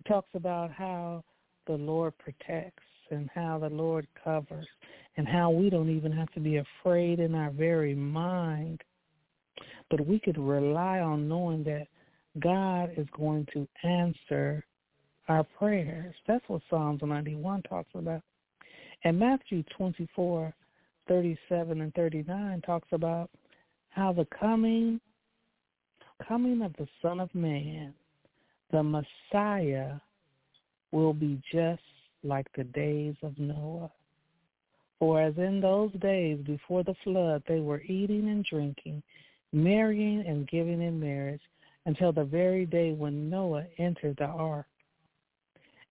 It 0.00 0.08
talks 0.08 0.30
about 0.34 0.72
how 0.72 1.22
the 1.66 1.74
Lord 1.74 2.14
protects 2.18 2.82
and 3.10 3.30
how 3.34 3.58
the 3.58 3.68
Lord 3.68 4.06
covers 4.22 4.66
and 5.16 5.28
how 5.28 5.50
we 5.50 5.70
don't 5.70 5.90
even 5.90 6.12
have 6.12 6.30
to 6.32 6.40
be 6.40 6.56
afraid 6.56 7.20
in 7.20 7.34
our 7.34 7.50
very 7.50 7.94
mind. 7.94 8.82
But 9.90 10.06
we 10.06 10.18
could 10.18 10.38
rely 10.38 11.00
on 11.00 11.28
knowing 11.28 11.64
that 11.64 11.86
God 12.40 12.90
is 12.96 13.06
going 13.16 13.46
to 13.54 13.66
answer 13.82 14.64
our 15.28 15.44
prayers. 15.44 16.14
That's 16.26 16.44
what 16.48 16.62
Psalms 16.68 17.00
91 17.02 17.62
talks 17.62 17.90
about. 17.94 18.22
And 19.04 19.18
Matthew 19.18 19.62
24, 19.76 20.52
37 21.08 21.80
and 21.80 21.94
39 21.94 22.60
talks 22.62 22.88
about 22.92 23.30
how 23.90 24.12
the 24.12 24.26
coming 24.38 25.00
coming 26.26 26.62
of 26.62 26.72
the 26.78 26.88
Son 27.02 27.20
of 27.20 27.34
Man, 27.34 27.92
the 28.72 28.82
Messiah, 28.82 29.94
will 30.90 31.12
be 31.12 31.40
just 31.52 31.82
like 32.22 32.46
the 32.56 32.64
days 32.64 33.14
of 33.22 33.38
Noah. 33.38 33.90
For 34.98 35.20
as 35.20 35.34
in 35.36 35.60
those 35.60 35.92
days 36.00 36.38
before 36.46 36.82
the 36.82 36.94
flood, 37.04 37.42
they 37.46 37.60
were 37.60 37.82
eating 37.82 38.28
and 38.30 38.44
drinking, 38.44 39.02
marrying 39.52 40.24
and 40.26 40.48
giving 40.48 40.82
in 40.82 40.98
marriage, 41.00 41.40
until 41.86 42.12
the 42.12 42.24
very 42.24 42.66
day 42.66 42.92
when 42.92 43.30
Noah 43.30 43.64
entered 43.78 44.16
the 44.18 44.24
ark 44.24 44.66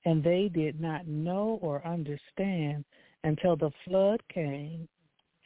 and 0.04 0.24
they 0.24 0.50
did 0.54 0.80
not 0.80 1.08
know 1.08 1.58
or 1.62 1.86
understand 1.86 2.86
until 3.24 3.56
the 3.56 3.72
flood 3.86 4.22
came 4.32 4.88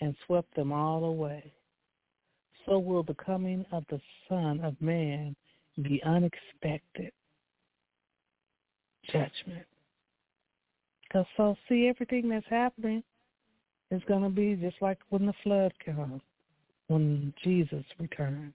and 0.01 0.15
swept 0.25 0.53
them 0.55 0.71
all 0.71 1.05
away. 1.05 1.53
So 2.65 2.77
will 2.77 3.03
the 3.03 3.13
coming 3.13 3.65
of 3.71 3.85
the 3.89 4.01
Son 4.27 4.59
of 4.61 4.75
Man 4.81 5.35
be 5.81 6.01
unexpected 6.03 7.11
judgment. 9.05 9.65
Because 11.03 11.25
so 11.37 11.55
see 11.67 11.87
everything 11.87 12.29
that's 12.29 12.45
happening 12.49 13.03
is 13.91 14.01
going 14.07 14.23
to 14.23 14.29
be 14.29 14.55
just 14.55 14.81
like 14.81 14.99
when 15.09 15.25
the 15.25 15.33
flood 15.41 15.73
comes, 15.83 16.21
when 16.89 17.33
Jesus 17.43 17.85
returns. 17.97 18.53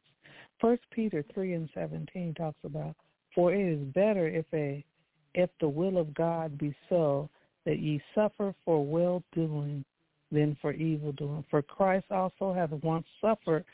First 0.61 0.83
Peter 0.91 1.25
3 1.35 1.55
and 1.55 1.69
17 1.75 2.35
talks 2.35 2.59
about, 2.65 2.95
for 3.35 3.53
it 3.55 3.61
is 3.61 3.81
better 3.95 4.29
if 4.29 4.47
a 4.53 4.85
if 5.35 5.51
the 5.61 5.69
will 5.69 5.99
of 5.99 6.15
God 6.15 6.57
be 6.57 6.75
so, 6.89 7.29
that 7.67 7.81
ye 7.81 8.01
suffer 8.15 8.55
for 8.65 8.85
well-doing 8.85 9.85
than 10.31 10.57
for 10.63 10.73
evil-doing. 10.73 11.45
For 11.51 11.61
Christ 11.61 12.07
also 12.11 12.55
hath 12.55 12.71
once 12.85 13.07
suffered 13.21 13.65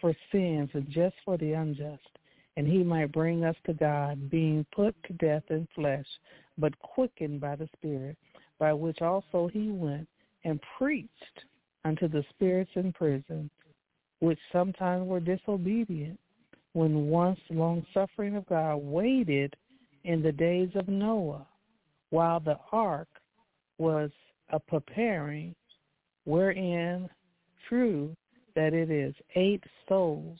for 0.00 0.14
sins 0.32 0.70
and 0.72 0.88
just 0.88 1.14
for 1.24 1.36
the 1.36 1.52
unjust, 1.52 2.08
and 2.56 2.66
he 2.66 2.82
might 2.82 3.12
bring 3.12 3.44
us 3.44 3.56
to 3.66 3.74
God, 3.74 4.30
being 4.30 4.64
put 4.74 4.94
to 5.04 5.12
death 5.14 5.42
in 5.50 5.68
flesh, 5.74 6.06
but 6.56 6.78
quickened 6.78 7.40
by 7.40 7.56
the 7.56 7.68
Spirit, 7.76 8.16
by 8.58 8.72
which 8.72 9.02
also 9.02 9.50
he 9.52 9.70
went 9.70 10.08
and 10.44 10.58
preached 10.78 11.44
unto 11.84 12.08
the 12.08 12.24
spirits 12.30 12.70
in 12.76 12.92
prison, 12.94 13.50
which 14.20 14.38
sometimes 14.52 15.06
were 15.06 15.20
disobedient, 15.20 16.18
when 16.72 17.08
once 17.08 17.40
long 17.50 17.84
suffering 17.92 18.36
of 18.36 18.46
God 18.46 18.76
waited 18.76 19.56
in 20.04 20.22
the 20.22 20.32
days 20.32 20.70
of 20.74 20.88
Noah, 20.88 21.46
while 22.10 22.40
the 22.40 22.58
ark 22.72 23.08
was 23.78 24.10
a 24.50 24.60
preparing, 24.60 25.54
wherein 26.24 27.08
true 27.68 28.14
that 28.54 28.74
it 28.74 28.90
is 28.90 29.14
eight 29.34 29.62
souls 29.88 30.38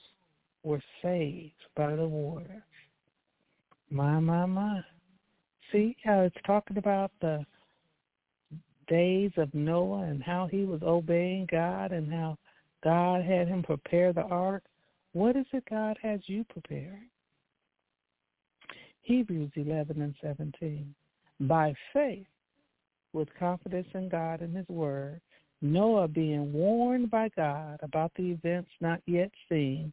were 0.63 0.83
saved 1.03 1.53
by 1.77 1.97
the 1.97 2.07
water. 2.07 2.65
My, 3.91 4.21
my, 4.21 4.47
my. 4.47 4.81
See 5.73 5.97
how 6.05 6.21
it's 6.21 6.37
talking 6.47 6.77
about 6.77 7.13
the 7.21 7.45
days 8.89 9.31
of 9.37 9.55
Noah 9.55 10.03
and 10.03 10.23
how 10.23 10.49
he 10.51 10.65
was 10.65 10.83
obeying 10.83 11.47
God 11.51 11.93
and 11.93 12.13
how 12.13 12.37
God 12.83 13.25
had 13.25 13.49
him 13.49 13.63
prepare 13.63 14.13
the 14.13 14.23
ark. 14.23 14.63
What 15.13 15.37
is 15.37 15.47
it 15.53 15.65
God 15.69 15.99
has 16.03 16.21
you 16.27 16.45
preparing? 16.45 17.09
Hebrews 19.03 19.51
11 19.57 20.01
and 20.01 20.15
17. 20.23 20.95
By 21.41 21.75
faith, 21.93 22.27
with 23.13 23.29
confidence 23.39 23.89
in 23.95 24.09
God 24.09 24.41
and 24.41 24.57
his 24.57 24.69
word, 24.69 25.21
Noah 25.63 26.09
being 26.09 26.53
warned 26.53 27.11
by 27.11 27.29
God 27.37 27.81
about 27.83 28.13
the 28.15 28.31
events 28.31 28.71
not 28.81 29.01
yet 29.07 29.31
seen, 29.49 29.93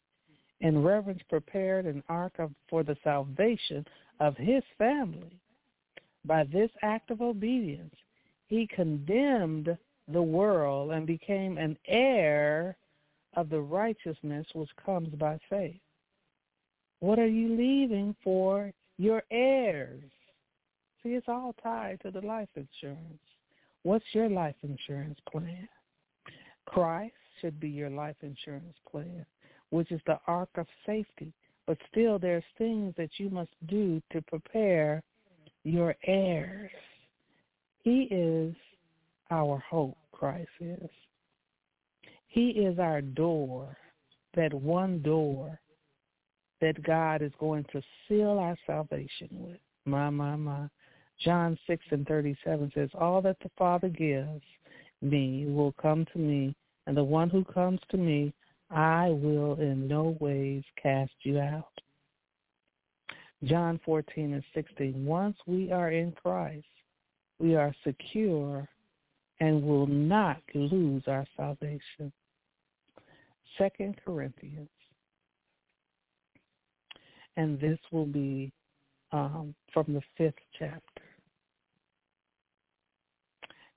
in 0.62 0.84
reverence 0.84 1.22
prepared 1.30 1.86
an 1.86 2.04
ark 2.10 2.34
of, 2.40 2.52
for 2.70 2.84
the 2.84 2.98
salvation 3.04 3.86
of 4.20 4.36
his 4.38 4.64
family. 4.78 5.40
By 6.26 6.46
this 6.46 6.72
act 6.82 7.12
of 7.12 7.22
obedience, 7.22 7.96
he 8.48 8.68
condemned 8.68 9.78
the 10.12 10.22
world 10.22 10.92
and 10.92 11.06
became 11.06 11.58
an 11.58 11.78
heir 11.88 12.76
of 13.36 13.50
the 13.50 13.60
righteousness 13.60 14.46
which 14.54 14.70
comes 14.84 15.10
by 15.16 15.40
faith. 15.50 15.80
What 17.00 17.20
are 17.20 17.28
you 17.28 17.56
leaving 17.56 18.16
for 18.24 18.72
your 18.98 19.24
heirs? 19.30 20.04
See, 21.04 21.10
it's 21.10 21.28
all 21.28 21.54
tied 21.62 22.00
to 22.02 22.12
the 22.12 22.22
life 22.22 22.50
insurance. 22.56 23.20
What's 23.84 24.06
your 24.14 24.30
life 24.30 24.56
insurance 24.64 25.20
plan? 25.32 25.68
Christ 26.66 27.14
should 27.40 27.60
be 27.60 27.70
your 27.70 27.90
life 27.90 28.16
insurance 28.22 28.76
plan, 28.90 29.26
which 29.70 29.92
is 29.92 30.02
the 30.08 30.20
ark 30.28 30.50
of 30.56 30.66
safety. 30.86 31.32
But 31.68 31.78
still, 31.92 32.18
there's 32.18 32.44
things 32.58 32.94
that 32.98 33.12
you 33.18 33.30
must 33.30 33.52
do 33.68 34.02
to 34.12 34.22
prepare 34.24 35.04
your 35.64 35.96
heirs. 36.06 36.72
He 37.84 38.08
is 38.10 38.56
our 39.32 39.64
hope, 39.70 39.98
Christ 40.12 40.50
is. 40.60 40.90
He 42.28 42.50
is 42.50 42.80
our 42.80 43.02
door, 43.02 43.78
that 44.36 44.54
one 44.54 45.02
door 45.02 45.60
that 46.62 46.82
God 46.84 47.22
is 47.22 47.32
going 47.40 47.66
to 47.72 47.82
seal 48.08 48.40
our 48.40 48.58
salvation 48.66 49.30
with. 49.32 49.60
My, 49.86 50.10
my, 50.10 50.36
my. 50.36 50.68
John 51.20 51.58
6 51.68 51.84
and 51.92 52.08
37 52.08 52.72
says, 52.76 52.90
All 52.94 53.22
that 53.22 53.38
the 53.42 53.50
Father 53.58 53.90
gives 53.90 54.42
me 55.02 55.46
will 55.48 55.74
come 55.74 56.06
to 56.14 56.20
me, 56.20 56.56
and 56.86 56.96
the 56.96 57.04
one 57.04 57.30
who 57.30 57.44
comes 57.44 57.80
to 57.90 57.98
me, 57.98 58.34
I 58.70 59.10
will 59.10 59.56
in 59.60 59.88
no 59.88 60.18
ways 60.20 60.64
cast 60.82 61.12
you 61.22 61.40
out. 61.40 61.72
John 63.44 63.80
14 63.86 64.34
and 64.34 64.44
16, 64.54 65.06
once 65.06 65.38
we 65.46 65.72
are 65.72 65.92
in 65.92 66.12
Christ, 66.12 66.66
we 67.40 67.56
are 67.56 67.74
secure 67.84 68.68
and 69.40 69.64
will 69.64 69.88
not 69.88 70.42
lose 70.54 71.04
our 71.08 71.26
salvation. 71.36 72.12
Second 73.58 73.96
Corinthians, 74.04 74.70
and 77.38 77.60
this 77.60 77.80
will 77.92 78.06
be 78.06 78.52
um, 79.12 79.56
from 79.74 79.86
the 79.94 80.02
fifth 80.18 80.36
chapter. 80.58 80.82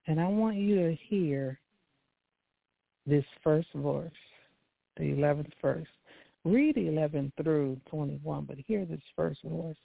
And 0.07 0.21
I 0.21 0.27
want 0.27 0.57
you 0.57 0.77
to 0.77 0.97
hear 1.09 1.59
this 3.07 3.25
first 3.43 3.69
verse, 3.75 4.11
the 4.97 5.05
11th 5.05 5.53
verse. 5.63 5.87
Read 6.45 6.77
11 6.77 7.33
through 7.43 7.79
21, 7.91 8.45
but 8.45 8.57
hear 8.67 8.85
this 8.85 9.01
first 9.15 9.41
verse. 9.45 9.77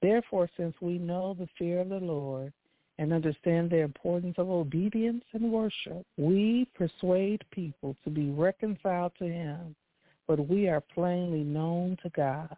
Therefore, 0.00 0.48
since 0.56 0.74
we 0.80 0.98
know 0.98 1.34
the 1.38 1.48
fear 1.58 1.80
of 1.80 1.90
the 1.90 1.96
Lord 1.96 2.52
and 2.98 3.12
understand 3.12 3.70
the 3.70 3.78
importance 3.78 4.34
of 4.38 4.50
obedience 4.50 5.24
and 5.32 5.52
worship, 5.52 6.04
we 6.16 6.66
persuade 6.74 7.44
people 7.52 7.96
to 8.04 8.10
be 8.10 8.30
reconciled 8.30 9.12
to 9.18 9.24
him, 9.24 9.76
but 10.26 10.48
we 10.48 10.68
are 10.68 10.80
plainly 10.80 11.44
known 11.44 11.96
to 12.02 12.10
God. 12.10 12.56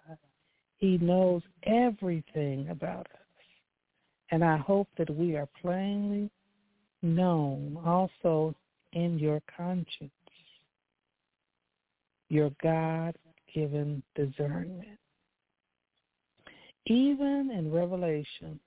He 0.78 0.96
knows 0.98 1.42
everything 1.64 2.68
about 2.70 3.06
us. 3.12 3.20
And 4.30 4.42
I 4.42 4.56
hope 4.56 4.88
that 4.96 5.14
we 5.14 5.36
are 5.36 5.48
plainly 5.60 6.30
known 7.02 7.78
also 7.84 8.54
in 8.92 9.18
your 9.18 9.42
conscience, 9.56 10.10
your 12.28 12.50
God-given 12.62 14.02
discernment. 14.14 14.98
Even 16.86 17.50
in 17.52 17.70
Revelations 17.70 18.60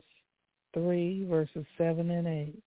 3, 0.74 1.26
verses 1.30 1.66
7 1.78 2.10
and 2.10 2.28
8, 2.28 2.64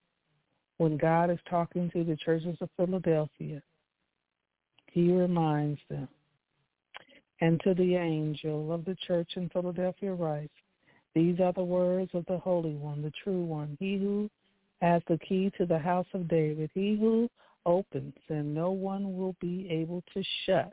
when 0.79 0.97
God 0.97 1.31
is 1.31 1.39
talking 1.49 1.91
to 1.91 2.05
the 2.05 2.17
churches 2.17 2.57
of 2.61 2.69
Philadelphia, 2.77 3.63
he 4.93 5.13
reminds 5.13 5.81
them, 5.91 6.09
and 7.41 7.61
to 7.61 7.75
the 7.75 7.97
angel 7.97 8.73
of 8.73 8.85
the 8.85 8.97
church 9.07 9.33
in 9.37 9.49
Philadelphia 9.51 10.13
writes, 10.13 10.55
These 11.15 11.41
are 11.41 11.53
the 11.53 11.65
words 11.65 12.11
of 12.15 12.25
the 12.27 12.39
Holy 12.39 12.75
One, 12.75 13.03
the 13.03 13.13
true 13.23 13.45
One, 13.45 13.77
he 13.81 13.97
who 13.97 14.31
has 14.81 15.03
the 15.09 15.19
key 15.19 15.51
to 15.59 15.67
the 15.67 15.79
house 15.79 16.07
of 16.15 16.29
David, 16.29 16.71
he 16.75 16.97
who 16.97 17.29
opens 17.67 18.15
and 18.29 18.55
no 18.55 18.71
one 18.71 19.17
will 19.17 19.35
be 19.41 19.69
able 19.71 20.03
to 20.15 20.23
shut. 20.45 20.73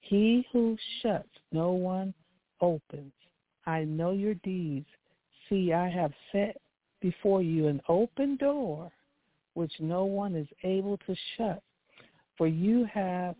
He 0.00 0.46
who 0.52 0.76
shuts, 1.02 1.28
no 1.52 1.72
one 1.72 2.14
opens. 2.60 3.12
I 3.66 3.84
know 3.84 4.12
your 4.12 4.34
deeds. 4.34 4.86
See, 5.52 5.74
I 5.74 5.90
have 5.90 6.14
set 6.32 6.56
before 7.02 7.42
you 7.42 7.66
an 7.68 7.82
open 7.86 8.36
door 8.36 8.90
which 9.52 9.72
no 9.80 10.06
one 10.06 10.34
is 10.34 10.46
able 10.64 10.96
to 11.06 11.14
shut. 11.36 11.62
For 12.38 12.46
you 12.46 12.86
have 12.86 13.36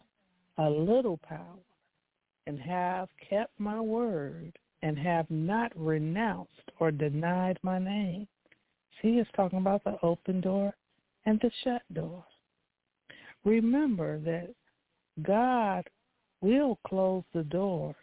a 0.58 0.68
little 0.68 1.18
power 1.26 1.56
and 2.46 2.60
have 2.60 3.08
kept 3.30 3.58
my 3.58 3.80
word 3.80 4.52
and 4.82 4.98
have 4.98 5.24
not 5.30 5.72
renounced 5.74 6.70
or 6.80 6.90
denied 6.90 7.58
my 7.62 7.78
name. 7.78 8.28
See, 9.00 9.12
it's 9.18 9.30
talking 9.34 9.60
about 9.60 9.82
the 9.82 9.96
open 10.02 10.42
door 10.42 10.74
and 11.24 11.40
the 11.40 11.50
shut 11.64 11.80
door. 11.94 12.22
Remember 13.42 14.18
that 14.18 14.50
God 15.22 15.88
will 16.42 16.78
close 16.86 17.24
the 17.32 17.44
door 17.44 17.96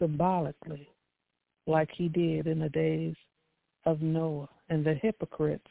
symbolically 0.00 0.88
like 1.68 1.90
he 1.92 2.08
did 2.08 2.48
in 2.48 2.58
the 2.58 2.68
days 2.70 3.14
of 3.86 4.02
Noah 4.02 4.48
and 4.68 4.84
the 4.84 4.94
hypocrites 4.94 5.68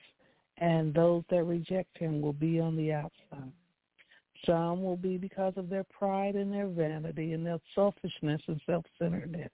and 0.57 0.93
those 0.93 1.23
that 1.29 1.43
reject 1.43 1.97
him 1.97 2.21
will 2.21 2.33
be 2.33 2.59
on 2.59 2.75
the 2.75 2.93
outside. 2.93 3.51
Some 4.45 4.83
will 4.83 4.97
be 4.97 5.17
because 5.17 5.53
of 5.55 5.69
their 5.69 5.85
pride 5.85 6.35
and 6.35 6.51
their 6.51 6.67
vanity 6.67 7.33
and 7.33 7.45
their 7.45 7.59
selfishness 7.73 8.41
and 8.47 8.61
self-centeredness. 8.65 9.49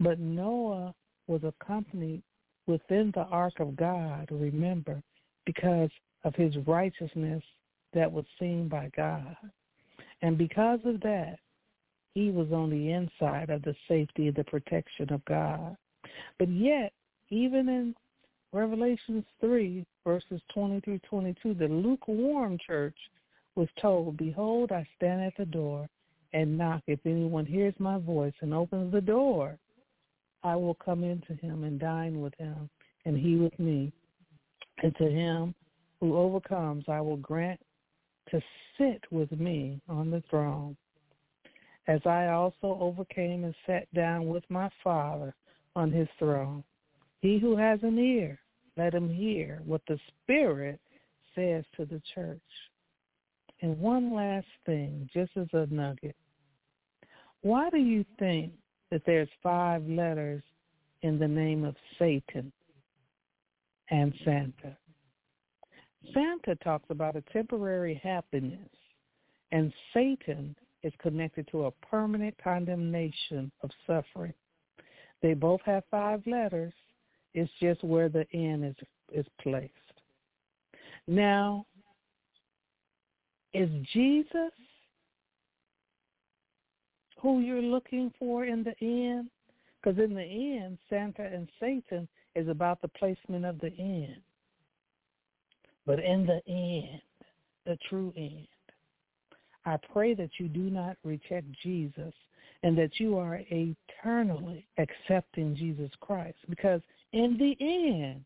But 0.00 0.20
Noah 0.20 0.94
was 1.26 1.40
accompanied 1.44 2.22
within 2.66 3.10
the 3.14 3.22
ark 3.22 3.54
of 3.58 3.74
God, 3.74 4.28
remember, 4.30 5.02
because 5.46 5.90
of 6.24 6.34
his 6.34 6.54
righteousness 6.66 7.42
that 7.94 8.10
was 8.10 8.24
seen 8.38 8.68
by 8.68 8.90
God. 8.96 9.34
And 10.22 10.36
because 10.36 10.80
of 10.84 11.00
that, 11.00 11.38
he 12.14 12.30
was 12.30 12.52
on 12.52 12.70
the 12.70 12.92
inside 12.92 13.50
of 13.50 13.62
the 13.62 13.74
safety 13.88 14.28
and 14.28 14.36
the 14.36 14.44
protection 14.44 15.12
of 15.12 15.24
God. 15.24 15.76
But 16.38 16.50
yet, 16.50 16.92
even 17.30 17.68
in 17.68 17.94
Revelations 18.52 19.24
3, 19.40 19.84
verses 20.04 20.40
20 20.54 20.80
through 20.80 21.00
22, 21.10 21.54
the 21.54 21.68
lukewarm 21.68 22.58
church 22.66 22.96
was 23.54 23.68
told, 23.80 24.16
Behold, 24.16 24.72
I 24.72 24.86
stand 24.96 25.22
at 25.22 25.36
the 25.36 25.44
door 25.44 25.88
and 26.32 26.56
knock. 26.56 26.82
If 26.86 27.00
anyone 27.04 27.44
hears 27.44 27.74
my 27.78 27.98
voice 27.98 28.34
and 28.40 28.54
opens 28.54 28.92
the 28.92 29.00
door, 29.00 29.58
I 30.42 30.56
will 30.56 30.74
come 30.74 31.04
into 31.04 31.34
him 31.34 31.64
and 31.64 31.78
dine 31.78 32.20
with 32.20 32.34
him, 32.38 32.70
and 33.04 33.18
he 33.18 33.36
with 33.36 33.58
me. 33.58 33.92
And 34.82 34.94
to 34.96 35.10
him 35.10 35.54
who 36.00 36.16
overcomes, 36.16 36.84
I 36.88 37.00
will 37.00 37.16
grant 37.16 37.60
to 38.30 38.40
sit 38.78 39.02
with 39.10 39.32
me 39.32 39.80
on 39.88 40.10
the 40.10 40.22
throne, 40.30 40.76
as 41.88 42.00
I 42.06 42.28
also 42.28 42.78
overcame 42.80 43.44
and 43.44 43.54
sat 43.66 43.92
down 43.94 44.28
with 44.28 44.44
my 44.48 44.70
Father 44.84 45.34
on 45.74 45.90
his 45.90 46.08
throne. 46.18 46.62
He 47.20 47.38
who 47.38 47.56
has 47.56 47.80
an 47.82 47.98
ear, 47.98 48.38
let 48.76 48.94
him 48.94 49.12
hear 49.12 49.60
what 49.64 49.82
the 49.88 49.98
Spirit 50.22 50.80
says 51.34 51.64
to 51.76 51.84
the 51.84 52.00
church. 52.14 52.40
And 53.60 53.78
one 53.78 54.14
last 54.14 54.46
thing, 54.66 55.08
just 55.12 55.32
as 55.36 55.48
a 55.52 55.66
nugget. 55.66 56.14
Why 57.42 57.70
do 57.70 57.78
you 57.78 58.04
think 58.18 58.52
that 58.90 59.02
there's 59.04 59.28
five 59.42 59.86
letters 59.86 60.42
in 61.02 61.18
the 61.18 61.28
name 61.28 61.64
of 61.64 61.74
Satan 61.98 62.52
and 63.90 64.14
Santa? 64.24 64.76
Santa 66.14 66.54
talks 66.56 66.90
about 66.90 67.16
a 67.16 67.22
temporary 67.32 68.00
happiness, 68.02 68.68
and 69.50 69.72
Satan 69.92 70.54
is 70.82 70.92
connected 71.00 71.48
to 71.48 71.66
a 71.66 71.70
permanent 71.70 72.36
condemnation 72.42 73.50
of 73.62 73.70
suffering. 73.86 74.34
They 75.22 75.34
both 75.34 75.60
have 75.64 75.82
five 75.90 76.22
letters. 76.26 76.72
It's 77.34 77.50
just 77.60 77.82
where 77.84 78.08
the 78.08 78.26
end 78.32 78.64
is 78.64 78.76
is 79.12 79.26
placed. 79.40 79.72
Now, 81.06 81.64
is 83.54 83.70
Jesus 83.92 84.52
who 87.20 87.40
you're 87.40 87.62
looking 87.62 88.12
for 88.18 88.44
in 88.44 88.62
the 88.62 88.74
end? 88.80 89.30
Because 89.82 89.98
in 89.98 90.14
the 90.14 90.22
end, 90.22 90.78
Santa 90.90 91.22
and 91.22 91.48
Satan 91.60 92.08
is 92.34 92.48
about 92.48 92.82
the 92.82 92.88
placement 92.88 93.44
of 93.44 93.58
the 93.60 93.72
end. 93.78 94.20
But 95.86 96.00
in 96.00 96.26
the 96.26 96.42
end, 96.46 97.00
the 97.64 97.78
true 97.88 98.12
end, 98.16 98.46
I 99.64 99.78
pray 99.92 100.14
that 100.14 100.30
you 100.38 100.48
do 100.48 100.70
not 100.70 100.96
reject 101.04 101.46
Jesus 101.62 102.12
and 102.62 102.76
that 102.76 102.98
you 102.98 103.16
are 103.16 103.40
eternally 103.50 104.66
accepting 104.78 105.56
Jesus 105.56 105.90
Christ. 106.00 106.38
Because 106.48 106.80
in 107.12 107.36
the 107.38 107.56
end, 107.60 108.24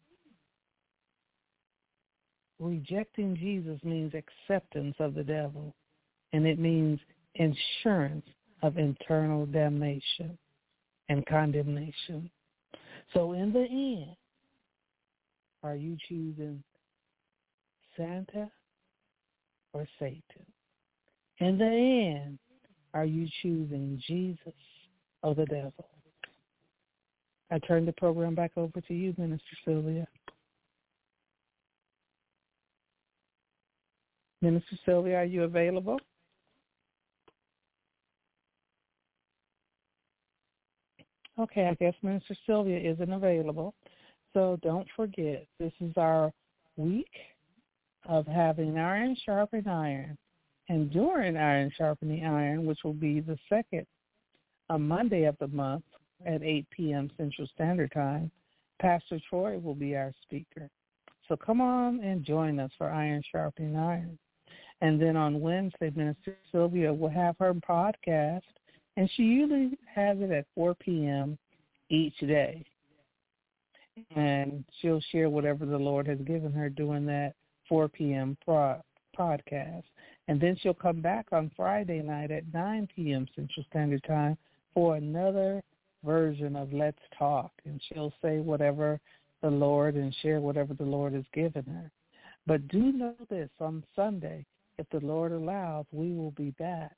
rejecting 2.58 3.36
Jesus 3.36 3.78
means 3.84 4.12
acceptance 4.14 4.96
of 4.98 5.14
the 5.14 5.24
devil, 5.24 5.74
and 6.32 6.46
it 6.46 6.58
means 6.58 6.98
insurance 7.34 8.26
of 8.62 8.78
internal 8.78 9.46
damnation 9.46 10.36
and 11.08 11.26
condemnation. 11.26 12.30
So 13.14 13.32
in 13.32 13.52
the 13.52 13.66
end, 13.68 14.16
are 15.62 15.76
you 15.76 15.96
choosing 16.08 16.62
Santa 17.96 18.50
or 19.72 19.86
Satan? 19.98 20.22
In 21.38 21.58
the 21.58 21.64
end, 21.64 22.38
are 22.94 23.04
you 23.04 23.28
choosing 23.42 24.00
Jesus 24.06 24.54
or 25.22 25.34
the 25.34 25.46
devil? 25.46 25.91
I 27.52 27.58
turn 27.58 27.84
the 27.84 27.92
program 27.92 28.34
back 28.34 28.52
over 28.56 28.80
to 28.80 28.94
you, 28.94 29.14
Minister 29.18 29.44
Sylvia. 29.66 30.08
Minister 34.40 34.78
Sylvia, 34.86 35.16
are 35.16 35.24
you 35.24 35.42
available? 35.42 35.98
Okay, 41.38 41.66
I 41.66 41.74
guess 41.74 41.94
Minister 42.02 42.34
Sylvia 42.46 42.78
isn't 42.78 43.12
available. 43.12 43.74
So 44.32 44.58
don't 44.62 44.88
forget, 44.96 45.46
this 45.60 45.72
is 45.80 45.92
our 45.98 46.32
week 46.78 47.12
of 48.08 48.26
having 48.26 48.78
iron 48.78 49.14
sharpen 49.26 49.68
iron. 49.68 50.16
And 50.70 50.90
during 50.90 51.36
iron 51.36 51.70
sharpening 51.76 52.24
iron, 52.24 52.64
which 52.64 52.78
will 52.82 52.94
be 52.94 53.20
the 53.20 53.36
second 53.50 53.86
Monday 54.70 55.24
of 55.24 55.36
the 55.38 55.48
month 55.48 55.84
at 56.26 56.42
8 56.42 56.66
p.m. 56.70 57.10
Central 57.16 57.46
Standard 57.54 57.92
Time, 57.92 58.30
Pastor 58.80 59.20
Troy 59.28 59.58
will 59.58 59.74
be 59.74 59.96
our 59.96 60.12
speaker. 60.22 60.68
So 61.28 61.36
come 61.36 61.60
on 61.60 62.00
and 62.00 62.24
join 62.24 62.58
us 62.58 62.70
for 62.76 62.90
Iron 62.90 63.22
Sharpening 63.30 63.76
Iron. 63.76 64.18
And 64.80 65.00
then 65.00 65.16
on 65.16 65.40
Wednesday, 65.40 65.92
Minister 65.94 66.36
Sylvia 66.50 66.92
will 66.92 67.08
have 67.08 67.36
her 67.38 67.54
podcast, 67.54 68.42
and 68.96 69.08
she 69.14 69.22
usually 69.22 69.78
has 69.94 70.18
it 70.20 70.30
at 70.32 70.46
4 70.56 70.74
p.m. 70.74 71.38
each 71.88 72.18
day. 72.18 72.64
And 74.16 74.64
she'll 74.80 75.02
share 75.12 75.30
whatever 75.30 75.66
the 75.66 75.78
Lord 75.78 76.08
has 76.08 76.18
given 76.18 76.52
her 76.52 76.68
doing 76.68 77.06
that 77.06 77.34
4 77.68 77.88
p.m. 77.88 78.36
Pro- 78.44 78.82
podcast. 79.16 79.84
And 80.28 80.40
then 80.40 80.56
she'll 80.60 80.74
come 80.74 81.00
back 81.00 81.26
on 81.32 81.50
Friday 81.56 82.02
night 82.02 82.30
at 82.30 82.52
9 82.52 82.88
p.m. 82.94 83.26
Central 83.36 83.64
Standard 83.70 84.02
Time 84.04 84.36
for 84.74 84.96
another 84.96 85.62
version 86.04 86.56
of 86.56 86.72
Let's 86.72 86.98
Talk. 87.18 87.52
And 87.64 87.80
she'll 87.88 88.12
say 88.22 88.38
whatever 88.38 89.00
the 89.42 89.50
Lord 89.50 89.96
and 89.96 90.14
share 90.22 90.40
whatever 90.40 90.74
the 90.74 90.84
Lord 90.84 91.12
has 91.12 91.24
given 91.32 91.64
her. 91.64 91.90
But 92.46 92.68
do 92.68 92.92
know 92.92 93.14
this, 93.30 93.50
on 93.60 93.84
Sunday, 93.94 94.44
if 94.78 94.86
the 94.90 95.04
Lord 95.04 95.32
allows, 95.32 95.86
we 95.92 96.12
will 96.12 96.32
be 96.32 96.50
back. 96.58 96.96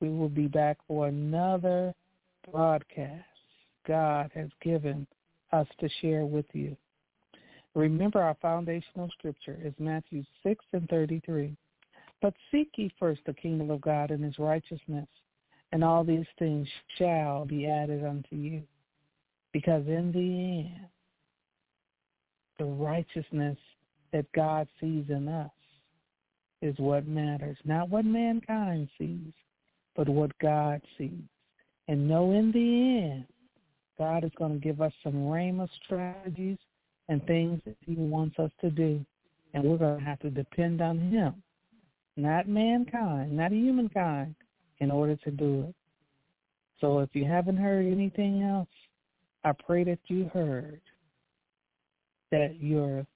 We 0.00 0.08
will 0.08 0.28
be 0.28 0.46
back 0.46 0.78
for 0.86 1.08
another 1.08 1.94
broadcast 2.50 3.24
God 3.86 4.30
has 4.34 4.48
given 4.62 5.06
us 5.52 5.66
to 5.80 5.88
share 6.00 6.26
with 6.26 6.46
you. 6.52 6.76
Remember 7.74 8.20
our 8.22 8.36
foundational 8.40 9.10
scripture 9.18 9.58
is 9.62 9.74
Matthew 9.78 10.24
6 10.42 10.64
and 10.72 10.88
33. 10.88 11.56
But 12.22 12.34
seek 12.50 12.70
ye 12.76 12.90
first 12.98 13.20
the 13.26 13.34
kingdom 13.34 13.70
of 13.70 13.82
God 13.82 14.10
and 14.10 14.24
his 14.24 14.38
righteousness, 14.38 15.08
and 15.72 15.82
all 15.82 16.04
these 16.04 16.26
things 16.38 16.68
shall 16.96 17.44
be 17.44 17.66
added 17.66 18.04
unto 18.04 18.36
you. 18.36 18.62
Because 19.52 19.86
in 19.86 20.12
the 20.12 20.68
end, 20.68 20.88
the 22.58 22.64
righteousness 22.64 23.58
that 24.12 24.30
God 24.32 24.68
sees 24.80 25.04
in 25.08 25.28
us 25.28 25.50
is 26.62 26.74
what 26.78 27.06
matters. 27.06 27.56
Not 27.64 27.88
what 27.88 28.04
mankind 28.04 28.88
sees, 28.98 29.32
but 29.94 30.08
what 30.08 30.36
God 30.38 30.80
sees. 30.96 31.24
And 31.88 32.08
know 32.08 32.32
in 32.32 32.52
the 32.52 33.12
end, 33.12 33.26
God 33.98 34.24
is 34.24 34.32
going 34.36 34.52
to 34.54 34.58
give 34.58 34.80
us 34.80 34.92
some 35.02 35.14
rhema 35.14 35.68
strategies 35.84 36.58
and 37.08 37.24
things 37.26 37.60
that 37.64 37.76
he 37.86 37.94
wants 37.94 38.38
us 38.38 38.50
to 38.60 38.70
do. 38.70 39.04
And 39.54 39.64
we're 39.64 39.78
going 39.78 39.98
to 39.98 40.04
have 40.04 40.18
to 40.20 40.30
depend 40.30 40.80
on 40.82 40.98
him, 40.98 41.42
not 42.16 42.48
mankind, 42.48 43.36
not 43.36 43.52
humankind, 43.52 44.34
in 44.78 44.90
order 44.90 45.16
to 45.16 45.30
do 45.30 45.66
it. 45.68 45.74
So 46.80 47.00
if 47.00 47.10
you 47.14 47.24
haven't 47.24 47.56
heard 47.56 47.86
anything 47.86 48.42
else, 48.42 48.68
I 49.44 49.52
pray 49.52 49.84
that 49.84 49.98
you 50.08 50.30
heard 50.32 50.80
that 52.30 52.56
your 52.60 53.06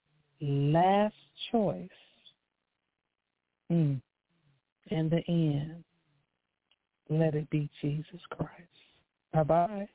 last 0.41 1.15
choice 1.51 1.89
Mm. 3.71 4.01
In 4.91 5.09
the 5.09 5.23
end, 5.29 5.85
let 7.09 7.35
it 7.35 7.49
be 7.51 7.71
Jesus 7.81 8.21
Christ. 8.31 8.51
Bye-bye. 9.33 9.89